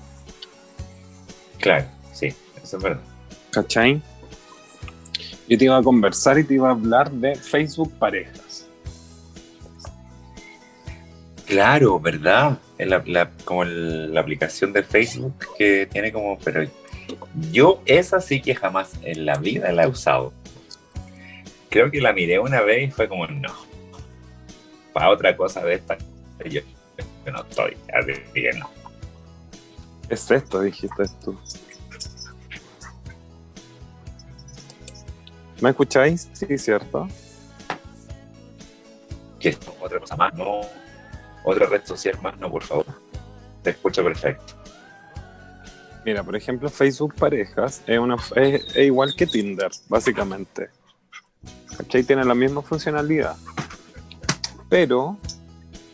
Claro, 1.59 1.87
sí, 2.13 2.35
eso 2.63 2.77
es 2.77 2.83
verdad. 2.83 3.03
¿Cachai? 3.51 4.03
Yo 5.49 5.59
te 5.59 5.65
iba 5.65 5.77
a 5.77 5.83
conversar 5.83 6.39
y 6.39 6.45
te 6.45 6.55
iba 6.55 6.69
a 6.69 6.73
hablar 6.73 7.11
de 7.11 7.35
Facebook 7.35 7.93
Parejas. 7.99 8.50
Claro, 11.51 11.99
¿verdad? 11.99 12.59
Es 12.79 12.87
la, 12.87 13.03
la- 13.07 13.29
como 13.45 13.65
el- 13.65 14.15
la 14.15 14.21
aplicación 14.21 14.73
de 14.73 14.85
Facebook 14.85 15.35
que 15.59 15.85
tiene 15.91 16.13
como, 16.13 16.39
pero 16.39 16.63
yo 17.51 17.83
esa 17.87 18.21
sí 18.21 18.41
que 18.41 18.55
jamás 18.55 18.93
en 19.03 19.27
la 19.27 19.37
vida 19.37 19.73
la 19.73 19.83
he 19.83 19.89
usado. 19.89 20.33
Creo 21.69 21.91
que 21.91 22.01
la 22.01 22.13
miré 22.13 22.39
una 22.39 22.61
vez 22.61 22.89
y 22.89 22.91
fue 22.93 23.09
como, 23.09 23.27
no, 23.27 23.53
para 24.93 25.11
otra 25.11 25.37
cosa 25.37 25.61
de 25.65 25.75
esta, 25.75 25.99
yo, 26.49 26.61
yo 27.27 27.33
no 27.33 27.43
estoy, 27.43 27.77
así 27.95 28.13
que 28.33 28.53
no. 28.57 28.71
Es 30.09 30.31
esto, 30.31 30.61
dijiste 30.61 31.03
tú. 31.25 31.37
¿Me 35.61 35.71
escucháis? 35.71 36.29
Sí, 36.33 36.57
cierto. 36.59 37.09
Que 39.41 39.57
otra 39.81 39.99
cosa 39.99 40.15
más, 40.17 40.33
no, 40.35 40.61
otra 41.45 41.67
red 41.67 41.85
social 41.85 42.19
más, 42.23 42.39
no, 42.39 42.51
por 42.51 42.63
favor. 42.63 42.87
Te 43.63 43.71
escucho 43.71 44.03
perfecto. 44.03 44.55
Mira, 46.05 46.23
por 46.23 46.35
ejemplo, 46.35 46.69
Facebook 46.71 47.15
Parejas 47.15 47.83
es, 47.87 47.99
una, 47.99 48.17
es, 48.37 48.65
es 48.75 48.87
igual 48.87 49.15
que 49.17 49.27
Tinder, 49.27 49.71
básicamente. 49.89 50.71
¿Cachai? 51.77 52.03
Tiene 52.03 52.25
la 52.25 52.35
misma 52.35 52.63
funcionalidad. 52.63 53.37
Pero 54.69 55.19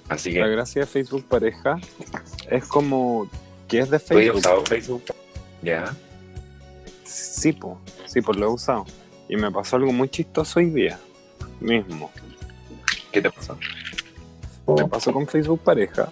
Así 0.08 0.32
la 0.32 0.46
gracia 0.46 0.82
de 0.82 0.86
Facebook 0.86 1.24
Pareja 1.26 1.78
es 2.50 2.64
como 2.66 3.28
que 3.66 3.80
es 3.80 3.90
de 3.90 3.98
¿tú 3.98 4.04
has 4.04 4.08
Facebook. 4.08 4.36
usado 4.36 4.66
Facebook? 4.66 5.04
Ya. 5.62 5.94
Sí, 7.04 7.52
po, 7.52 7.80
sí, 8.06 8.20
pues 8.20 8.38
lo 8.38 8.46
he 8.46 8.50
usado. 8.50 8.84
Y 9.28 9.36
me 9.36 9.50
pasó 9.50 9.76
algo 9.76 9.92
muy 9.92 10.08
chistoso 10.08 10.60
hoy 10.60 10.70
día 10.70 10.98
mismo. 11.60 12.10
¿Qué 13.10 13.20
te 13.20 13.30
pasó? 13.30 13.58
Me 14.66 14.88
pasó 14.88 15.12
con 15.12 15.26
Facebook 15.26 15.60
Pareja. 15.60 16.10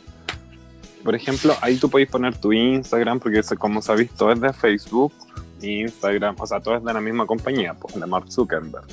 Por 1.02 1.14
ejemplo, 1.14 1.54
ahí 1.60 1.76
tú 1.76 1.90
podéis 1.90 2.08
poner 2.08 2.36
tu 2.36 2.52
Instagram, 2.52 3.20
porque 3.20 3.42
como 3.58 3.82
sabéis, 3.82 4.10
todo 4.12 4.32
es 4.32 4.40
de 4.40 4.52
Facebook, 4.52 5.12
Instagram, 5.60 6.36
o 6.38 6.46
sea, 6.46 6.60
todo 6.60 6.76
es 6.76 6.84
de 6.84 6.92
la 6.92 7.00
misma 7.00 7.26
compañía, 7.26 7.74
pues, 7.74 7.94
de 7.94 8.06
Mark 8.06 8.30
Zuckerberg. 8.30 8.86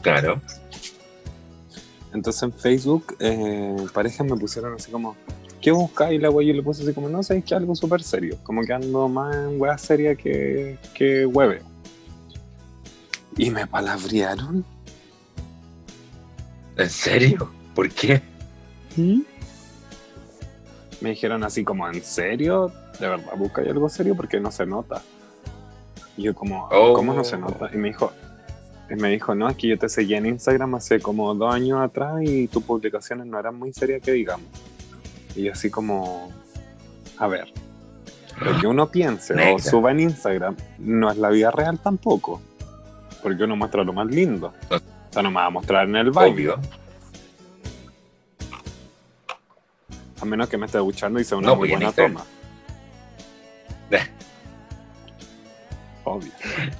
Claro. 0.00 0.40
Entonces 2.12 2.42
en 2.42 2.52
Facebook, 2.52 3.16
eh, 3.20 3.76
parejas 3.92 4.26
me 4.26 4.36
pusieron 4.36 4.74
así 4.74 4.90
como, 4.90 5.14
¿qué 5.60 5.70
buscáis? 5.70 6.18
Y 6.18 6.22
la 6.22 6.30
wea 6.30 6.48
yo 6.48 6.54
le 6.54 6.62
puse 6.62 6.82
así 6.82 6.94
como, 6.94 7.08
no 7.08 7.22
sé, 7.22 7.38
es 7.38 7.44
que 7.44 7.54
algo 7.54 7.74
súper 7.74 8.02
serio. 8.02 8.38
Como 8.42 8.62
que 8.62 8.72
ando 8.72 9.08
más 9.08 9.36
en 9.36 9.60
wea 9.60 9.76
seria 9.76 10.14
que, 10.14 10.78
que 10.94 11.26
hueve. 11.26 11.62
Y 13.36 13.50
me 13.50 13.66
palabrearon. 13.66 14.64
¿En 16.76 16.90
serio? 16.90 17.50
¿Por 17.74 17.90
qué? 17.90 18.22
Me 21.00 21.10
dijeron 21.10 21.44
así 21.44 21.64
como, 21.64 21.88
¿en 21.88 22.02
serio? 22.02 22.72
¿De 22.98 23.08
verdad 23.08 23.32
buscáis 23.36 23.68
algo 23.68 23.88
serio? 23.88 24.16
Porque 24.16 24.40
no 24.40 24.50
se 24.50 24.66
nota. 24.66 25.00
Y 26.16 26.22
yo 26.24 26.34
como, 26.34 26.68
Oh. 26.72 26.92
¿cómo 26.94 27.14
no 27.14 27.22
se 27.22 27.38
nota? 27.38 27.70
Y 27.72 27.76
me 27.76 27.88
dijo, 27.88 28.12
y 28.90 28.94
me 28.94 29.08
dijo, 29.10 29.34
no, 29.34 29.48
es 29.48 29.56
que 29.56 29.68
yo 29.68 29.78
te 29.78 29.88
seguía 29.88 30.18
en 30.18 30.26
Instagram 30.26 30.74
hace 30.74 30.98
como 31.00 31.32
dos 31.34 31.54
años 31.54 31.80
atrás 31.80 32.16
y 32.22 32.48
tus 32.48 32.64
publicaciones 32.64 33.26
no 33.26 33.38
eran 33.38 33.54
muy 33.56 33.72
serias 33.72 34.02
que 34.02 34.12
digamos. 34.12 34.46
Y 35.36 35.44
yo 35.44 35.52
así 35.52 35.70
como, 35.70 36.32
a 37.18 37.26
ver, 37.28 37.52
lo 38.40 38.58
que 38.58 38.66
uno 38.66 38.88
piense 38.90 39.34
o 39.52 39.58
suba 39.58 39.90
en 39.92 40.00
Instagram 40.00 40.56
no 40.78 41.10
es 41.10 41.18
la 41.18 41.28
vida 41.28 41.50
real 41.52 41.78
tampoco. 41.78 42.40
Porque 43.22 43.44
uno 43.44 43.56
muestra 43.56 43.84
lo 43.84 43.92
más 43.92 44.06
lindo. 44.06 44.52
O 44.70 44.78
sea, 45.12 45.22
no 45.22 45.30
me 45.30 45.36
va 45.36 45.46
a 45.46 45.50
mostrar 45.50 45.88
en 45.88 45.96
el. 45.96 46.08
Obvio. 46.16 46.58
A 50.20 50.24
menos 50.24 50.48
que 50.48 50.56
me 50.58 50.66
esté 50.66 50.78
duchando 50.78 51.20
y 51.20 51.24
sea 51.24 51.38
una 51.38 51.48
No, 51.48 51.56
muy 51.56 51.72
en 51.72 51.78
buena 51.80 51.92
toma. 51.92 52.24
Obvio. 56.04 56.32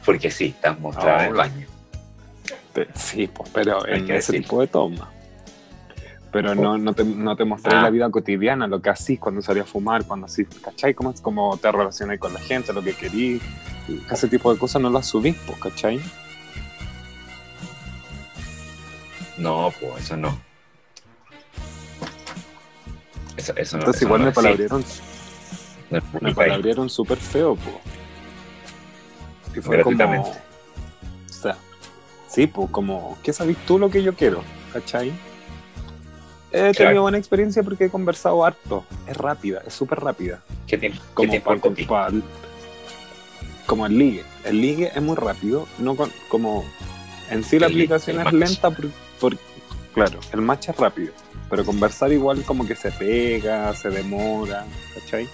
Porque 0.05 0.30
sí, 0.30 0.47
estás 0.47 0.78
mostrada 0.80 1.24
en 1.24 1.30
el 1.30 1.34
baño. 1.36 1.66
Sí, 2.95 3.26
pues, 3.26 3.51
pero 3.53 3.84
Hay 3.84 3.95
en 3.99 4.05
ese 4.05 4.12
decir. 4.32 4.43
tipo 4.43 4.61
de 4.61 4.68
toma. 4.68 5.11
Pero 6.30 6.55
no, 6.55 6.76
no, 6.78 6.93
te, 6.93 7.05
no 7.05 7.34
te 7.36 7.45
mostré 7.45 7.74
Ah. 7.74 7.82
la 7.82 7.91
vida 7.91 8.09
cotidiana, 8.11 8.66
lo 8.66 8.80
que 8.80 8.91
hacís 8.91 9.18
cuando 9.18 9.43
salís 9.43 9.62
a 9.64 9.66
fumar, 9.66 10.05
cuando 10.05 10.26
así, 10.26 10.45
¿cachai? 10.45 10.95
Cómo, 10.95 11.12
cómo 11.22 11.57
te 11.57 11.70
relacionás 11.72 12.18
con 12.18 12.32
la 12.34 12.41
gente, 12.41 12.72
lo 12.72 12.82
que 12.82 12.95
querís. 12.95 13.43
Ese 14.11 14.28
tipo 14.28 14.53
de 14.53 14.59
cosas 14.59 14.80
no 14.82 14.91
las 14.91 15.07
subís, 15.07 15.34
pues, 15.47 15.59
¿cachai? 15.59 16.01
No, 19.39 19.72
pues 19.80 20.05
eso 20.05 20.16
no. 20.16 20.39
Eso, 23.39 23.53
eso 23.57 23.76
no. 23.76 23.82
Entonces 23.82 24.03
eso 24.03 24.07
igual 24.07 24.20
no 24.20 24.26
me 24.26 24.32
No 25.91 25.99
es 25.99 26.05
me 26.20 26.34
palabrearon 26.34 26.91
súper 26.91 27.16
feo, 27.18 27.55
pues. 27.57 27.76
Y 29.57 29.61
fue 29.61 29.80
como... 29.82 30.22
O 30.22 31.32
sea, 31.32 31.57
sí, 32.28 32.47
pues, 32.49 32.68
como, 32.70 33.16
¿qué 33.22 33.32
sabís 33.32 33.57
tú 33.66 33.78
lo 33.78 33.89
que 33.89 34.03
yo 34.03 34.14
quiero? 34.14 34.43
¿Cachai? 34.72 35.12
He 36.51 36.59
tenido 36.59 36.72
Claro. 36.74 37.03
buena 37.03 37.18
experiencia 37.18 37.62
porque 37.62 37.84
he 37.84 37.91
conversado 37.91 38.45
harto. 38.45 38.84
Es 39.07 39.16
rápida, 39.16 39.62
es 39.66 39.72
súper 39.74 40.01
rápida. 40.01 40.43
¿Qué 40.66 40.76
tiempo, 40.78 41.01
qué 41.01 41.14
como, 41.14 41.30
tiempo 41.30 41.51
por- 41.51 41.61
con 41.61 41.74
ti? 41.74 41.84
pa- 41.84 42.11
como 43.66 43.86
el 43.86 43.97
ligue. 43.99 44.24
El 44.45 44.61
ligue 44.61 44.91
es 44.95 45.03
muy 45.03 45.14
rápido, 45.14 45.66
no 45.78 45.95
con- 45.95 46.12
como 46.28 46.64
en 47.30 47.45
sí 47.45 47.59
la 47.59 47.66
El 47.66 47.72
aplicación 47.72 48.18
es 48.18 48.24
match. 48.24 48.34
lenta 48.34 48.70
por, 48.70 48.86
por- 49.20 49.39
claro, 49.95 50.18
el 50.32 50.41
match 50.41 50.70
es 50.70 50.76
rápido, 50.76 51.12
pero 51.51 51.64
conversar 51.64 52.12
igual 52.12 52.42
como 52.44 52.66
que 52.66 52.74
se 52.74 52.90
pega, 52.92 53.74
se 53.74 53.88
demora, 53.90 54.64
¿cachai? 54.94 55.28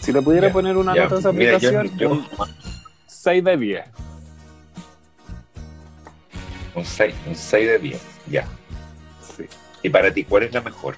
Si 0.00 0.12
le 0.12 0.22
pudiera 0.22 0.48
Ya, 0.48 0.52
poner 0.52 0.76
una 0.76 0.94
Ya, 0.94 1.02
nota 1.04 1.16
a 1.16 1.18
esa 1.18 1.32
mira, 1.32 1.58
yo- 1.58 1.68
aplicación, 1.78 1.98
yo- 1.98 2.10
un 2.10 2.26
6 3.06 3.42
de 3.44 3.56
10. 3.56 3.84
un 6.74 6.84
6, 6.84 7.14
un 7.26 7.34
6 7.34 7.66
de 7.68 7.78
10, 7.78 8.00
ya. 8.30 8.46
Sí. 9.36 9.44
Y 9.82 9.88
para 9.90 10.12
ti, 10.12 10.24
¿cuál 10.24 10.44
es 10.44 10.52
la 10.52 10.60
mejor? 10.60 10.96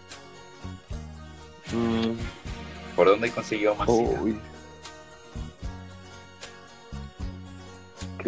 Mm, 1.73 2.17
¿Por 2.97 3.07
dónde 3.07 3.29
has 3.29 3.35
conseguido 3.35 3.75
más 3.77 3.89
uy. 3.89 4.39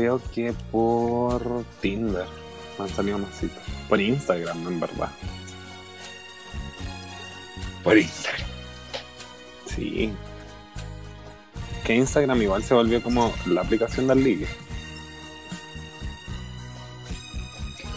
Creo 0.00 0.18
que 0.34 0.54
por 0.72 1.62
Tinder 1.82 2.24
me 2.78 2.84
han 2.86 2.90
salido 2.90 3.18
más 3.18 3.38
citas. 3.38 3.62
Por 3.86 4.00
Instagram, 4.00 4.66
en 4.66 4.80
verdad. 4.80 5.10
Por 7.84 7.98
Instagram. 7.98 8.48
Sí. 9.66 10.10
Que 11.84 11.96
Instagram 11.96 12.40
igual 12.40 12.64
se 12.64 12.72
volvió 12.72 13.02
como 13.02 13.30
la 13.44 13.60
aplicación 13.60 14.06
del 14.06 14.24
ligue. 14.24 14.46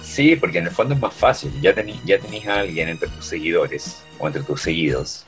Sí, 0.04 0.36
porque 0.36 0.58
en 0.58 0.66
el 0.68 0.72
fondo 0.72 0.96
es 0.96 1.00
más 1.00 1.14
fácil. 1.14 1.54
Ya 1.62 1.74
tenés 1.74 2.04
ya 2.04 2.20
tenés 2.20 2.46
a 2.48 2.60
alguien 2.60 2.90
entre 2.90 3.08
tus 3.08 3.26
seguidores 3.26 4.04
o 4.20 4.28
entre 4.28 4.44
tus 4.44 4.62
seguidos 4.62 5.26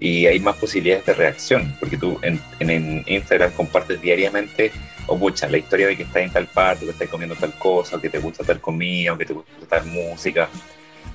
y 0.00 0.24
hay 0.24 0.40
más 0.40 0.56
posibilidades 0.56 1.04
de 1.04 1.12
reacción, 1.12 1.76
porque 1.78 1.98
tú 1.98 2.18
en, 2.22 2.40
en- 2.60 2.70
en 2.70 3.04
Instagram 3.06 3.52
compartes 3.52 4.00
diariamente, 4.00 4.72
o 5.08 5.16
mucha, 5.16 5.48
la 5.48 5.58
historia 5.58 5.88
de 5.88 5.96
que 5.96 6.04
estás 6.04 6.22
en 6.22 6.30
tal 6.30 6.46
parte, 6.46 6.84
que 6.84 6.92
estás 6.92 7.08
comiendo 7.08 7.34
tal 7.34 7.52
cosa, 7.58 7.96
o 7.96 8.00
que 8.00 8.08
te 8.10 8.18
gusta 8.18 8.44
tal 8.44 8.60
comida, 8.60 9.12
o 9.14 9.18
que 9.18 9.24
te 9.24 9.32
gusta 9.32 9.66
tal 9.68 9.86
música, 9.86 10.48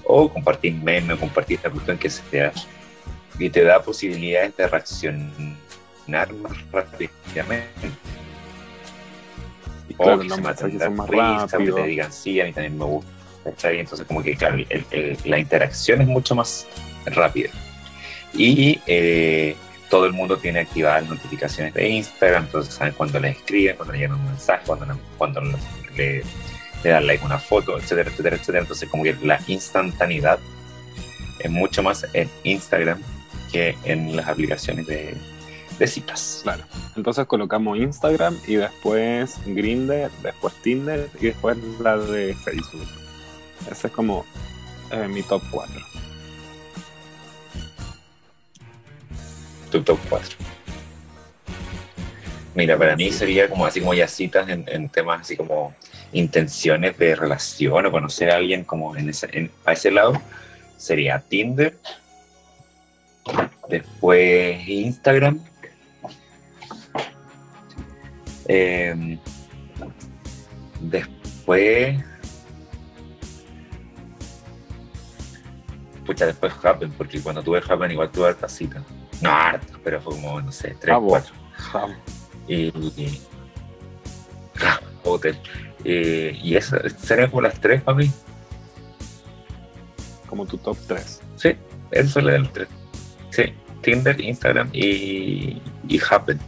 o 0.04 0.28
compartís 0.32 0.74
memes, 0.76 1.16
o 1.16 1.20
compartís 1.20 1.60
la 1.64 1.70
cuestión 1.70 1.98
que 1.98 2.10
sea, 2.10 2.52
y 3.39 3.50
te 3.50 3.64
da 3.64 3.82
posibilidades 3.82 4.56
de 4.58 4.68
reaccionar 4.68 6.34
más 6.34 6.72
rápidamente. 6.72 7.89
Y 9.89 9.94
O 9.94 10.04
claro, 10.04 10.20
que 10.20 10.28
los 10.28 10.36
se 10.36 10.41
maten 10.41 10.80
son 10.80 10.96
más 10.96 11.10
risa, 11.10 11.58
o 11.58 11.60
que 11.60 11.72
te 11.72 11.84
digan 11.88 12.12
sí, 12.12 12.41
a 12.41 12.46
mí 12.46 12.54
también 12.54 12.78
me 12.78 12.86
gusta. 12.86 13.72
Entonces, 13.72 14.08
como 14.08 14.24
que, 14.24 14.36
claro, 14.36 14.56
el- 14.56 14.86
el- 14.91 15.18
la 15.26 15.38
interacción 15.38 16.02
es 16.02 16.08
mucho 16.08 16.34
más 16.34 16.66
rápida. 17.06 17.50
Y 18.34 18.80
eh, 18.88 19.56
todo 19.94 20.08
el 20.08 20.14
mundo 20.14 20.38
tiene 20.38 20.62
activadas 20.62 21.08
notificaciones 21.08 21.72
de 21.76 21.88
Instagram, 21.88 22.46
entonces 22.46 22.74
saben 22.74 22.96
cuando 22.96 23.20
les 23.20 23.38
escriben, 23.38 23.76
cuando 23.76 23.94
le 23.94 24.00
llegan 24.00 24.18
un 24.18 24.26
mensaje, 24.26 24.64
cuando, 24.66 24.88
le- 25.96 26.24
le, 26.84 26.89
dan 26.89 27.06
like 27.06 27.24
una 27.24 27.38
foto, 27.38 27.78
etcétera, 27.78 28.10
etcétera, 28.10 28.38
etcétera. 28.38 28.62
Entonces, 28.62 28.89
como 28.89 29.04
que 29.04 29.16
la 29.22 29.39
instantaneidad 29.46 30.39
es 31.38 31.52
mucho 31.52 31.84
más 31.84 32.08
en 32.14 32.28
Instagram 32.41 33.04
que 33.52 33.78
en 33.84 34.16
las 34.16 34.28
aplicaciones 34.28 34.88
de, 34.88 35.16
citas. 35.86 36.39
Claro. 36.41 36.64
Entonces 36.96 37.28
colocamos 37.28 37.78
Instagram 37.78 38.36
y 38.48 38.56
después 38.56 39.38
Grindr, 39.46 40.10
después 40.24 40.56
Tinder 40.64 41.08
y 41.22 41.26
después 41.28 41.56
la 41.80 41.98
de 41.98 42.34
Facebook. 42.34 42.88
Ese 43.70 43.88
es 43.88 43.94
como 43.94 44.26
eh, 44.89 45.08
mi 45.08 45.22
top 45.22 45.44
4. 45.52 45.72
Tu 49.74 49.84
top 49.84 49.99
4. 50.09 50.38
Mira, 52.55 52.78
para 52.78 52.95
mí 52.95 53.11
sería 53.11 53.49
como 53.49 53.65
así 53.65 53.80
como 53.80 53.93
ya 53.95 54.07
citas 54.07 54.47
en, 54.47 54.63
en 54.67 54.88
temas 54.88 55.21
así 55.21 55.36
como 55.36 55.74
intenciones 56.11 56.95
de 56.99 57.15
relación 57.15 57.84
o 57.88 57.91
conocer 57.91 58.30
a 58.30 58.36
alguien 58.36 58.63
como 58.63 58.95
en 58.95 59.09
ese, 59.09 59.28
en- 59.32 59.51
a 59.65 59.74
ese 59.74 59.89
lado, 59.89 60.21
sería 60.78 61.19
Tinder, 61.19 61.76
después 63.67 64.67
Instagram, 64.67 65.39
eh, 68.47 69.17
después... 70.80 72.03
Pucha, 76.05 76.26
después 76.28 76.53
Happen, 76.61 76.91
porque 76.91 77.19
cuando 77.21 77.41
tuve 77.41 77.63
Happen 77.67 77.89
igual 77.89 78.11
tuve 78.11 78.28
hartas 78.28 78.51
citas. 78.51 78.84
No 79.24 79.30
hartas, 79.32 79.78
pero 79.84 80.01
fue 80.01 80.13
como, 80.15 80.41
no 80.41 80.51
sé, 80.51 80.76
tres, 80.80 80.95
Ah, 80.95 81.01
cuatro. 81.05 81.34
Jam. 81.57 81.91
Y, 82.47 82.55
y- 83.01 83.21
ah, 84.61 84.80
hotel. 85.03 85.38
Eh, 85.86 86.38
y 86.41 86.55
eso, 86.55 86.78
serían 86.97 87.30
como 87.30 87.41
las 87.41 87.59
tres 87.59 87.82
para 87.82 87.97
mí. 87.97 88.11
Como 90.28 90.45
tu 90.45 90.57
top 90.57 90.78
3. 90.88 91.21
Sí, 91.36 91.55
eso 91.91 92.09
son 92.09 92.26
las 92.26 92.51
tres. 92.53 92.67
Sí, 93.30 93.43
Tinder, 93.82 94.19
Instagram 94.19 94.69
y, 94.74 95.61
y 95.88 95.99
Happen. 96.09 96.39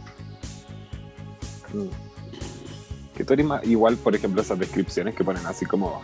Que 3.16 3.24
tú 3.24 3.32
eres 3.34 3.46
más- 3.46 3.64
igual, 3.64 3.96
por 3.96 4.14
ejemplo, 4.14 4.42
esas 4.42 4.58
descripciones 4.58 5.14
que 5.14 5.24
ponen 5.24 5.46
así 5.46 5.64
como 5.66 6.02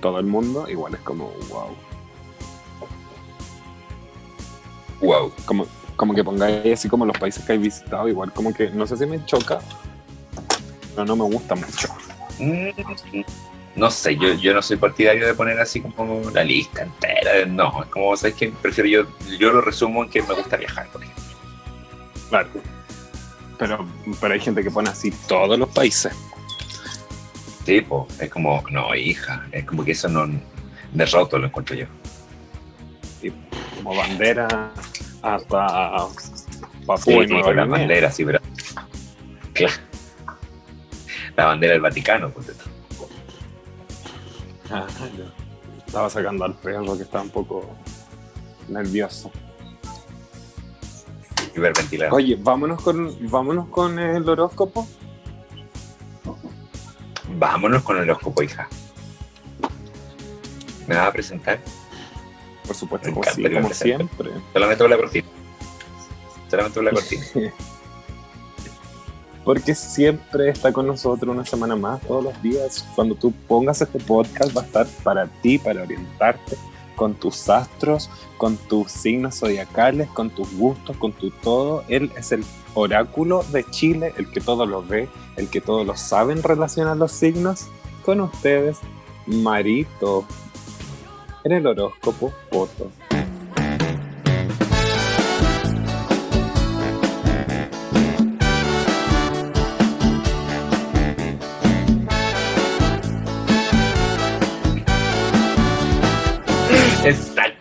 todo 0.00 0.18
el 0.18 0.26
mundo, 0.26 0.68
igual 0.68 0.94
es 0.94 1.00
como 1.00 1.30
wow. 1.50 1.74
Wow. 5.00 5.32
Como, 5.44 5.66
como 5.96 6.14
que 6.14 6.24
pongáis 6.24 6.72
así 6.78 6.88
como 6.88 7.04
los 7.06 7.18
países 7.18 7.44
que 7.44 7.52
hay 7.52 7.58
visitado, 7.58 8.08
igual 8.08 8.32
como 8.32 8.52
que 8.52 8.70
no 8.70 8.86
sé 8.86 8.96
si 8.96 9.06
me 9.06 9.24
choca, 9.24 9.58
pero 10.94 11.04
no 11.04 11.16
me 11.16 11.24
gusta 11.24 11.54
mucho. 11.54 11.88
Mm, 12.38 12.68
No 13.76 13.90
sé, 13.90 14.16
yo, 14.16 14.32
yo 14.34 14.54
no 14.54 14.62
soy 14.62 14.76
partidario 14.78 15.26
de 15.26 15.34
poner 15.34 15.60
así 15.60 15.80
como 15.80 16.30
la 16.30 16.42
lista 16.44 16.82
entera. 16.82 17.44
No, 17.46 17.82
es 17.82 17.88
como, 17.90 18.16
¿sabes 18.16 18.34
qué? 18.34 18.52
Prefiero 18.62 18.88
yo, 18.88 19.36
yo 19.38 19.52
lo 19.52 19.60
resumo 19.60 20.04
en 20.04 20.10
que 20.10 20.22
me 20.22 20.34
gusta 20.34 20.56
viajar, 20.56 20.86
por 20.88 21.02
ejemplo. 21.02 21.24
Claro. 22.30 22.48
Pero, 23.58 23.86
pero 24.20 24.34
hay 24.34 24.40
gente 24.40 24.62
que 24.62 24.70
pone 24.70 24.88
así 24.90 25.10
todos 25.28 25.58
los 25.58 25.68
países. 25.70 26.12
Sí, 27.64 27.80
po, 27.80 28.06
es 28.20 28.30
como, 28.30 28.62
no, 28.70 28.94
hija, 28.94 29.46
es 29.50 29.64
como 29.64 29.84
que 29.84 29.92
eso 29.92 30.08
no, 30.08 30.26
de 30.92 31.06
roto 31.06 31.38
lo 31.38 31.46
encuentro 31.46 31.74
yo. 31.74 31.86
Como 33.76 33.94
bandera 33.94 34.72
hasta 35.22 35.66
Papúa 36.86 36.98
Sí, 36.98 37.26
Nueva 37.26 37.42
con 37.42 37.56
la 37.56 37.64
bandera, 37.64 38.10
sí, 38.10 38.24
pero. 38.24 38.40
Claro. 39.52 39.74
La 41.36 41.46
bandera 41.46 41.72
del 41.72 41.82
Vaticano, 41.82 42.30
pues. 42.30 42.52
Ah. 44.70 44.86
Estaba 45.86 46.10
sacando 46.10 46.44
al 46.44 46.54
perro 46.54 46.96
que 46.96 47.02
estaba 47.02 47.22
un 47.22 47.30
poco 47.30 47.76
nervioso. 48.68 49.30
Hiperventilado. 51.54 52.14
Oye, 52.14 52.36
vámonos 52.38 52.82
con, 52.82 53.16
vámonos 53.30 53.68
con 53.68 53.98
el 53.98 54.28
horóscopo. 54.28 54.86
Vámonos 57.38 57.82
con 57.82 57.96
el 57.96 58.04
horóscopo, 58.04 58.42
hija. 58.42 58.68
¿Me 60.86 60.96
vas 60.96 61.08
a 61.08 61.12
presentar? 61.12 61.60
Por 62.66 62.76
supuesto, 62.76 63.10
como, 63.12 63.24
sí, 63.24 63.42
como 63.42 63.72
siempre. 63.72 64.30
Solamente 64.52 64.82
con 64.82 64.90
la 64.90 64.96
cortina. 64.96 65.28
Solamente 66.50 66.74
con 66.74 66.84
la 66.84 66.90
cortina. 66.92 67.24
Porque 69.44 69.76
siempre 69.76 70.48
está 70.48 70.72
con 70.72 70.88
nosotros 70.88 71.32
una 71.32 71.44
semana 71.44 71.76
más, 71.76 72.00
todos 72.00 72.24
los 72.24 72.42
días. 72.42 72.84
Cuando 72.96 73.14
tú 73.14 73.32
pongas 73.46 73.80
este 73.80 74.00
podcast 74.00 74.56
va 74.56 74.62
a 74.62 74.64
estar 74.64 74.86
para 75.04 75.26
ti, 75.26 75.56
para 75.58 75.82
orientarte 75.82 76.56
con 76.96 77.14
tus 77.14 77.48
astros, 77.48 78.10
con 78.38 78.56
tus 78.56 78.90
signos 78.90 79.38
zodiacales, 79.38 80.08
con 80.08 80.30
tus 80.30 80.52
gustos, 80.56 80.96
con 80.96 81.12
tu 81.12 81.30
todo. 81.30 81.84
Él 81.86 82.10
es 82.16 82.32
el 82.32 82.44
oráculo 82.74 83.44
de 83.52 83.64
Chile, 83.70 84.12
el 84.16 84.30
que 84.32 84.40
todo 84.40 84.66
lo 84.66 84.82
ve, 84.82 85.08
el 85.36 85.48
que 85.48 85.60
todo 85.60 85.84
lo 85.84 85.96
sabe 85.96 86.32
en 86.32 86.42
relación 86.42 86.88
a 86.88 86.96
los 86.96 87.12
signos. 87.12 87.66
Con 88.04 88.20
ustedes, 88.20 88.78
Marito. 89.26 90.24
En 91.46 91.52
el 91.52 91.64
horóscopo, 91.64 92.32
foto. 92.50 92.90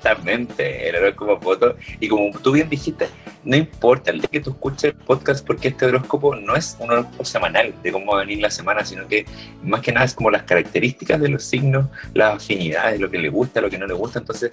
Exactamente, 0.06 0.88
el 0.88 0.98
horóscopo 0.98 1.42
foto. 1.42 1.76
Y 2.00 2.08
como 2.08 2.38
tú 2.38 2.52
bien 2.52 2.70
dijiste, 2.70 3.08
no 3.44 3.56
importa 3.56 4.12
el 4.12 4.20
día 4.22 4.30
que 4.34 4.40
tú 4.40 4.52
escuches 4.52 4.84
el 4.84 4.94
podcast, 4.94 5.44
porque 5.44 5.70
este 5.70 5.88
horóscopo 5.88 6.36
no 6.36 6.56
es 6.56 6.78
un 6.80 6.92
horóscopo 6.92 7.26
semanal 7.26 7.74
de 7.82 7.92
cómo 7.92 8.12
va 8.12 8.20
a 8.22 8.24
venir 8.24 8.40
la 8.40 8.52
semana, 8.52 8.86
sino 8.86 9.08
que 9.08 9.26
más 9.64 9.82
que 9.82 9.92
nada 9.92 10.06
es 10.06 10.14
como 10.14 10.30
las 10.30 10.44
características 10.44 11.20
de 11.20 11.30
los 11.30 11.44
signos, 11.44 11.88
las 12.14 12.36
afinidades, 12.36 13.00
lo 13.00 13.10
que 13.10 13.18
le 13.18 13.30
gusta, 13.30 13.62
lo 13.62 13.70
que 13.72 13.80
no 13.80 13.88
le 13.88 13.96
gusta. 13.96 14.20
Entonces, 14.20 14.52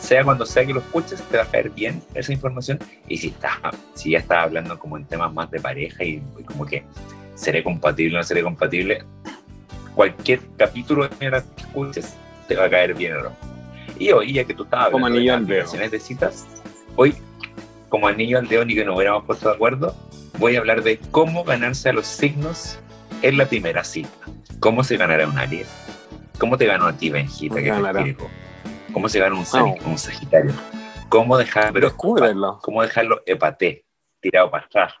sea 0.00 0.24
cuando 0.24 0.44
sea 0.44 0.66
que 0.66 0.72
lo 0.74 0.80
escuches, 0.80 1.22
te 1.30 1.36
va 1.36 1.44
a 1.44 1.46
caer 1.46 1.70
bien 1.70 2.02
esa 2.14 2.32
información. 2.32 2.80
Y 3.06 3.18
si, 3.18 3.28
estás, 3.28 3.52
si 3.94 4.10
ya 4.10 4.18
estás 4.18 4.38
hablando 4.38 4.80
como 4.80 4.96
en 4.96 5.04
temas 5.04 5.32
más 5.32 5.48
de 5.52 5.60
pareja 5.60 6.02
y, 6.02 6.20
y 6.40 6.42
como 6.42 6.66
que 6.66 6.82
seré 7.36 7.62
compatible 7.62 8.16
o 8.16 8.18
no 8.18 8.24
seré 8.24 8.42
compatible, 8.42 9.04
cualquier 9.94 10.40
capítulo 10.56 11.06
de 11.06 11.16
que 11.16 11.42
escuches 11.56 12.16
te 12.48 12.56
va 12.56 12.64
a 12.64 12.70
caer 12.70 12.94
bien 12.94 13.12
o 13.18 13.22
no. 13.22 13.51
Y 14.02 14.10
hoy, 14.10 14.32
ya 14.32 14.42
que 14.42 14.52
tú 14.52 14.64
estabas 14.64 14.90
Como 14.90 15.08
de 15.08 15.14
anillo 15.14 15.30
las 15.32 15.40
al 15.42 15.46
dedo. 15.46 15.90
de 15.90 16.00
citas, 16.00 16.44
hoy, 16.96 17.14
como 17.88 18.08
anillo 18.08 18.36
al 18.40 18.48
dedo 18.48 18.64
ni 18.64 18.74
que 18.74 18.84
nos 18.84 18.96
hubiéramos 18.96 19.24
puesto 19.24 19.48
de 19.48 19.54
acuerdo, 19.54 19.94
voy 20.40 20.56
a 20.56 20.58
hablar 20.58 20.82
de 20.82 20.98
cómo 21.12 21.44
ganarse 21.44 21.90
a 21.90 21.92
los 21.92 22.08
signos 22.08 22.80
en 23.22 23.36
la 23.38 23.46
primera 23.46 23.84
cita. 23.84 24.10
¿Cómo 24.58 24.82
se 24.82 24.96
ganará 24.96 25.24
un 25.28 25.38
Aries? 25.38 25.68
¿Cómo 26.40 26.58
te 26.58 26.66
ganó 26.66 26.86
a 26.88 26.92
ti, 26.94 27.10
Benjita? 27.10 27.54
¿Cómo 27.54 27.92
que 27.92 28.02
te? 28.16 28.16
¿Cómo 28.92 29.08
se 29.08 29.20
gana 29.20 29.36
un, 29.36 29.44
sag- 29.44 29.80
un 29.84 29.96
Sagitario? 29.96 30.52
¿Cómo 31.08 31.38
dejarlo, 31.38 31.94
cómo 32.60 32.82
dejarlo 32.82 33.22
hepaté, 33.24 33.84
tirado 34.20 34.50
para 34.50 34.64
atrás? 34.66 34.94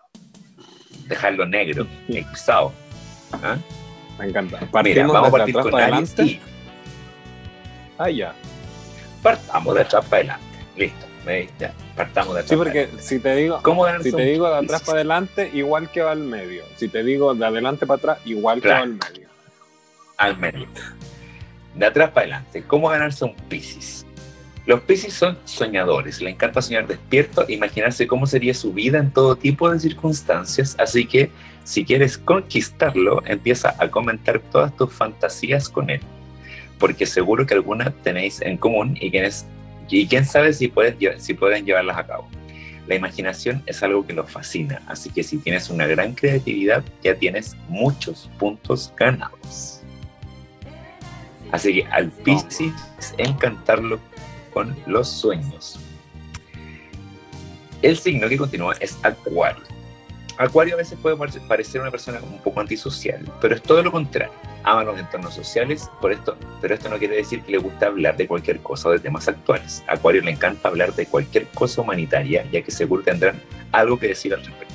Dejarlo 1.08 1.44
negro, 1.44 1.88
eclipsado. 2.08 2.72
¿Ah? 3.32 3.56
Me 4.20 4.26
encanta. 4.26 4.60
Mira, 4.84 5.08
vamos 5.08 5.28
a 5.28 5.32
partir 5.32 5.54
con 5.56 5.74
Aries 5.74 6.16
y 6.20 6.40
Ah, 7.98 8.08
ya. 8.08 8.32
Partamos 9.22 9.74
de 9.74 9.80
atrás 9.82 10.04
para 10.04 10.16
adelante. 10.18 10.46
Listo, 10.76 11.06
me 11.24 11.48
ya, 11.58 11.72
partamos 11.96 12.34
de 12.34 12.40
atrás 12.40 12.50
Sí, 12.50 12.56
porque 12.56 12.88
si 12.98 13.18
te 13.18 13.36
digo, 13.36 13.60
¿Cómo 13.62 13.84
ganarse 13.84 14.10
si 14.10 14.16
te 14.16 14.22
digo 14.22 14.48
de 14.48 14.56
atrás 14.56 14.82
para 14.82 14.98
adelante, 14.98 15.50
igual 15.54 15.90
que 15.90 16.02
va 16.02 16.12
al 16.12 16.20
medio. 16.20 16.64
Si 16.76 16.88
te 16.88 17.02
digo 17.02 17.34
de 17.34 17.46
adelante 17.46 17.86
para 17.86 17.98
atrás, 17.98 18.18
igual 18.24 18.60
que 18.60 18.68
va 18.68 18.78
al 18.78 18.88
medio. 18.90 19.28
al 20.16 20.38
medio. 20.38 20.66
De 21.74 21.86
atrás 21.86 22.10
para 22.10 22.22
adelante. 22.22 22.64
¿Cómo 22.66 22.88
ganarse 22.88 23.24
un 23.24 23.34
Piscis? 23.48 24.04
Los 24.64 24.80
Piscis 24.82 25.14
son 25.14 25.36
soñadores, 25.44 26.20
le 26.20 26.30
encanta 26.30 26.62
soñar 26.62 26.86
despierto, 26.86 27.44
imaginarse 27.48 28.06
cómo 28.06 28.26
sería 28.26 28.54
su 28.54 28.72
vida 28.72 28.98
en 28.98 29.10
todo 29.10 29.34
tipo 29.34 29.68
de 29.68 29.80
circunstancias, 29.80 30.76
así 30.78 31.04
que 31.04 31.30
si 31.64 31.84
quieres 31.84 32.16
conquistarlo, 32.16 33.22
empieza 33.26 33.74
a 33.78 33.88
comentar 33.90 34.40
todas 34.52 34.76
tus 34.76 34.92
fantasías 34.92 35.68
con 35.68 35.90
él, 35.90 36.00
porque 36.82 37.06
seguro 37.06 37.46
que 37.46 37.54
algunas 37.54 37.94
tenéis 38.02 38.42
en 38.42 38.56
común 38.56 38.98
y 39.00 39.08
quién, 39.12 39.24
es- 39.24 39.46
y 39.88 40.04
quién 40.08 40.24
sabe 40.24 40.52
si, 40.52 40.66
puedes, 40.66 40.96
si 41.22 41.32
pueden 41.32 41.64
llevarlas 41.64 41.96
a 41.96 42.04
cabo. 42.08 42.28
La 42.88 42.96
imaginación 42.96 43.62
es 43.66 43.80
algo 43.84 44.04
que 44.04 44.12
los 44.12 44.28
fascina, 44.28 44.82
así 44.88 45.08
que 45.08 45.22
si 45.22 45.38
tienes 45.38 45.70
una 45.70 45.86
gran 45.86 46.12
creatividad, 46.14 46.82
ya 47.04 47.14
tienes 47.14 47.54
muchos 47.68 48.28
puntos 48.36 48.92
ganados. 48.96 49.80
Así 51.52 51.72
que 51.72 51.86
al 51.86 52.10
Piscis 52.10 52.72
encantarlo 53.16 54.00
con 54.52 54.76
los 54.86 55.08
sueños. 55.08 55.78
El 57.80 57.96
signo 57.96 58.28
que 58.28 58.38
continúa 58.38 58.74
es 58.80 58.98
Acuario. 59.04 59.62
Acuario 60.38 60.74
a 60.74 60.78
veces 60.78 60.98
puede 61.00 61.16
pare- 61.16 61.40
parecer 61.46 61.80
una 61.80 61.90
persona 61.90 62.18
un 62.22 62.38
poco 62.38 62.60
antisocial, 62.60 63.20
pero 63.40 63.54
es 63.54 63.62
todo 63.62 63.82
lo 63.82 63.92
contrario. 63.92 64.32
Ama 64.64 64.84
los 64.84 64.98
entornos 64.98 65.34
sociales, 65.34 65.90
por 66.00 66.12
esto, 66.12 66.36
pero 66.60 66.74
esto 66.74 66.88
no 66.88 66.98
quiere 66.98 67.16
decir 67.16 67.42
que 67.42 67.52
le 67.52 67.58
gusta 67.58 67.86
hablar 67.86 68.16
de 68.16 68.26
cualquier 68.26 68.60
cosa 68.60 68.88
o 68.88 68.92
de 68.92 68.98
temas 68.98 69.28
actuales. 69.28 69.84
A 69.88 69.94
Acuario 69.94 70.22
le 70.22 70.30
encanta 70.30 70.68
hablar 70.68 70.94
de 70.94 71.06
cualquier 71.06 71.46
cosa 71.48 71.82
humanitaria, 71.82 72.44
ya 72.50 72.62
que 72.62 72.70
seguro 72.70 73.02
tendrán 73.02 73.40
algo 73.72 73.98
que 73.98 74.08
decir 74.08 74.32
al 74.32 74.40
respecto. 74.44 74.74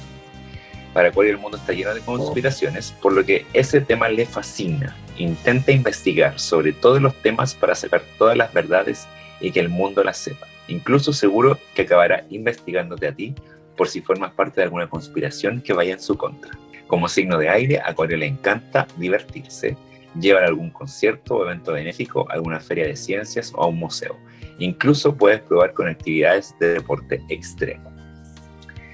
Para 0.93 1.10
Acuario 1.10 1.34
el 1.34 1.39
mundo 1.39 1.58
está 1.58 1.74
lleno 1.74 1.93
de 1.93 2.01
conspiraciones, 2.01 2.91
por 3.01 3.14
lo 3.14 3.26
que 3.26 3.45
ese 3.53 3.82
tema 3.82 4.10
le 4.10 4.26
fascina. 4.26 4.95
Intenta 5.18 5.72
investigar 5.72 6.39
sobre 6.39 6.74
todos 6.74 7.01
los 7.01 7.16
temas 7.16 7.55
para 7.55 7.76
sacar 7.76 8.03
todas 8.18 8.38
las 8.38 8.53
verdades 8.53 9.08
y 9.39 9.51
que 9.51 9.60
el 9.60 9.70
mundo 9.70 10.03
las 10.03 10.18
sepa. 10.18 10.47
Incluso 10.68 11.14
seguro 11.14 11.58
que 11.74 11.84
acabará 11.84 12.26
investigándote 12.30 13.08
a 13.08 13.12
ti 13.12 13.34
por 13.78 13.88
si 13.88 14.01
formas 14.01 14.34
parte 14.34 14.59
de 14.59 14.65
alguna 14.65 14.89
conspiración 14.89 15.61
que 15.61 15.71
vaya 15.73 15.93
en 15.93 15.99
su 16.01 16.17
contra. 16.17 16.51
Como 16.88 17.07
signo 17.07 17.38
de 17.38 17.49
aire, 17.49 17.80
a 17.80 17.89
Acuario 17.89 18.17
le 18.17 18.25
encanta 18.25 18.88
divertirse, 18.97 19.78
llevar 20.19 20.43
a 20.43 20.47
algún 20.47 20.71
concierto 20.71 21.36
o 21.36 21.45
evento 21.45 21.73
benéfico, 21.73 22.25
a 22.30 22.34
alguna 22.34 22.59
feria 22.59 22.86
de 22.88 22.95
ciencias 22.95 23.53
o 23.55 23.63
a 23.63 23.67
un 23.67 23.78
museo. 23.78 24.17
Incluso 24.59 25.15
puedes 25.15 25.41
probar 25.41 25.73
con 25.73 25.88
actividades 25.88 26.55
de 26.59 26.73
deporte 26.73 27.21
extremo. 27.30 27.91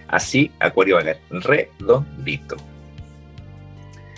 Así, 0.08 0.52
Acuario 0.60 0.96
va 0.96 1.02
a 1.02 1.04
quedar 1.06 1.20
redondito. 1.32 2.58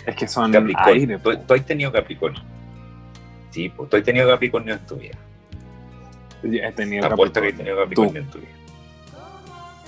Es 0.04 0.16
que 0.16 0.26
son 0.28 0.52
Capricornio. 0.52 0.92
aire. 0.94 1.18
¿Tú, 1.18 1.36
tú 1.46 1.54
has 1.54 1.64
tenido 1.66 1.92
Capricornio? 1.92 2.42
Sí, 3.50 3.68
pues 3.70 3.88
tú 3.88 3.96
has 3.96 4.02
tenido 4.02 4.28
Capricornio 4.28 4.74
en 4.74 4.86
tu 4.86 4.96
vida. 4.96 5.16
He 6.42 6.72
tenido 6.72 7.06
Te 7.08 7.14
apuesto 7.14 7.40
que 7.40 7.48
has 7.48 7.54
Capricornio. 7.54 7.56
tenido 7.56 7.76
Capricornio 7.78 8.22
en 8.22 8.30
tu 8.30 8.38
vida. 8.38 8.50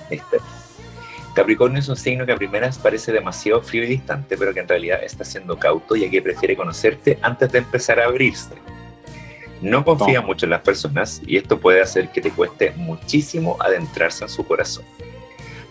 ¿Viste? 0.09 0.37
Capricornio 1.39 1.79
es 1.79 1.87
un 1.87 1.95
signo 1.95 2.25
que 2.25 2.33
a 2.33 2.35
primeras 2.35 2.77
parece 2.77 3.13
demasiado 3.13 3.61
frío 3.61 3.85
y 3.85 3.87
distante, 3.87 4.35
pero 4.37 4.53
que 4.53 4.59
en 4.59 4.67
realidad 4.67 5.01
está 5.01 5.23
siendo 5.23 5.57
cauto 5.57 5.95
ya 5.95 6.09
que 6.09 6.21
prefiere 6.21 6.57
conocerte 6.57 7.17
antes 7.21 7.49
de 7.49 7.59
empezar 7.59 7.97
a 8.01 8.07
abrirse. 8.07 8.55
No 9.61 9.85
confía 9.85 10.19
mucho 10.19 10.47
en 10.47 10.49
las 10.49 10.59
personas 10.59 11.21
y 11.25 11.37
esto 11.37 11.57
puede 11.57 11.81
hacer 11.81 12.09
que 12.09 12.19
te 12.19 12.31
cueste 12.31 12.71
muchísimo 12.71 13.55
adentrarse 13.61 14.25
en 14.25 14.29
su 14.29 14.45
corazón. 14.45 14.83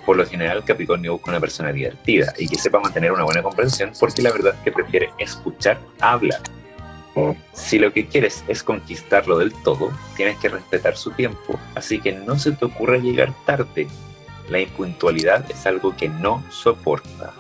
Por 0.06 0.16
lo 0.16 0.24
general, 0.24 0.64
Capricornio 0.64 1.12
busca 1.12 1.32
una 1.32 1.40
persona 1.40 1.70
divertida 1.70 2.32
y 2.38 2.48
que 2.48 2.56
sepa 2.56 2.80
mantener 2.80 3.12
una 3.12 3.24
buena 3.24 3.42
conversación 3.42 3.92
porque 4.00 4.22
la 4.22 4.32
verdad 4.32 4.54
es 4.54 4.60
que 4.62 4.72
prefiere 4.72 5.10
escuchar 5.18 5.78
hablar. 6.00 6.40
Si 7.52 7.78
lo 7.78 7.92
que 7.92 8.06
quieres 8.06 8.42
es 8.48 8.62
conquistarlo 8.62 9.36
del 9.36 9.52
todo, 9.64 9.92
tienes 10.16 10.38
que 10.38 10.48
respetar 10.48 10.96
su 10.96 11.10
tiempo, 11.10 11.60
así 11.74 12.00
que 12.00 12.12
no 12.12 12.38
se 12.38 12.52
te 12.52 12.64
ocurra 12.64 12.96
llegar 12.96 13.34
tarde. 13.44 13.86
La 14.48 14.60
impuntualidad 14.60 15.50
es 15.50 15.66
algo 15.66 15.94
que 15.96 16.08
no 16.08 16.42
soporta. 16.50 17.32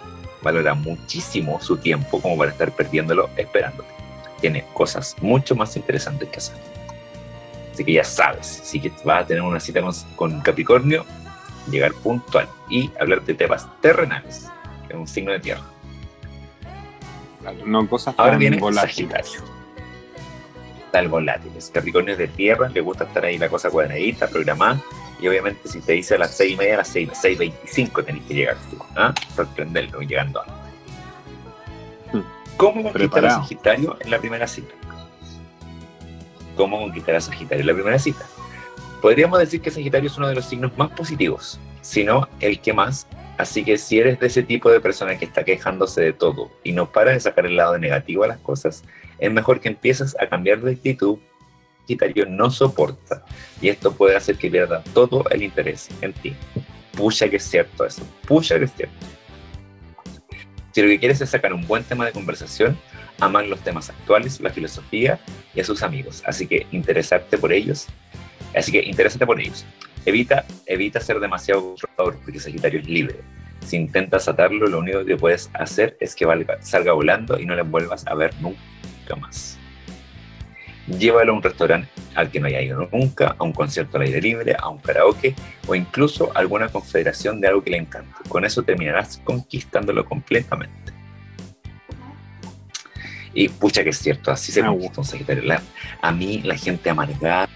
Valora 0.42 0.74
muchísimo 0.74 1.60
su 1.60 1.76
tiempo 1.76 2.20
como 2.20 2.36
para 2.36 2.50
estar 2.50 2.70
perdiéndolo 2.72 3.30
esperándote. 3.36 3.88
Tiene 4.40 4.64
cosas 4.74 5.16
mucho 5.20 5.56
más 5.56 5.76
interesantes 5.76 6.28
que 6.28 6.38
hacer. 6.38 6.56
Así 7.72 7.84
que 7.84 7.92
ya 7.92 8.04
sabes, 8.04 8.46
si 8.46 8.80
vas 9.04 9.22
a 9.22 9.26
tener 9.26 9.42
una 9.42 9.60
cita 9.60 9.80
con, 9.80 9.92
con 10.16 10.40
Capricornio, 10.40 11.04
llegar 11.70 11.92
puntual 11.94 12.48
y 12.68 12.90
hablar 13.00 13.22
de 13.22 13.34
temas 13.34 13.68
terrenales, 13.80 14.48
es 14.88 14.94
un 14.94 15.06
signo 15.06 15.32
de 15.32 15.40
tierra. 15.40 15.62
No 17.64 17.88
cosas 17.88 18.14
Ahora 18.18 18.32
tan 18.32 18.40
viene 18.40 18.58
volátiles. 18.58 19.42
Tal 20.90 21.08
volátiles. 21.08 21.70
Capricornio 21.72 22.12
es 22.12 22.18
de 22.18 22.28
tierra, 22.28 22.68
le 22.68 22.80
gusta 22.80 23.04
estar 23.04 23.24
ahí 23.24 23.38
la 23.38 23.48
cosa 23.48 23.70
cuadradita, 23.70 24.28
programada. 24.28 24.80
Y 25.20 25.28
obviamente 25.28 25.68
si 25.68 25.80
te 25.80 25.92
dice 25.92 26.14
a 26.14 26.18
las 26.18 26.36
6 26.36 26.52
y 26.52 26.56
media, 26.56 26.74
a 26.74 26.76
las 26.78 26.88
6, 26.88 27.10
6.25 27.10 28.04
tenés 28.04 28.22
que 28.24 28.34
llegar 28.34 28.56
tú. 28.70 28.78
¿ah? 28.96 29.14
Sorprenderlo 29.34 30.00
llegando 30.00 30.40
antes. 30.40 30.54
Hmm. 32.12 32.22
¿Cómo 32.56 32.82
conquistar 32.82 33.26
a 33.26 33.30
Sagitario 33.30 33.96
en 34.00 34.10
la 34.10 34.18
primera 34.18 34.46
cita? 34.46 34.74
¿Cómo 36.56 36.78
conquistar 36.78 37.14
a 37.16 37.20
Sagitario 37.20 37.62
en 37.62 37.66
la 37.66 37.74
primera 37.74 37.98
cita? 37.98 38.24
Podríamos 39.00 39.38
decir 39.38 39.60
que 39.60 39.70
Sagitario 39.70 40.10
es 40.10 40.16
uno 40.18 40.28
de 40.28 40.34
los 40.34 40.44
signos 40.44 40.76
más 40.76 40.90
positivos, 40.90 41.60
si 41.82 42.04
no 42.04 42.28
el 42.40 42.60
que 42.60 42.72
más. 42.72 43.06
Así 43.38 43.64
que 43.64 43.78
si 43.78 44.00
eres 44.00 44.18
de 44.18 44.26
ese 44.26 44.42
tipo 44.42 44.68
de 44.68 44.80
persona 44.80 45.16
que 45.16 45.24
está 45.24 45.44
quejándose 45.44 46.00
de 46.00 46.12
todo 46.12 46.50
y 46.64 46.72
no 46.72 46.90
para 46.90 47.12
de 47.12 47.20
sacar 47.20 47.46
el 47.46 47.56
lado 47.56 47.78
negativo 47.78 48.24
a 48.24 48.26
las 48.26 48.38
cosas, 48.38 48.82
es 49.20 49.30
mejor 49.30 49.60
que 49.60 49.68
empieces 49.68 50.16
a 50.20 50.28
cambiar 50.28 50.60
de 50.60 50.72
actitud. 50.72 51.18
Sagitario 51.88 52.26
no 52.26 52.50
soporta 52.50 53.24
y 53.62 53.70
esto 53.70 53.94
puede 53.94 54.14
hacer 54.14 54.36
que 54.36 54.50
pierda 54.50 54.84
todo 54.92 55.24
el 55.30 55.42
interés 55.42 55.88
en 56.02 56.12
ti. 56.12 56.36
Pucha 56.92 57.30
que 57.30 57.36
es 57.36 57.44
cierto 57.44 57.86
eso, 57.86 58.02
pucha 58.26 58.58
que 58.58 58.66
es 58.66 58.72
cierto. 58.74 58.94
Si 60.72 60.82
lo 60.82 60.88
que 60.88 60.98
quieres 60.98 61.18
es 61.22 61.30
sacar 61.30 61.54
un 61.54 61.66
buen 61.66 61.82
tema 61.84 62.04
de 62.04 62.12
conversación, 62.12 62.76
aman 63.20 63.48
los 63.48 63.60
temas 63.60 63.88
actuales, 63.88 64.38
la 64.40 64.50
filosofía 64.50 65.18
y 65.54 65.60
a 65.60 65.64
sus 65.64 65.82
amigos. 65.82 66.22
Así 66.26 66.46
que 66.46 66.66
interesarte 66.72 67.38
por 67.38 67.54
ellos. 67.54 67.86
Así 68.54 68.70
que 68.70 68.82
interésate 68.82 69.24
por 69.24 69.40
ellos. 69.40 69.64
Evita, 70.04 70.44
evita 70.66 71.00
ser 71.00 71.18
demasiado 71.20 71.62
controlador, 71.74 72.18
porque 72.22 72.38
Sagitario 72.38 72.80
es 72.80 72.86
libre. 72.86 73.16
Si 73.66 73.76
intentas 73.76 74.28
atarlo, 74.28 74.66
lo 74.66 74.80
único 74.80 75.04
que 75.06 75.16
puedes 75.16 75.48
hacer 75.54 75.96
es 76.00 76.14
que 76.14 76.26
valga- 76.26 76.60
salga 76.62 76.92
volando 76.92 77.40
y 77.40 77.46
no 77.46 77.54
le 77.54 77.62
vuelvas 77.62 78.06
a 78.06 78.14
ver 78.14 78.34
nunca 78.40 79.16
más. 79.18 79.57
Llévalo 80.88 81.32
a 81.32 81.36
un 81.36 81.42
restaurante 81.42 81.88
al 82.14 82.30
que 82.30 82.40
no 82.40 82.46
haya 82.46 82.62
ido 82.62 82.88
nunca, 82.90 83.34
a 83.38 83.44
un 83.44 83.52
concierto 83.52 83.96
al 83.98 84.04
aire 84.04 84.20
libre, 84.22 84.56
a 84.58 84.68
un 84.68 84.78
karaoke 84.78 85.34
o 85.66 85.74
incluso 85.74 86.32
a 86.34 86.38
alguna 86.40 86.68
confederación 86.68 87.40
de 87.40 87.48
algo 87.48 87.62
que 87.62 87.70
le 87.70 87.76
encante. 87.78 88.10
Con 88.28 88.44
eso 88.44 88.62
terminarás 88.62 89.20
conquistándolo 89.24 90.04
completamente. 90.04 90.92
Y 93.34 93.48
pucha 93.50 93.84
que 93.84 93.90
es 93.90 93.98
cierto, 93.98 94.30
así 94.30 94.50
se 94.50 94.62
Me 94.62 94.68
conquista 94.68 95.00
un 95.00 95.06
Sagitario. 95.06 95.44
La- 95.44 95.62
a 96.00 96.10
mí 96.10 96.40
la 96.42 96.56
gente 96.56 96.88
amargada, 96.90 97.48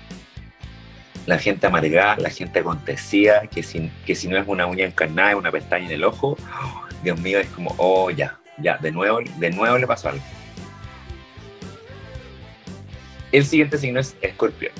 la 1.26 1.38
gente 1.38 1.66
amargada, 1.66 2.16
la 2.18 2.30
gente 2.30 2.58
acontecida, 2.60 3.46
que 3.46 3.62
si, 3.62 3.90
que 4.04 4.14
si 4.14 4.28
no 4.28 4.36
es 4.36 4.46
una 4.46 4.66
uña 4.66 4.84
encarnada, 4.84 5.36
una 5.36 5.50
pestaña 5.50 5.86
en 5.86 5.92
el 5.92 6.04
ojo, 6.04 6.36
oh, 6.62 6.82
Dios 7.02 7.18
mío, 7.20 7.40
es 7.40 7.48
como, 7.48 7.74
oh, 7.78 8.10
ya, 8.10 8.38
ya, 8.58 8.76
de 8.78 8.92
nuevo, 8.92 9.20
de 9.38 9.50
nuevo 9.50 9.78
le 9.78 9.86
pasó 9.86 10.10
algo. 10.10 10.22
El 13.32 13.46
siguiente 13.46 13.78
signo 13.78 13.98
es 13.98 14.14
escorpión. 14.20 14.72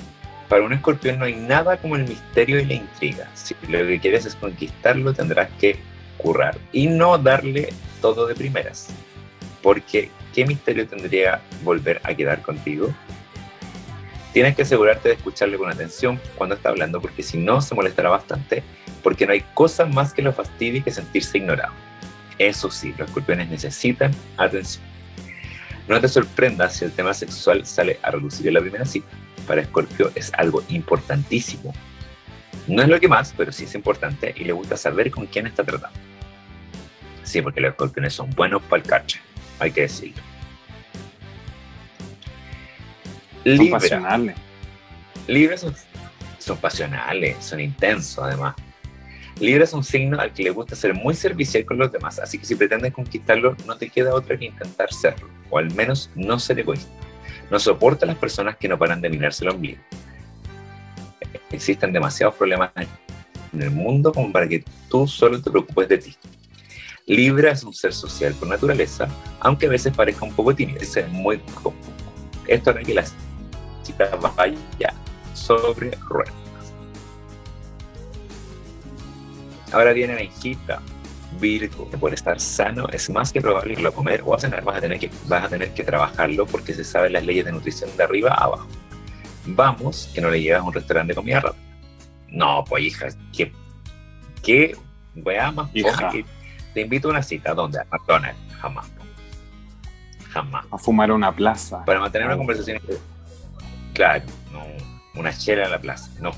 Para 0.47 0.63
un 0.63 0.73
escorpión 0.73 1.17
no 1.17 1.25
hay 1.25 1.35
nada 1.35 1.77
como 1.77 1.95
el 1.95 2.07
misterio 2.07 2.59
y 2.59 2.65
la 2.65 2.75
intriga. 2.75 3.27
Si 3.33 3.55
lo 3.67 3.79
que 3.79 3.99
quieres 3.99 4.27
es 4.27 4.35
conquistarlo, 4.35 5.11
tendrás 5.11 5.49
que 5.59 5.77
currar 6.17 6.55
y 6.71 6.85
no 6.85 7.17
darle 7.17 7.73
todo 7.99 8.27
de 8.27 8.35
primeras. 8.35 8.89
Porque, 9.63 10.11
¿qué 10.35 10.45
misterio 10.45 10.87
tendría 10.87 11.41
volver 11.63 11.99
a 12.03 12.13
quedar 12.13 12.43
contigo? 12.43 12.93
Tienes 14.33 14.55
que 14.55 14.61
asegurarte 14.61 15.09
de 15.09 15.15
escucharle 15.15 15.57
con 15.57 15.71
atención 15.71 16.19
cuando 16.35 16.55
está 16.55 16.69
hablando, 16.69 17.01
porque 17.01 17.23
si 17.23 17.37
no, 17.37 17.59
se 17.59 17.73
molestará 17.73 18.09
bastante, 18.09 18.61
porque 19.01 19.25
no 19.25 19.33
hay 19.33 19.41
cosa 19.55 19.85
más 19.85 20.13
que 20.13 20.21
lo 20.21 20.31
fastidie 20.31 20.83
que 20.83 20.91
sentirse 20.91 21.39
ignorado. 21.39 21.73
Eso 22.37 22.69
sí, 22.69 22.93
los 22.97 23.07
escorpiones 23.07 23.49
necesitan 23.49 24.11
atención. 24.37 24.92
No 25.87 25.99
te 25.99 26.07
sorprendas 26.07 26.75
si 26.75 26.85
el 26.85 26.91
tema 26.91 27.13
sexual 27.13 27.65
sale 27.65 27.99
a 28.01 28.11
relucir 28.11 28.47
en 28.47 28.53
la 28.53 28.61
primera 28.61 28.85
cita. 28.85 29.07
para 29.47 29.61
Escorpio 29.61 30.11
es 30.15 30.31
algo 30.35 30.63
importantísimo. 30.69 31.73
No 32.67 32.81
es 32.81 32.87
lo 32.87 32.99
que 32.99 33.09
más, 33.09 33.33
pero 33.35 33.51
sí 33.51 33.65
es 33.65 33.75
importante 33.75 34.33
y 34.37 34.45
le 34.45 34.53
gusta 34.53 34.77
saber 34.77 35.11
con 35.11 35.25
quién 35.25 35.47
está 35.47 35.63
tratando. 35.63 35.99
Sí, 37.23 37.41
porque 37.41 37.59
los 37.59 37.71
escorpiones 37.71 38.13
son 38.13 38.29
buenos 38.31 38.61
para 38.63 38.81
el 38.81 38.87
cache, 38.87 39.19
hay 39.59 39.71
que 39.71 39.81
decirlo. 39.81 40.21
Son 43.43 43.57
Libra. 43.57 43.79
pasionales. 43.79 44.35
Libra 45.27 45.57
son, 45.57 45.75
son 46.39 46.57
pasionales, 46.57 47.43
son 47.43 47.59
intensos 47.59 48.23
además. 48.23 48.55
Libra 49.39 49.63
es 49.63 49.73
un 49.73 49.83
signo 49.83 50.19
al 50.19 50.31
que 50.31 50.43
le 50.43 50.51
gusta 50.51 50.75
ser 50.75 50.93
muy 50.93 51.15
servicial 51.15 51.65
con 51.65 51.77
los 51.77 51.91
demás, 51.91 52.19
así 52.19 52.37
que 52.37 52.45
si 52.45 52.55
pretendes 52.55 52.93
conquistarlo, 52.93 53.55
no 53.65 53.75
te 53.77 53.89
queda 53.89 54.13
otra 54.13 54.37
que 54.37 54.45
intentar 54.45 54.93
serlo, 54.93 55.27
o 55.49 55.57
al 55.57 55.73
menos 55.73 56.09
no 56.15 56.37
ser 56.39 56.59
egoísta. 56.59 56.91
No 57.49 57.59
soporta 57.59 58.05
a 58.05 58.07
las 58.07 58.17
personas 58.17 58.57
que 58.57 58.67
no 58.67 58.77
paran 58.77 59.01
de 59.01 59.09
mirarse 59.09 59.43
el 59.43 59.51
ombligo. 59.51 59.81
Existen 61.51 61.91
demasiados 61.91 62.35
problemas 62.35 62.71
en 63.53 63.61
el 63.61 63.71
mundo 63.71 64.11
como 64.11 64.31
para 64.31 64.47
que 64.47 64.63
tú 64.89 65.07
solo 65.07 65.41
te 65.41 65.49
preocupes 65.49 65.89
de 65.89 65.97
ti. 65.97 66.15
Libra 67.05 67.51
es 67.51 67.63
un 67.63 67.73
ser 67.73 67.91
social 67.91 68.33
por 68.35 68.47
naturaleza, 68.47 69.07
aunque 69.39 69.65
a 69.65 69.69
veces 69.69 69.93
parezca 69.93 70.25
un 70.25 70.33
poco 70.33 70.55
tímido, 70.55 70.79
es 70.79 71.09
muy 71.09 71.39
cómodo. 71.61 71.81
Esto 72.47 72.69
hará 72.69 72.81
que 72.81 72.93
la 72.93 73.03
cita 73.83 74.15
vaya 74.15 74.93
sobre 75.33 75.91
ruedas. 76.07 76.42
Ahora 79.73 79.91
viene 79.91 80.13
Benjita, 80.15 80.81
Virgo, 81.39 81.89
que 81.89 81.97
por 81.97 82.13
estar 82.13 82.39
sano 82.39 82.87
es 82.89 83.09
más 83.09 83.31
que 83.33 83.41
probable 83.41 83.75
que 83.75 83.81
lo 83.81 83.93
comer 83.93 84.21
o 84.23 84.35
a 84.35 84.39
cenar 84.39 84.63
vas 84.63 84.77
a 84.77 84.81
tener 84.81 84.99
que, 84.99 85.09
vas 85.27 85.45
a 85.45 85.49
tener 85.49 85.73
que 85.73 85.83
trabajarlo 85.83 86.45
porque 86.45 86.73
se 86.73 86.83
saben 86.83 87.13
las 87.13 87.25
leyes 87.25 87.45
de 87.45 87.51
nutrición 87.51 87.89
de 87.97 88.03
arriba 88.03 88.33
a 88.33 88.43
abajo. 88.45 88.67
Vamos, 89.45 90.09
que 90.13 90.21
no 90.21 90.29
le 90.29 90.41
llevas 90.41 90.61
a 90.61 90.63
un 90.63 90.73
restaurante 90.73 91.11
de 91.11 91.15
comida 91.15 91.39
rápida. 91.39 91.61
No, 92.29 92.63
pues 92.63 92.83
hija, 92.85 93.07
¿qué, 93.35 93.51
qué 94.41 94.77
weá 95.15 95.51
más 95.51 95.69
Hija. 95.73 96.09
que 96.09 96.25
te 96.73 96.81
invito 96.81 97.07
a 97.07 97.11
una 97.11 97.23
cita 97.23 97.53
donde 97.53 97.79
a 97.79 97.85
McDonald's, 97.91 98.39
jamás. 98.59 98.91
Jamás. 100.29 100.65
A 100.71 100.77
fumar 100.77 101.09
a 101.09 101.13
una 101.13 101.31
plaza. 101.35 101.83
Para 101.85 101.99
mantener 101.99 102.27
una 102.27 102.37
conversación. 102.37 102.79
Claro, 103.93 104.25
no, 104.51 104.63
una 105.15 105.35
chela 105.35 105.65
en 105.65 105.71
la 105.71 105.79
plaza, 105.79 106.09
no. 106.19 106.31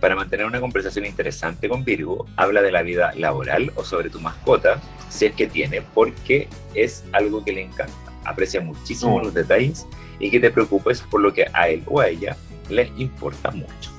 Para 0.00 0.16
mantener 0.16 0.46
una 0.46 0.60
conversación 0.60 1.04
interesante 1.04 1.68
con 1.68 1.84
Virgo, 1.84 2.26
habla 2.36 2.62
de 2.62 2.72
la 2.72 2.82
vida 2.82 3.12
laboral 3.16 3.70
o 3.74 3.84
sobre 3.84 4.08
tu 4.08 4.18
mascota, 4.20 4.80
si 5.10 5.26
es 5.26 5.34
que 5.34 5.46
tiene, 5.46 5.82
porque 5.82 6.48
es 6.74 7.04
algo 7.12 7.44
que 7.44 7.52
le 7.52 7.62
encanta. 7.62 7.94
Aprecia 8.24 8.60
muchísimo 8.60 9.18
Mm. 9.18 9.22
los 9.24 9.34
detalles 9.34 9.86
y 10.18 10.30
que 10.30 10.40
te 10.40 10.50
preocupes 10.50 11.02
por 11.02 11.20
lo 11.20 11.32
que 11.32 11.46
a 11.52 11.68
él 11.68 11.82
o 11.86 12.00
a 12.00 12.08
ella 12.08 12.36
les 12.70 12.90
importa 12.98 13.50
mucho. 13.50 13.90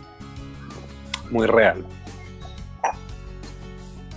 Muy 1.29 1.45
real. 1.47 1.85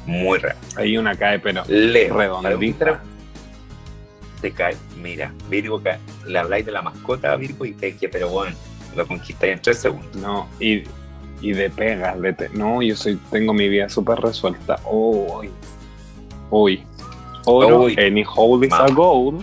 Muy 0.06 0.38
raro. 0.38 0.58
Hay 0.76 0.96
una 0.98 1.16
cae, 1.16 1.38
pero 1.38 1.62
Leo, 1.66 2.16
Redondita. 2.16 3.02
te 4.40 4.52
cae, 4.52 4.76
mira, 5.00 5.32
Virgo 5.48 5.82
cae, 5.82 5.98
le 6.26 6.38
habláis 6.38 6.66
de 6.66 6.72
la 6.72 6.82
mascota 6.82 7.32
a 7.32 7.36
Virgo 7.36 7.64
y 7.64 7.72
te 7.72 7.96
que, 7.96 8.08
pero 8.10 8.28
bueno, 8.28 8.54
lo 8.94 9.06
conquistáis 9.06 9.54
en 9.54 9.62
tres 9.62 9.78
segundos. 9.80 10.14
no. 10.16 10.48
Y, 10.60 10.82
y 11.40 11.52
de 11.52 11.70
pegas, 11.70 12.20
de 12.20 12.32
te- 12.32 12.48
no, 12.50 12.80
yo 12.82 12.96
soy, 12.96 13.18
tengo 13.30 13.52
mi 13.52 13.68
vida 13.68 13.88
súper 13.88 14.18
resuelta. 14.18 14.78
Uy. 14.90 15.50
Uy. 16.50 16.82
Oro, 17.46 17.82
Uy. 17.82 17.96
any 17.98 18.24
hole 18.26 18.66
is 18.66 18.72
a 18.72 18.86
gold. 18.90 19.42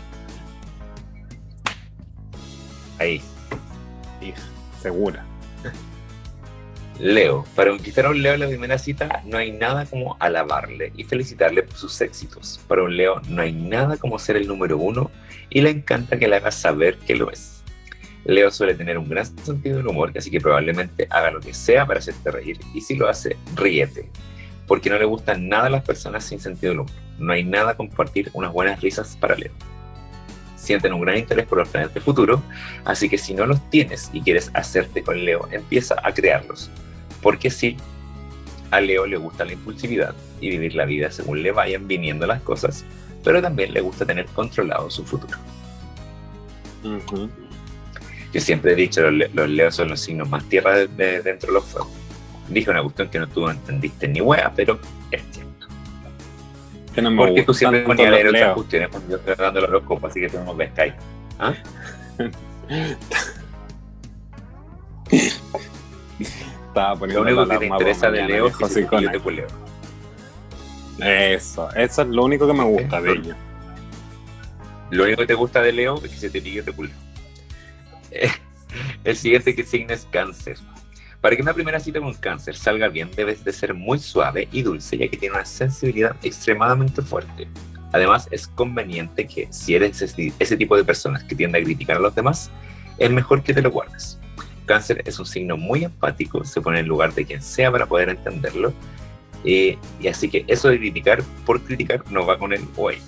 Ahí, 2.99 3.21
Hija, 4.21 4.41
segura. 4.81 5.25
Leo, 6.99 7.45
para 7.55 7.71
conquistar 7.71 8.05
a 8.05 8.09
un 8.11 8.21
Leo 8.21 8.35
en 8.35 8.41
la 8.41 8.47
primera 8.47 8.77
cita 8.77 9.23
no 9.25 9.37
hay 9.39 9.51
nada 9.51 9.85
como 9.87 10.17
alabarle 10.19 10.93
y 10.95 11.03
felicitarle 11.03 11.63
por 11.63 11.75
sus 11.75 11.99
éxitos. 12.01 12.59
Para 12.67 12.83
un 12.83 12.95
Leo 12.95 13.19
no 13.27 13.41
hay 13.41 13.53
nada 13.53 13.97
como 13.97 14.19
ser 14.19 14.35
el 14.35 14.47
número 14.47 14.77
uno 14.77 15.09
y 15.49 15.61
le 15.61 15.71
encanta 15.71 16.19
que 16.19 16.27
le 16.27 16.35
hagas 16.35 16.53
saber 16.55 16.97
que 16.99 17.15
lo 17.15 17.31
es. 17.31 17.51
Leo 18.26 18.51
suele 18.51 18.76
tener 18.76 18.97
un 18.97 19.09
gran 19.09 19.26
sentido 19.26 19.78
del 19.78 19.88
humor, 19.88 20.11
así 20.15 20.30
que 20.30 20.39
probablemente 20.39 21.07
haga 21.09 21.32
lo 21.32 21.39
que 21.39 21.53
sea 21.53 21.86
para 21.86 21.99
hacerte 21.99 22.32
reír 22.32 22.59
y 22.74 22.82
si 22.82 22.95
lo 22.95 23.09
hace, 23.09 23.38
ríete. 23.55 24.09
Porque 24.67 24.89
no 24.89 24.97
le 24.97 25.05
gustan 25.05 25.49
nada 25.49 25.69
las 25.69 25.84
personas 25.84 26.24
sin 26.24 26.39
sentido 26.39 26.72
del 26.72 26.80
humor. 26.82 26.95
No 27.17 27.34
hay 27.34 27.43
nada 27.43 27.76
compartir 27.76 28.30
unas 28.34 28.53
buenas 28.53 28.80
risas 28.82 29.17
para 29.19 29.36
Leo. 29.36 29.51
Sienten 30.55 30.93
un 30.93 31.01
gran 31.01 31.17
interés 31.17 31.47
por 31.47 31.57
los 31.57 31.69
planes 31.69 31.93
de 31.93 31.99
futuro, 31.99 32.41
así 32.86 33.09
que 33.09 33.17
si 33.17 33.34
no 33.34 33.45
los 33.45 33.69
tienes 33.69 34.09
y 34.13 34.22
quieres 34.22 34.51
hacerte 34.53 35.01
con 35.01 35.26
Leo, 35.26 35.47
empieza 35.51 35.95
a 36.03 36.13
crearlos 36.13 36.69
porque 37.22 37.49
sí, 37.49 37.78
a 38.72 38.82
Leo 38.82 39.05
le 39.05 39.17
gusta 39.17 39.45
la 39.45 39.53
impulsividad 39.53 40.15
y 40.39 40.49
vivir 40.49 40.76
la 40.76 40.86
vida 40.86 41.11
según 41.11 41.43
le 41.43 41.51
vayan 41.51 41.88
viniendo 41.88 42.26
las 42.26 42.41
cosas, 42.41 42.84
pero 43.24 43.41
también 43.41 43.74
le 43.74 43.82
gusta 43.82 44.05
tener 44.05 44.26
controlado 44.28 44.89
su 44.89 45.05
futuro. 45.05 45.38
Ujú. 46.84 47.30
Yo 48.34 48.39
siempre 48.41 48.71
he 48.73 48.75
dicho, 48.75 49.01
los, 49.11 49.34
los 49.34 49.49
Leos 49.49 49.75
son 49.75 49.89
los 49.89 49.99
signos 49.99 50.29
más 50.29 50.43
tierra 50.45 50.75
de, 50.77 50.88
de- 50.88 51.21
dentro 51.21 51.47
de 51.47 51.53
los 51.53 51.65
fuegos. 51.65 51.89
Dije 52.49 52.69
una 52.69 52.82
cuestión 52.84 53.09
que 53.09 53.19
no 53.19 53.27
tú 53.27 53.47
entendiste 53.49 54.07
ni 54.07 54.21
wea, 54.21 54.51
pero 54.55 54.79
es 55.11 55.21
cierto. 55.32 55.67
Que 56.93 57.01
no 57.01 57.11
me 57.11 57.17
Porque 57.17 57.43
tú 57.43 57.53
siempre 57.53 57.82
ponías 57.82 58.07
a 58.07 58.11
los 58.11 58.19
leer 58.23 58.36
otras 58.36 58.53
cuestiones 58.55 58.89
cuando 58.89 59.09
yo 59.09 59.15
estoy 59.17 59.36
dando 59.36 59.59
el 59.59 59.65
horóscopo, 59.65 60.07
así 60.07 60.19
que 60.21 60.29
tú 60.29 60.39
no. 60.39 60.57
¿Ah? 61.39 61.53
Estaba 66.67 66.93
Lo 66.93 66.99
poniendo 66.99 67.21
único 67.23 67.45
la 67.45 67.53
que 67.55 67.59
te 67.59 67.65
interesa 67.67 68.11
de 68.11 68.23
Leo 68.23 68.47
es 68.47 68.55
que 68.57 68.65
se 68.67 68.82
Sicona. 68.82 69.11
te 69.11 69.19
culeo. 69.19 69.47
Eso, 70.99 71.69
eso 71.75 72.01
es 72.03 72.07
lo 72.07 72.23
único 72.23 72.47
que 72.47 72.53
me 72.53 72.63
gusta 72.63 73.01
de 73.01 73.11
ellos. 73.11 73.36
Lo 74.91 75.03
único 75.03 75.21
que 75.21 75.27
te 75.27 75.34
gusta 75.34 75.61
de 75.61 75.71
Leo 75.73 75.95
es 75.95 76.01
que 76.11 76.17
se 76.17 76.29
te 76.29 76.41
pique 76.41 76.61
te 76.61 76.71
culo. 76.71 76.89
El 79.03 79.16
siguiente 79.16 79.55
que 79.55 79.64
signo 79.64 79.93
es 79.93 80.07
cáncer. 80.12 80.57
Para 81.20 81.36
que 81.36 81.41
una 81.41 81.53
primera 81.53 81.80
cita 81.80 81.99
con 81.99 82.14
cáncer 82.16 82.55
salga 82.55 82.88
bien, 82.88 83.12
debes 83.16 83.43
de 83.43 83.53
ser 83.53 83.74
muy 83.74 83.99
suave 83.99 84.47
y 84.51 84.64
dulce, 84.64 84.97
ya 84.97 85.07
que 85.07 85.18
tiene 85.18 85.36
una 85.36 85.45
sensibilidad 85.45 86.16
extremadamente 86.24 87.01
fuerte. 87.01 87.47
Además, 87.93 88.28
es 88.32 88.47
conveniente 88.47 89.28
que 89.28 89.47
si 89.51 89.76
eres 89.76 90.01
ese, 90.01 90.57
tipo 90.57 90.78
de 90.78 90.84
personas 90.84 91.24
que 91.24 91.36
tiende 91.36 91.59
a 91.59 91.64
criticar 91.64 91.97
a 91.97 91.99
los 91.99 92.16
demás, 92.16 92.49
es 92.97 93.12
mejor 93.12 93.43
que 93.43 93.53
te 93.53 93.62
lo 93.62 93.70
guardes. 93.70 94.18
Cáncer 94.66 95.03
es 95.05 95.20
un 95.20 95.26
signo 95.26 95.57
muy 95.57 95.84
empático, 95.84 96.43
se 96.43 96.62
pone 96.62 96.80
en 96.80 96.88
lugar 96.88 97.14
de 97.14 97.26
quien 97.26 97.41
sea 97.41 97.72
para 97.72 97.86
poder 97.86 98.09
entenderlo, 98.09 98.74
eh, 99.43 99.78
y 99.99 100.07
así 100.07 100.30
que 100.30 100.45
eso 100.47 100.70
de 100.70 100.78
criticar 100.78 101.22
por 101.45 101.62
criticar 101.62 102.03
no 102.12 102.26
va 102.26 102.38
con 102.38 102.53
él 102.53 102.62
o 102.78 102.89
ella. 102.89 103.01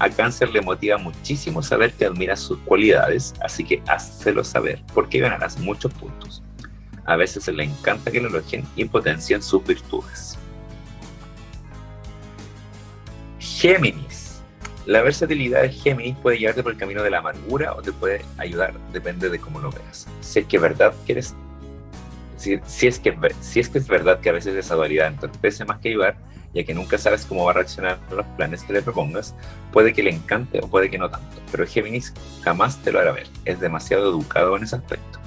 A 0.00 0.08
Cáncer 0.08 0.48
le 0.50 0.62
motiva 0.62 0.96
muchísimo 0.96 1.62
saber 1.62 1.92
que 1.92 2.06
admiras 2.06 2.40
sus 2.40 2.58
cualidades, 2.60 3.34
así 3.42 3.62
que 3.64 3.82
házelo 3.86 4.42
saber, 4.42 4.82
porque 4.94 5.18
ganarás 5.18 5.58
muchos 5.58 5.92
puntos. 5.92 6.42
A 7.04 7.16
veces 7.16 7.46
le 7.48 7.64
encanta 7.64 8.10
que 8.10 8.18
lo 8.18 8.28
elogien 8.28 8.64
y 8.76 8.86
potencien 8.86 9.42
sus 9.42 9.62
virtudes. 9.62 10.38
Géminis. 13.38 14.40
La 14.86 15.02
versatilidad 15.02 15.60
de 15.62 15.68
Géminis 15.68 16.16
puede 16.16 16.38
llevarte 16.38 16.62
por 16.62 16.72
el 16.72 16.78
camino 16.78 17.02
de 17.02 17.10
la 17.10 17.18
amargura 17.18 17.74
o 17.74 17.82
te 17.82 17.92
puede 17.92 18.24
ayudar, 18.38 18.72
depende 18.94 19.28
de 19.28 19.38
cómo 19.38 19.60
lo 19.60 19.70
veas. 19.70 20.08
Si 20.22 20.38
es 20.38 20.46
que 20.46 20.56
es 20.56 20.62
verdad 20.62 20.94
que 21.04 21.12
eres. 21.12 21.34
Si, 22.38 22.58
si 22.64 22.86
es 22.86 22.98
que, 22.98 23.14
si 23.42 23.60
es 23.60 23.68
que 23.68 23.76
es 23.76 23.86
verdad 23.86 24.20
que 24.20 24.30
a 24.30 24.32
veces 24.32 24.56
esa 24.56 24.76
dualidad 24.76 25.08
entorpece 25.08 25.66
más 25.66 25.78
que 25.80 25.90
ayudar, 25.90 26.16
ya 26.54 26.64
que 26.64 26.74
nunca 26.74 26.98
sabes 26.98 27.24
cómo 27.26 27.44
va 27.44 27.52
a 27.52 27.54
reaccionar 27.54 27.98
a 28.10 28.14
los 28.14 28.26
planes 28.36 28.62
que 28.62 28.72
le 28.72 28.82
propongas, 28.82 29.34
puede 29.72 29.92
que 29.92 30.02
le 30.02 30.10
encante 30.10 30.60
o 30.62 30.68
puede 30.68 30.90
que 30.90 30.98
no 30.98 31.10
tanto, 31.10 31.40
pero 31.50 31.66
Géminis 31.66 32.12
jamás 32.42 32.78
te 32.78 32.92
lo 32.92 33.00
hará 33.00 33.12
ver, 33.12 33.28
es 33.44 33.60
demasiado 33.60 34.10
educado 34.10 34.56
en 34.56 34.64
ese 34.64 34.76
aspecto. 34.76 35.18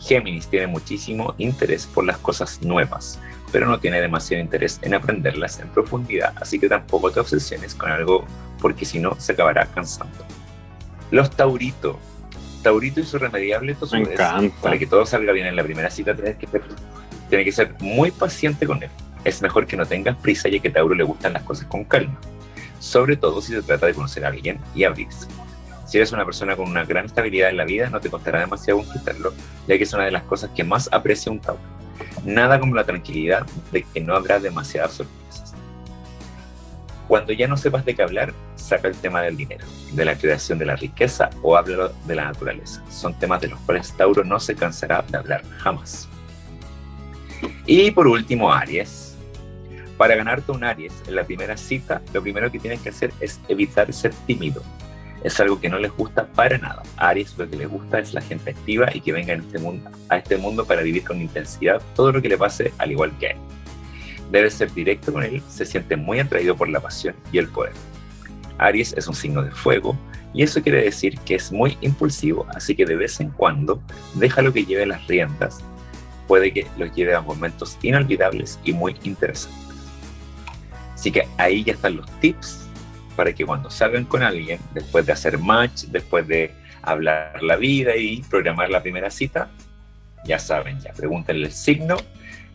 Géminis 0.00 0.48
tiene 0.48 0.66
muchísimo 0.66 1.34
interés 1.38 1.86
por 1.86 2.04
las 2.04 2.18
cosas 2.18 2.60
nuevas, 2.62 3.20
pero 3.52 3.66
no 3.66 3.78
tiene 3.78 4.00
demasiado 4.00 4.42
interés 4.42 4.80
en 4.82 4.94
aprenderlas 4.94 5.60
en 5.60 5.68
profundidad, 5.68 6.32
así 6.40 6.58
que 6.58 6.68
tampoco 6.68 7.10
te 7.10 7.20
obsesiones 7.20 7.74
con 7.74 7.90
algo 7.90 8.24
porque 8.60 8.84
si 8.84 8.98
no 8.98 9.14
se 9.20 9.32
acabará 9.32 9.66
cansando. 9.66 10.24
Los 11.10 11.30
Taurito. 11.30 11.98
Taurito 12.62 13.00
y 13.00 13.04
su 13.04 13.18
remediable 13.18 13.76
encanta. 13.92 14.56
Para 14.62 14.78
que 14.78 14.86
todo 14.86 15.04
salga 15.04 15.32
bien 15.32 15.46
en 15.46 15.56
la 15.56 15.64
primera 15.64 15.90
cita 15.90 16.14
tienes 16.14 16.36
que 16.36 16.46
ser, 16.46 16.62
tienes 17.28 17.44
que 17.44 17.52
ser 17.52 17.74
muy 17.80 18.10
paciente 18.10 18.66
con 18.66 18.82
él. 18.82 18.90
Es 19.24 19.40
mejor 19.42 19.66
que 19.66 19.76
no 19.76 19.86
tengas 19.86 20.16
prisa 20.16 20.48
ya 20.48 20.58
que 20.58 20.70
Tauro 20.70 20.94
le 20.94 21.04
gustan 21.04 21.32
las 21.34 21.42
cosas 21.42 21.66
con 21.66 21.84
calma, 21.84 22.18
sobre 22.80 23.16
todo 23.16 23.40
si 23.40 23.52
se 23.52 23.62
trata 23.62 23.86
de 23.86 23.94
conocer 23.94 24.24
a 24.24 24.28
alguien 24.28 24.58
y 24.74 24.84
abrirse. 24.84 25.28
Si 25.86 25.98
eres 25.98 26.12
una 26.12 26.24
persona 26.24 26.56
con 26.56 26.68
una 26.68 26.84
gran 26.84 27.04
estabilidad 27.04 27.50
en 27.50 27.58
la 27.58 27.64
vida, 27.64 27.90
no 27.90 28.00
te 28.00 28.10
costará 28.10 28.40
demasiado 28.40 28.80
conquistarlo, 28.80 29.34
ya 29.68 29.76
que 29.76 29.84
es 29.84 29.92
una 29.92 30.06
de 30.06 30.10
las 30.10 30.22
cosas 30.22 30.50
que 30.56 30.64
más 30.64 30.88
aprecia 30.90 31.30
un 31.30 31.38
Tauro. 31.38 31.60
Nada 32.24 32.58
como 32.58 32.74
la 32.74 32.84
tranquilidad 32.84 33.46
de 33.70 33.82
que 33.82 34.00
no 34.00 34.16
habrá 34.16 34.40
demasiadas 34.40 34.94
sorpresas. 34.94 35.54
Cuando 37.06 37.32
ya 37.32 37.46
no 37.46 37.56
sepas 37.56 37.84
de 37.84 37.94
qué 37.94 38.02
hablar, 38.02 38.32
saca 38.56 38.88
el 38.88 38.96
tema 38.96 39.20
del 39.20 39.36
dinero, 39.36 39.66
de 39.92 40.04
la 40.04 40.16
creación 40.16 40.58
de 40.58 40.64
la 40.64 40.76
riqueza 40.76 41.28
o 41.42 41.56
habla 41.56 41.92
de 42.06 42.14
la 42.14 42.24
naturaleza. 42.24 42.82
Son 42.88 43.12
temas 43.18 43.42
de 43.42 43.48
los 43.48 43.60
cuales 43.60 43.92
Tauro 43.96 44.24
no 44.24 44.40
se 44.40 44.54
cansará 44.54 45.04
de 45.08 45.18
hablar 45.18 45.42
jamás. 45.58 46.08
Y 47.66 47.90
por 47.90 48.06
último, 48.06 48.52
Aries. 48.52 49.01
Para 50.02 50.16
ganarte 50.16 50.50
un 50.50 50.64
Aries 50.64 51.00
en 51.06 51.14
la 51.14 51.22
primera 51.22 51.56
cita, 51.56 52.02
lo 52.12 52.20
primero 52.20 52.50
que 52.50 52.58
tienes 52.58 52.80
que 52.80 52.88
hacer 52.88 53.12
es 53.20 53.40
evitar 53.46 53.92
ser 53.92 54.12
tímido. 54.26 54.60
Es 55.22 55.38
algo 55.38 55.60
que 55.60 55.68
no 55.68 55.78
les 55.78 55.92
gusta 55.92 56.26
para 56.26 56.58
nada. 56.58 56.82
A 56.96 57.10
Aries 57.10 57.38
lo 57.38 57.48
que 57.48 57.54
le 57.54 57.66
gusta 57.66 58.00
es 58.00 58.12
la 58.12 58.20
gente 58.20 58.50
activa 58.50 58.88
y 58.92 59.00
que 59.00 59.12
venga 59.12 59.32
en 59.32 59.42
este 59.42 59.60
a 60.08 60.16
este 60.16 60.38
mundo 60.38 60.66
para 60.66 60.82
vivir 60.82 61.04
con 61.04 61.20
intensidad 61.20 61.80
todo 61.94 62.10
lo 62.10 62.20
que 62.20 62.28
le 62.28 62.36
pase 62.36 62.72
al 62.78 62.90
igual 62.90 63.16
que 63.20 63.28
a 63.28 63.30
él. 63.30 63.36
Debe 64.32 64.50
ser 64.50 64.74
directo 64.74 65.12
con 65.12 65.22
él, 65.22 65.40
se 65.48 65.64
siente 65.64 65.94
muy 65.94 66.18
atraído 66.18 66.56
por 66.56 66.68
la 66.68 66.80
pasión 66.80 67.14
y 67.30 67.38
el 67.38 67.46
poder. 67.46 67.74
Aries 68.58 68.94
es 68.96 69.06
un 69.06 69.14
signo 69.14 69.44
de 69.44 69.52
fuego 69.52 69.96
y 70.34 70.42
eso 70.42 70.60
quiere 70.60 70.82
decir 70.82 71.16
que 71.20 71.36
es 71.36 71.52
muy 71.52 71.78
impulsivo, 71.80 72.44
así 72.56 72.74
que 72.74 72.86
de 72.86 72.96
vez 72.96 73.20
en 73.20 73.30
cuando 73.30 73.80
déjalo 74.14 74.52
que 74.52 74.64
lleve 74.64 74.84
las 74.84 75.06
riendas 75.06 75.62
puede 76.26 76.52
que 76.52 76.66
los 76.76 76.92
lleve 76.96 77.14
a 77.14 77.20
momentos 77.20 77.78
inolvidables 77.82 78.58
y 78.64 78.72
muy 78.72 78.96
interesantes. 79.04 79.61
Así 81.02 81.10
que 81.10 81.26
ahí 81.36 81.64
ya 81.64 81.72
están 81.72 81.96
los 81.96 82.08
tips 82.20 82.64
para 83.16 83.32
que 83.32 83.44
cuando 83.44 83.68
salgan 83.70 84.04
con 84.04 84.22
alguien, 84.22 84.60
después 84.72 85.04
de 85.04 85.10
hacer 85.10 85.36
match, 85.36 85.86
después 85.86 86.28
de 86.28 86.54
hablar 86.80 87.42
la 87.42 87.56
vida 87.56 87.96
y 87.96 88.22
programar 88.30 88.70
la 88.70 88.80
primera 88.82 89.10
cita, 89.10 89.50
ya 90.24 90.38
saben, 90.38 90.78
ya 90.78 90.92
pregúntenle 90.92 91.46
el 91.46 91.52
signo 91.52 91.96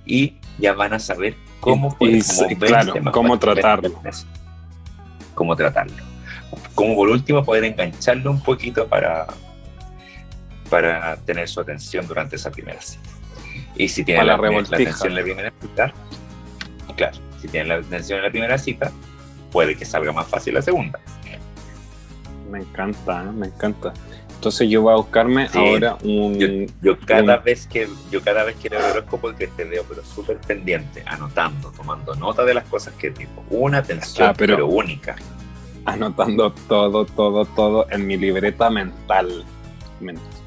y 0.06 0.38
ya 0.60 0.72
van 0.72 0.94
a 0.94 1.00
saber 1.00 1.36
cómo, 1.60 1.98
y, 2.00 2.22
claro, 2.56 2.94
cómo 3.12 3.38
tratarlo. 3.38 4.02
Cómo 5.36 5.54
tratarlo. 5.58 6.06
Como 6.74 6.96
por 6.96 7.10
último 7.10 7.44
poder 7.44 7.66
engancharlo 7.66 8.32
un 8.32 8.40
poquito 8.40 8.88
para, 8.88 9.28
para 10.70 11.18
tener 11.18 11.50
su 11.50 11.60
atención 11.60 12.08
durante 12.08 12.38
esa 12.38 12.50
primera 12.50 12.82
cita. 12.82 13.10
Y 13.76 13.90
si 13.90 14.06
tienen 14.06 14.26
la, 14.26 14.38
la, 14.38 14.60
atención 14.60 15.10
en 15.10 15.16
la 15.16 15.24
primera 15.24 15.54
cita, 15.62 15.94
claro, 16.96 17.27
si 17.40 17.48
tienen 17.48 17.70
la 17.70 17.76
atención 17.76 18.20
en 18.20 18.26
la 18.26 18.32
primera 18.32 18.58
cita, 18.58 18.92
puede 19.52 19.76
que 19.76 19.86
salga 19.86 20.12
más 20.12 20.28
fácil 20.28 20.54
la 20.54 20.62
segunda. 20.62 21.00
Me 22.50 22.60
encanta, 22.60 23.24
¿eh? 23.24 23.32
me 23.34 23.48
encanta. 23.48 23.94
Entonces 24.36 24.70
yo 24.70 24.84
voy 24.84 24.94
a 24.94 24.98
buscarme 24.98 25.50
ahora 25.54 25.98
un. 26.04 26.68
Yo, 26.82 26.98
cada 27.00 27.38
vez 27.38 27.66
que 27.68 27.88
yo 28.12 28.22
cada 28.22 28.44
vez 28.44 28.56
que 28.56 28.70
leo 28.70 28.80
el 28.80 28.92
horóscopo 28.92 29.34
que 29.34 29.48
te 29.48 29.64
veo, 29.64 29.84
pero 29.90 30.04
súper 30.06 30.38
pendiente, 30.38 31.04
anotando, 31.08 31.72
tomando 31.72 32.16
nota 32.16 32.46
de 32.46 32.54
las 32.54 32.66
cosas 32.66 32.94
que 32.94 33.10
digo. 33.10 33.44
Una 33.50 33.80
atención, 33.80 34.30
ah, 34.30 34.34
pero, 34.38 34.68
única. 34.68 35.16
Anotando 35.86 36.54
todo, 36.68 37.06
todo, 37.06 37.46
todo 37.46 37.88
en 37.90 38.06
mi 38.06 38.16
libreta 38.16 38.70
mental. 38.70 39.44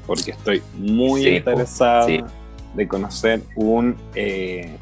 Porque 0.07 0.31
estoy 0.31 0.63
muy 0.75 1.27
interesada 1.27 2.07
de 2.07 2.87
conocer 2.87 3.41
un 3.55 3.97
eh, 4.15 4.77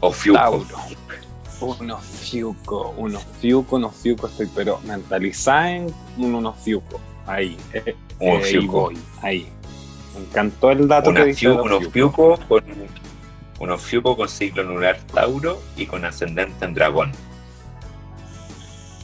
Ofiuco. 0.00 0.66
Un 1.60 1.90
ofiuco, 1.90 2.94
un 2.96 3.16
ofiuco, 3.16 3.76
un 3.76 3.84
ofiuco, 3.84 4.26
estoy 4.28 4.48
pero 4.54 4.80
mentalizada 4.84 5.72
en 5.72 5.94
un 6.16 6.46
ofiuco. 6.46 7.00
Ahí, 7.26 7.56
eh, 7.74 7.94
eh 8.20 8.58
voy, 8.66 8.98
ahí. 9.20 9.46
Me 10.14 10.20
encantó 10.22 10.70
el 10.70 10.88
dato 10.88 11.12
que 11.12 11.26
dice. 11.26 11.50
Un 11.50 11.72
ofiuco 11.72 12.38
con 12.48 12.64
un 13.58 13.70
ofiuco 13.70 14.16
con 14.16 14.28
ciclo 14.28 14.62
anular 14.62 14.98
Tauro 15.12 15.60
y 15.76 15.84
con 15.84 16.04
ascendente 16.06 16.64
en 16.64 16.72
dragón. 16.72 17.12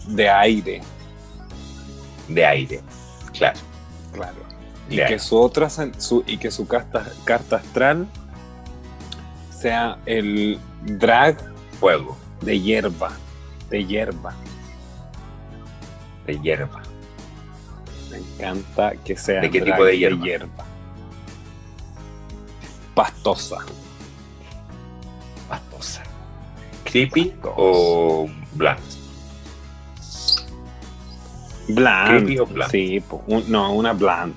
De 0.09 0.30
aire. 0.30 0.80
De 2.28 2.47
aire, 2.47 2.80
claro. 3.32 3.61
Claro 4.14 4.47
y 4.88 5.05
que 5.05 5.18
su 5.18 5.38
otra 5.38 5.68
su, 5.70 6.24
y 6.26 6.38
que 6.38 6.51
su 6.51 6.66
carta, 6.66 7.07
carta 7.24 7.57
astral 7.57 8.07
sea 9.66 9.98
el 10.06 10.60
drag 10.84 11.36
fuego. 11.80 12.16
de 12.40 12.60
hierba 12.60 13.10
de 13.68 13.84
hierba. 13.84 14.32
De 16.24 16.38
hierba. 16.38 16.82
Me 18.12 18.18
encanta 18.18 18.92
que 19.04 19.16
sea 19.16 19.40
de 19.40 19.50
qué 19.50 19.60
tipo 19.60 19.84
de 19.84 19.98
hierba? 19.98 20.64
pastosa. 22.94 23.58
Pastosa. 25.48 26.04
Creepy 26.84 27.34
o 27.42 28.22
o 28.22 28.28
bland 28.54 28.80
sí 32.70 33.02
no 33.48 33.72
una 33.72 33.92
bland. 33.92 34.32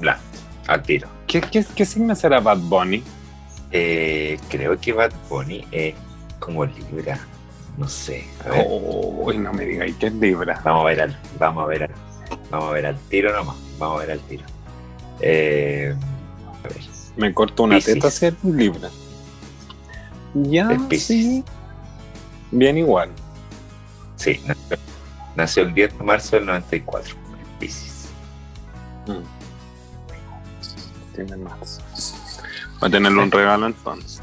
Blanco, 0.00 0.22
al 0.66 0.82
tiro. 0.82 1.08
¿Qué, 1.26 1.42
qué, 1.42 1.84
signo 1.84 2.14
será 2.14 2.40
Bad 2.40 2.58
Bunny? 2.58 3.02
Eh, 3.70 4.38
creo 4.48 4.78
que 4.78 4.92
Bad 4.92 5.12
Bunny 5.28 5.66
es 5.70 5.94
como 6.38 6.64
Libra. 6.64 7.18
No 7.76 7.88
sé. 7.88 8.26
Uy, 8.66 9.38
no 9.38 9.52
me 9.52 9.64
digáis 9.64 9.96
que 9.96 10.06
es 10.06 10.14
Libra. 10.14 10.60
Vamos 10.64 10.82
a 10.82 10.84
ver 10.86 11.00
al, 11.02 11.18
vamos 11.38 11.64
a 11.64 11.66
ver 11.66 11.82
al, 11.84 11.90
vamos 12.50 12.70
a 12.70 12.72
ver 12.72 12.86
al 12.86 12.98
tiro 13.08 13.32
nomás. 13.36 13.56
Vamos 13.78 13.98
a 13.98 14.06
ver 14.06 14.10
al 14.12 14.20
tiro. 14.20 14.44
Eh, 15.20 15.94
a 16.46 16.68
ver. 16.68 16.82
Me 17.16 17.34
corto 17.34 17.64
una 17.64 17.80
teta 17.80 18.10
si 18.10 18.26
es 18.26 18.44
Libra. 18.44 18.90
Ya, 20.34 20.78
sí. 20.90 21.44
Bien 22.50 22.78
igual. 22.78 23.10
Sí, 24.16 24.40
nació, 25.36 25.62
el 25.62 25.74
10 25.74 25.98
de 25.98 26.04
marzo 26.04 26.36
del 26.36 26.46
94. 26.46 27.14
Pisces. 27.58 28.08
Mm 29.06 29.38
tiene 31.26 31.36
más. 31.36 31.80
Va 32.82 32.88
a 32.88 32.90
tenerle 32.90 33.22
un 33.22 33.30
regalo 33.30 33.66
entonces. 33.66 34.22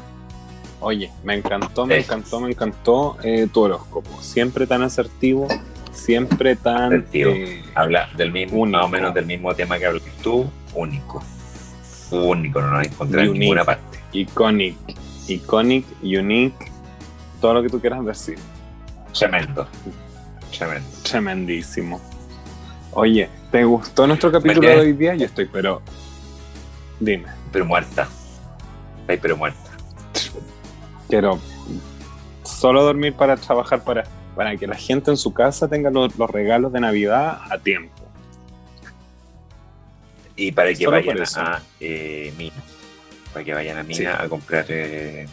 Oye, 0.80 1.10
me 1.24 1.34
encantó, 1.34 1.86
me 1.86 1.98
encantó, 1.98 2.40
me 2.40 2.50
encantó 2.50 3.16
eh, 3.22 3.48
tu 3.52 3.62
horóscopo. 3.62 4.22
Siempre 4.22 4.66
tan 4.66 4.82
asertivo, 4.82 5.48
siempre 5.92 6.56
tan. 6.56 7.06
Eh, 7.12 7.62
Habla 7.74 8.08
del 8.16 8.32
mismo, 8.32 8.66
más 8.66 8.84
o 8.84 8.88
menos 8.88 9.14
del 9.14 9.26
mismo 9.26 9.54
tema 9.54 9.78
que 9.78 9.86
hablas 9.86 10.02
tú, 10.22 10.50
único. 10.74 11.22
Único, 12.10 12.60
no 12.60 12.72
lo 12.72 12.82
encontrar 12.82 13.24
en 13.24 13.32
ninguna 13.32 13.64
parte. 13.64 13.98
Iconic, 14.12 14.76
iconic, 15.26 15.84
unique, 16.02 16.70
todo 17.40 17.54
lo 17.54 17.62
que 17.62 17.68
tú 17.68 17.80
quieras 17.80 18.04
decir. 18.04 18.38
Tremendo. 19.12 19.66
Tremendo. 20.56 20.88
Tremendísimo. 21.02 22.00
Oye, 22.92 23.28
¿te 23.50 23.64
gustó 23.64 24.06
nuestro 24.06 24.30
capítulo 24.30 24.68
de 24.68 24.76
hoy 24.76 24.92
día? 24.92 25.14
Yo 25.16 25.26
estoy, 25.26 25.46
pero 25.46 25.82
Dime. 27.00 27.26
Pero 27.52 27.64
muerta. 27.64 28.08
Ay, 29.08 29.18
pero 29.20 29.36
muerta. 29.36 29.70
Quiero 31.08 31.38
solo 32.46 32.82
dormir 32.82 33.14
para 33.14 33.36
trabajar 33.36 33.84
para, 33.84 34.04
para 34.34 34.56
que 34.56 34.66
la 34.66 34.76
gente 34.76 35.10
en 35.10 35.16
su 35.16 35.32
casa 35.32 35.68
tenga 35.68 35.90
los, 35.90 36.16
regalos 36.30 36.72
de 36.72 36.80
Navidad 36.80 37.40
a 37.50 37.58
tiempo. 37.58 37.92
Y 40.36 40.52
para 40.52 40.74
que 40.74 40.86
vayan 40.86 41.18
a 41.36 41.62
eh, 41.80 42.32
Mina. 42.36 42.56
Para 43.32 43.44
que 43.44 43.54
vayan 43.54 43.78
a 43.78 43.82
Mina 43.82 44.22
a 44.22 44.28
comprar 44.28 44.66
eh, 44.68 45.26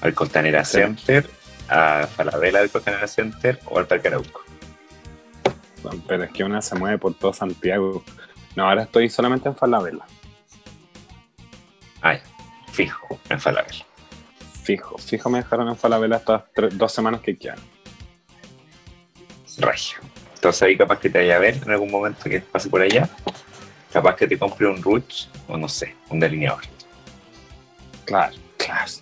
al 0.00 0.14
Costanera 0.14 0.64
Center, 0.64 1.28
a 1.68 2.06
Falabella 2.06 2.60
del 2.60 2.70
Costanera 2.70 3.06
Center 3.06 3.58
o 3.66 3.78
al 3.78 3.86
Parque 3.86 4.08
Arauco. 4.08 4.44
pero 6.06 6.24
es 6.24 6.30
que 6.30 6.44
una 6.44 6.62
se 6.62 6.76
mueve 6.76 6.98
por 6.98 7.14
todo 7.14 7.32
Santiago. 7.32 8.04
No, 8.54 8.68
ahora 8.68 8.82
estoy 8.82 9.08
solamente 9.08 9.48
en 9.48 9.56
Falabella. 9.56 10.04
Ay, 12.00 12.20
fijo, 12.78 13.18
en 13.28 13.40
Falabella. 13.40 13.84
Fijo, 14.62 14.96
fijo 14.98 15.28
me 15.28 15.38
dejaron 15.38 15.68
en 15.68 15.76
Falabella 15.76 16.18
estas 16.18 16.44
dos 16.74 16.92
semanas 16.92 17.20
que 17.22 17.36
quedan. 17.36 17.58
Regio. 19.58 19.98
Entonces 20.34 20.62
ahí 20.62 20.76
capaz 20.76 21.00
que 21.00 21.10
te 21.10 21.18
vaya 21.18 21.34
a 21.34 21.38
ver 21.40 21.56
en 21.56 21.72
algún 21.72 21.90
momento 21.90 22.30
que 22.30 22.40
pase 22.40 22.70
por 22.70 22.80
allá. 22.80 23.10
Capaz 23.92 24.14
que 24.14 24.28
te 24.28 24.38
compre 24.38 24.68
un 24.68 24.80
Ruch 24.80 25.26
o 25.48 25.56
no 25.56 25.68
sé, 25.68 25.96
un 26.08 26.20
delineador. 26.20 26.62
Claro, 28.04 28.36
claro. 28.56 28.92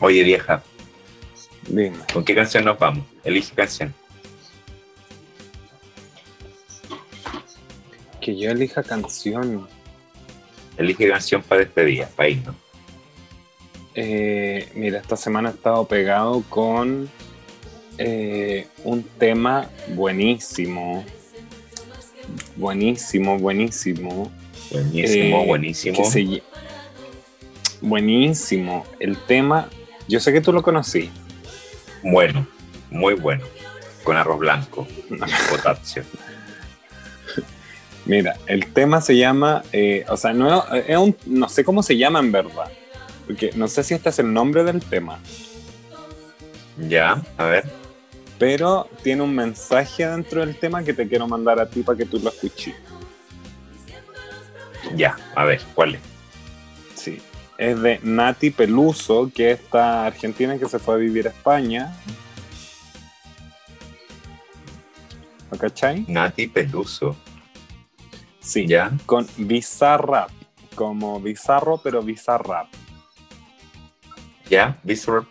Oye, 0.00 0.22
vieja. 0.22 0.62
Dime. 1.66 1.96
¿Con 2.12 2.26
qué 2.26 2.34
canción 2.34 2.66
nos 2.66 2.78
vamos? 2.78 3.06
Elige 3.24 3.54
canción. 3.54 3.94
Que 8.20 8.38
yo 8.38 8.50
elija 8.50 8.82
canción. 8.82 9.66
Elige 10.76 11.08
canción 11.08 11.42
para 11.42 11.60
despedida, 11.60 12.08
para 12.16 12.28
irnos. 12.28 12.56
Eh, 13.94 14.68
mira, 14.74 14.98
esta 14.98 15.16
semana 15.16 15.50
he 15.50 15.52
estado 15.52 15.86
pegado 15.86 16.42
con 16.48 17.10
eh, 17.98 18.66
un 18.84 19.02
tema 19.02 19.68
buenísimo. 19.88 21.04
Buenísimo, 22.56 23.38
buenísimo. 23.38 24.30
Buenísimo, 24.70 25.42
eh, 25.42 25.46
buenísimo. 25.46 26.02
Buenísimo. 27.82 28.86
El 28.98 29.16
tema, 29.18 29.68
yo 30.08 30.20
sé 30.20 30.32
que 30.32 30.40
tú 30.40 30.52
lo 30.52 30.62
conocí. 30.62 31.10
Bueno, 32.02 32.46
muy 32.90 33.14
bueno. 33.14 33.44
Con 34.04 34.16
arroz 34.16 34.38
blanco, 34.38 34.86
potasio. 35.50 36.04
Mira, 38.04 38.36
el 38.46 38.72
tema 38.72 39.00
se 39.00 39.16
llama, 39.16 39.62
eh, 39.72 40.04
o 40.08 40.16
sea, 40.16 40.32
no, 40.32 40.64
es 40.74 40.96
un, 40.96 41.16
no 41.26 41.48
sé 41.48 41.62
cómo 41.64 41.82
se 41.84 41.96
llama 41.96 42.18
en 42.18 42.32
verdad, 42.32 42.70
porque 43.26 43.52
no 43.54 43.68
sé 43.68 43.84
si 43.84 43.94
este 43.94 44.08
es 44.08 44.18
el 44.18 44.32
nombre 44.32 44.64
del 44.64 44.80
tema, 44.80 45.20
Ya, 46.88 47.22
a 47.36 47.44
ver. 47.44 47.64
pero 48.38 48.88
tiene 49.04 49.22
un 49.22 49.32
mensaje 49.34 50.04
dentro 50.06 50.40
del 50.44 50.58
tema 50.58 50.82
que 50.82 50.92
te 50.92 51.06
quiero 51.06 51.28
mandar 51.28 51.60
a 51.60 51.66
ti 51.70 51.82
para 51.82 51.96
que 51.96 52.04
tú 52.06 52.18
lo 52.18 52.30
escuches. 52.30 52.74
Ya, 54.96 55.16
a 55.36 55.44
ver, 55.44 55.60
¿cuál 55.74 55.94
es? 55.94 56.00
Sí. 56.96 57.20
Es 57.56 57.80
de 57.80 58.00
Nati 58.02 58.50
Peluso, 58.50 59.30
que 59.32 59.52
es 59.52 59.60
esta 59.60 60.06
argentina 60.06 60.58
que 60.58 60.68
se 60.68 60.80
fue 60.80 60.96
a 60.96 60.98
vivir 60.98 61.28
a 61.28 61.30
España. 61.30 61.94
¿Lo 65.52 65.56
cachai? 65.58 66.04
Nati 66.08 66.48
Peluso. 66.48 67.16
Sí. 68.42 68.66
Ya. 68.66 68.92
Con 69.06 69.26
Bizarrap. 69.36 70.30
Como 70.74 71.20
bizarro, 71.20 71.78
pero 71.82 72.02
bizarrap. 72.02 72.68
Ya, 74.48 74.78
Visor. 74.82 75.26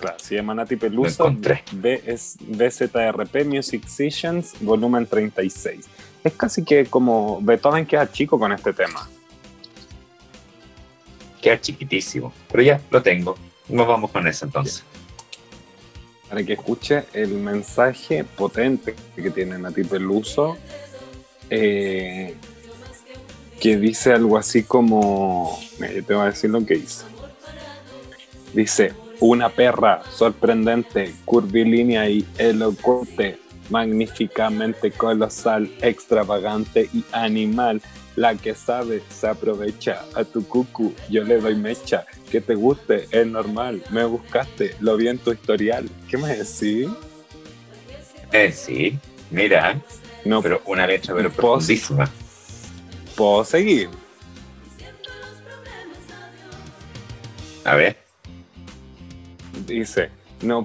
Claro, 0.00 0.18
se 0.18 0.34
llama 0.34 0.54
Nati 0.54 0.76
Peluso. 0.76 1.32
B 1.72 2.02
es 2.06 2.36
BZRP 2.40 3.44
Music 3.44 3.86
Sessions, 3.86 4.54
volumen 4.60 5.06
36. 5.06 5.86
Es 6.24 6.32
casi 6.32 6.64
que 6.64 6.86
como 6.86 7.40
Beethoven 7.40 7.86
queda 7.86 8.10
chico 8.10 8.38
con 8.38 8.52
este 8.52 8.72
tema. 8.72 9.08
Queda 11.40 11.60
chiquitísimo. 11.60 12.32
Pero 12.50 12.62
ya, 12.62 12.80
lo 12.90 13.02
tengo. 13.02 13.36
Nos 13.68 13.86
vamos 13.86 14.10
con 14.10 14.26
eso 14.26 14.46
entonces. 14.46 14.82
Para 16.28 16.42
que 16.42 16.54
escuche 16.54 17.04
el 17.12 17.34
mensaje 17.34 18.24
potente 18.24 18.94
que 19.14 19.30
tiene 19.30 19.58
Nati 19.58 19.84
Peluso, 19.84 20.56
eh, 21.50 22.34
que 23.60 23.76
dice 23.76 24.12
algo 24.12 24.38
así 24.38 24.62
como. 24.62 25.60
Yo 25.78 26.04
te 26.04 26.14
voy 26.14 26.22
a 26.22 26.26
decir 26.26 26.50
lo 26.50 26.64
que 26.64 26.76
dice. 26.76 27.04
Dice: 28.54 28.92
Una 29.20 29.48
perra 29.50 30.02
sorprendente, 30.10 31.14
curvilínea 31.24 32.08
y 32.08 32.26
elocuente, 32.38 33.38
magníficamente 33.68 34.90
colosal, 34.90 35.70
extravagante 35.82 36.88
y 36.92 37.04
animal. 37.12 37.82
La 38.16 38.34
que 38.34 38.54
sabe 38.54 39.02
se 39.08 39.28
aprovecha. 39.28 40.04
A 40.14 40.24
tu 40.24 40.46
cucu 40.46 40.92
yo 41.08 41.22
le 41.24 41.40
doy 41.40 41.54
mecha. 41.54 42.04
Que 42.30 42.40
te 42.40 42.54
guste 42.54 43.06
es 43.10 43.26
normal. 43.26 43.82
Me 43.90 44.04
buscaste, 44.04 44.74
lo 44.80 44.96
vi 44.96 45.08
en 45.08 45.18
tu 45.18 45.32
historial. 45.32 45.88
¿Qué 46.08 46.18
me 46.18 46.36
decís? 46.36 46.88
Eh, 48.32 48.52
sí, 48.52 48.98
mira, 49.30 49.80
No 50.24 50.42
pero 50.42 50.62
una 50.66 50.86
letra 50.86 51.14
pero 51.14 51.30
profundísima. 51.30 52.10
puedo 53.16 53.44
seguir. 53.44 53.88
A 57.64 57.74
ver, 57.74 57.96
Dice, 59.66 60.10
no, 60.42 60.64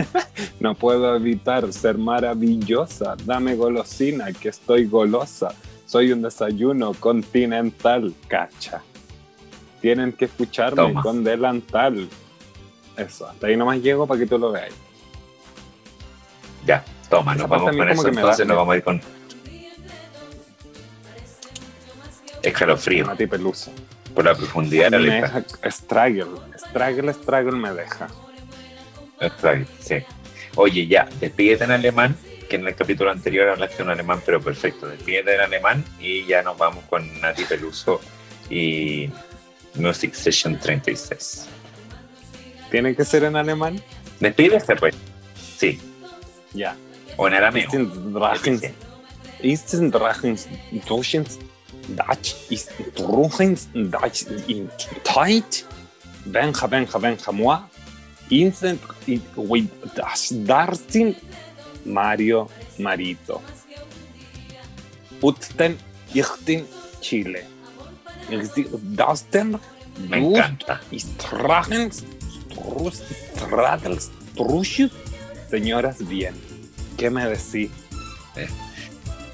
no 0.60 0.74
puedo 0.74 1.16
evitar 1.16 1.72
ser 1.72 1.96
maravillosa. 1.98 3.16
Dame 3.24 3.54
golosina, 3.54 4.32
que 4.32 4.50
estoy 4.50 4.84
golosa. 4.86 5.54
Soy 5.86 6.12
un 6.12 6.22
desayuno 6.22 6.92
continental, 6.94 8.14
cacha. 8.28 8.82
Tienen 9.80 10.12
que 10.12 10.26
escucharme 10.26 10.76
Toma. 10.76 11.02
con 11.02 11.24
delantal. 11.24 12.08
Eso, 12.96 13.26
hasta 13.26 13.46
ahí 13.46 13.56
nomás 13.56 13.80
llego 13.80 14.06
para 14.06 14.20
que 14.20 14.26
tú 14.26 14.38
lo 14.38 14.52
veas. 14.52 14.72
ya, 16.66 16.84
toma, 17.08 17.34
nos 17.34 17.48
vamos 17.48 17.76
con 17.76 17.88
eso 17.88 18.08
entonces, 18.08 18.46
nos 18.46 18.56
vamos 18.56 18.74
a 18.74 18.76
ir 18.76 18.82
con 18.84 19.00
escalofrío 22.42 23.06
Nati 23.06 23.26
Peluso. 23.26 23.72
por 24.14 24.24
la 24.24 24.34
profundidad 24.34 24.90
de 24.90 24.90
la 24.90 24.98
letra. 24.98 25.44
struggle, 25.70 26.26
struggle, 26.56 27.12
struggle 27.12 27.56
me 27.58 27.72
deja. 27.72 28.08
Bien, 29.42 29.66
sí. 29.80 29.96
Oye, 30.56 30.86
ya, 30.86 31.08
despídete 31.20 31.64
en 31.64 31.70
alemán, 31.72 32.16
que 32.48 32.56
en 32.56 32.66
el 32.66 32.74
capítulo 32.74 33.10
anterior 33.10 33.48
hablaste 33.48 33.82
en 33.82 33.90
alemán, 33.90 34.22
pero 34.24 34.40
perfecto. 34.40 34.86
Despídete 34.86 35.34
en 35.34 35.40
alemán 35.40 35.84
y 36.00 36.24
ya 36.26 36.42
nos 36.42 36.56
vamos 36.56 36.84
con 36.88 37.20
Nati 37.20 37.44
Peluso 37.44 38.00
y 38.48 39.10
Music 39.74 40.14
Session 40.14 40.58
36. 40.58 41.46
¿Tiene 42.70 42.94
que 42.94 43.04
ser 43.04 43.24
en 43.24 43.36
alemán? 43.36 43.80
Despídete, 44.20 44.76
pues. 44.76 44.94
Sí, 45.58 45.80
Ya. 46.52 46.76
O 47.16 47.26
en 47.26 47.34
arameo. 47.34 47.68
Drachens, 48.12 48.62
ist 49.40 49.74
Drachens 49.92 50.48
Dutch. 51.88 52.34
In 54.48 54.70
Tight. 55.04 55.64
Benja 56.24 56.66
Benja 56.66 56.98
Benja 56.98 57.32
Moi. 57.32 57.58
Instant 58.28 58.80
with 59.36 59.68
das 59.94 60.34
Darsin 60.44 61.14
Mario 61.84 62.48
Marito. 62.78 63.40
Utzen 65.20 65.78
Ichten 66.12 66.64
Chile. 67.00 67.44
Dasten 68.82 69.58
Me 70.08 70.16
encanta. 70.16 70.80
ist 70.90 71.08
Drachens 71.16 72.04
Strus 72.50 73.02
Stradels 73.36 74.10
Truchus 74.36 74.90
Señoras 75.48 75.98
bien 76.06 76.34
¿Qué 76.96 77.10
me 77.10 77.26
decís? 77.26 77.70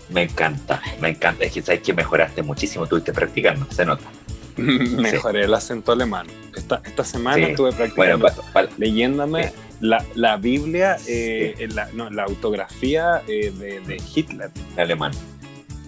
Me 0.09 0.23
encanta, 0.25 0.81
me 1.01 1.11
encanta. 1.11 1.45
Es 1.45 1.53
que 1.53 1.63
sabes 1.63 1.81
que 1.81 1.93
mejoraste 1.95 2.43
muchísimo, 2.43 2.85
estuviste 2.85 3.13
practicando, 3.13 3.67
se 3.71 3.85
nota. 3.87 4.05
Mejoré 4.57 5.45
el 5.45 5.55
acento 5.55 5.93
alemán. 5.93 6.27
Esta, 6.55 6.83
esta 6.85 7.03
semana 7.05 7.37
Sí. 7.37 7.43
estuve 7.53 7.71
Bueno, 7.71 8.19
practicando, 8.19 8.27
pa- 8.53 8.67
pa- 8.67 8.69
leyéndome 8.77 9.49
Sí. 9.49 9.55
la, 9.81 10.05
la 10.15 10.37
Biblia, 10.37 10.99
eh, 11.07 11.55
en 11.59 11.75
la, 11.75 11.89
no, 11.95 12.11
la 12.11 12.25
autografía 12.25 13.23
eh, 13.27 13.51
de, 13.57 13.81
de 13.81 14.03
Hitler. 14.15 14.51
en 14.75 14.81
alemán. 14.81 15.13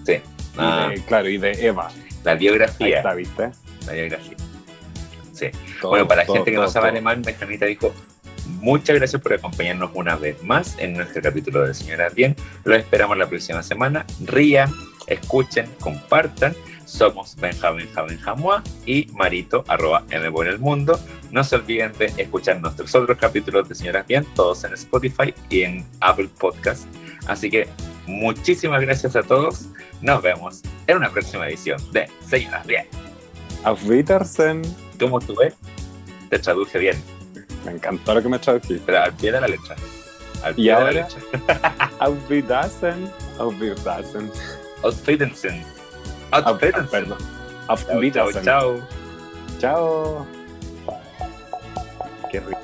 Sí. 0.07 0.13
y 0.15 0.21
Ah, 0.57 0.89
de- 0.95 1.03
claro, 1.05 1.29
y 1.29 1.37
de 1.37 1.53
Eva. 1.67 1.91
la 2.25 2.33
Ahí 2.33 2.39
biografía. 2.39 2.97
está, 2.99 3.13
¿viste? 3.15 3.51
La 3.87 3.93
biografía. 3.93 4.37
Sí. 5.35 5.47
Todo, 5.83 5.91
Bueno, 5.91 6.09
para 6.09 6.25
la 6.25 6.33
gente 6.33 6.51
que 6.51 6.57
no 6.57 6.69
sabe 6.69 6.85
todo. 6.87 6.91
alemán, 6.93 7.21
Benjamita 7.23 7.67
dijo, 7.67 7.93
muchas 8.47 8.97
gracias 8.97 9.21
por 9.21 9.33
acompañarnos 9.33 9.91
una 9.95 10.17
vez 10.17 10.43
más 10.43 10.77
en 10.79 10.95
nuestro 10.95 11.23
capítulo 11.23 11.67
de 11.67 11.75
Señoras 11.75 12.15
Bien. 12.15 12.37
Los 12.65 12.79
esperamos 12.79 13.17
la 13.17 13.29
próxima 13.29 13.63
semana. 13.63 14.07
Rían, 14.25 14.73
escuchen, 15.07 15.69
compartan. 15.81 16.55
Somos 16.85 17.35
Benjamín 17.37 17.89
Jamoa 18.21 18.63
y 18.85 19.07
Marito, 19.13 19.65
arroba 19.69 20.05
M 20.11 20.31
por 20.31 20.47
el 20.47 20.59
mundo. 20.59 21.01
No 21.31 21.43
se 21.43 21.57
olviden 21.57 21.93
de 21.99 22.07
escuchar 22.19 22.61
nuestros 22.61 22.95
otros 22.95 23.19
capítulos 23.19 23.69
de 23.69 23.75
Señoras 23.75 24.07
Bien, 24.07 24.27
todos 24.35 24.65
en 24.65 24.75
Spotify 24.75 25.35
y 25.49 25.63
en 25.63 25.87
Apple 26.01 26.29
Podcast. 26.39 26.87
Así 27.27 27.51
que 27.51 27.67
muchísimas 28.07 28.83
gracias 28.83 29.17
a 29.17 29.23
todos. 29.23 29.67
Nos 30.03 30.23
vemos 30.23 30.63
en 30.87 30.99
una 30.99 31.11
próxima 31.11 31.49
edición 31.49 31.81
de 31.93 32.09
Señoras 32.29 32.67
Bien. 32.67 32.87
Auf 33.65 33.83
Wiedersehen. 33.89 34.63
¿Cómo 35.01 35.19
ves? 35.19 35.55
Te 36.29 36.39
traduje 36.39 36.79
bien. 36.79 37.24
Me 37.65 37.73
encantó 37.73 38.15
lo 38.15 38.23
que 38.23 38.29
me 38.29 38.39
tradujiste. 38.39 38.83
Pero 38.85 39.03
al 39.03 39.13
pie 39.15 39.33
de 39.33 39.41
la 39.41 39.49
letra. 39.49 39.75
Al 40.43 40.53
¿Y 40.53 40.65
pie 40.65 40.75
de 40.75 40.81
la 40.85 40.91
letra. 40.93 41.21
Auf 41.99 42.29
Wiedersehen. 42.29 43.11
Auf 43.39 43.61
Wiedersehen. 43.61 44.31
Auf 44.83 45.07
Wiedersehen. 45.07 45.65
Auf, 46.31 46.47
Auf 46.47 46.63
Wiedersehen. 46.63 46.89
perdón. 46.91 47.19
Auf 47.69 47.81
Chao, 47.81 47.93
chao, 47.93 48.01
Wiedersehen. 48.01 48.45
chao. 48.45 48.83
Chao. 49.61 50.27
Qué 52.31 52.41
rico. 52.41 52.64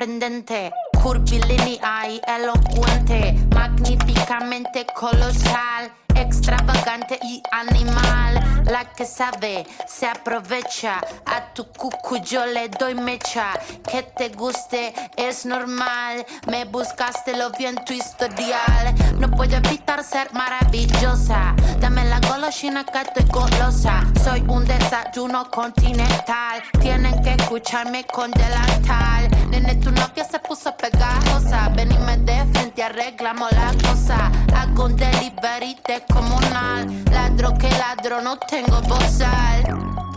Sorprendente, 0.00 0.72
curvilínea 1.02 2.08
y 2.08 2.20
elocuente, 2.26 3.34
magníficamente 3.54 4.86
colosal 4.94 5.92
extravagante 6.20 7.18
y 7.22 7.42
animal. 7.50 8.64
La 8.66 8.84
que 8.84 9.04
sabe 9.04 9.66
se 9.86 10.06
aprovecha. 10.06 11.00
A 11.26 11.52
tu 11.54 11.66
cucu 11.72 12.18
yo 12.18 12.46
le 12.46 12.68
doy 12.68 12.94
mecha. 12.94 13.52
Que 13.90 14.02
te 14.02 14.28
guste 14.28 14.94
es 15.16 15.46
normal. 15.46 16.24
Me 16.46 16.64
buscaste, 16.64 17.36
lo 17.36 17.50
vi 17.50 17.66
en 17.66 17.76
tu 17.84 17.92
historial. 17.92 18.94
No 19.18 19.30
puedo 19.30 19.56
evitar 19.56 20.04
ser 20.04 20.32
maravillosa. 20.32 21.54
Dame 21.80 22.04
la 22.04 22.20
golosina 22.20 22.84
que 22.84 23.00
estoy 23.00 23.24
golosa. 23.24 24.04
Soy 24.22 24.44
un 24.46 24.64
desayuno 24.64 25.50
continental. 25.50 26.62
Tienen 26.80 27.20
que 27.22 27.34
escucharme 27.34 28.04
con 28.04 28.30
delantal. 28.30 29.28
Nene, 29.50 29.74
tu 29.76 29.90
novia 29.90 30.24
se 30.24 30.38
puso 30.38 30.76
pegajosa. 30.76 31.70
Venime 31.70 32.18
de 32.18 32.40
frente, 32.80 32.82
arreglamos 32.82 33.52
la 33.52 33.72
cosa. 33.88 34.30
Hago 34.54 34.86
un 34.86 34.96
delivery 34.96 35.76
de 35.86 36.02
comunal. 36.12 36.86
Ladro 37.10 37.56
que 37.58 37.68
ladro, 37.70 38.20
no 38.22 38.38
tengo 38.38 38.80
bozal. 38.82 40.09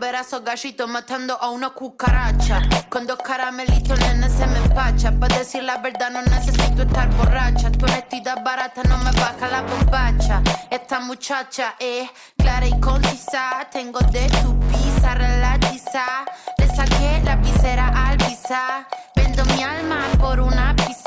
Ver 0.00 0.16
a 0.16 0.20
esos 0.20 0.42
gallitos 0.42 0.88
matando 0.88 1.36
a 1.40 1.50
una 1.50 1.70
cucaracha. 1.70 2.62
Con 2.88 3.06
dos 3.06 3.18
caramelitos, 3.18 3.98
nene, 4.00 4.28
se 4.30 4.46
me 4.46 4.58
empacha. 4.58 5.12
Para 5.12 5.38
decir 5.38 5.62
la 5.62 5.76
verdad, 5.76 6.10
no 6.10 6.22
necesito 6.22 6.82
estar 6.82 7.08
borracha. 7.16 7.70
Tu 7.70 7.84
honestidad 7.84 8.42
barata 8.42 8.82
no 8.84 8.96
me 8.98 9.12
baja 9.12 9.48
la 9.48 9.62
bombacha. 9.62 10.42
Esta 10.70 11.00
muchacha 11.00 11.74
es 11.78 12.08
clara 12.38 12.66
y 12.66 12.80
concisa. 12.80 13.68
Tengo 13.70 14.00
de 14.10 14.26
tu 14.42 14.58
pizza 14.68 15.14
relatiza. 15.14 16.24
Le 16.56 16.66
saqué 16.74 17.20
la 17.22 17.36
visera 17.36 17.88
al 18.08 18.16
visa. 18.16 18.88
Vendo 19.14 19.44
mi 19.44 19.62
alma 19.62 19.98
por 20.18 20.40
una 20.40 20.69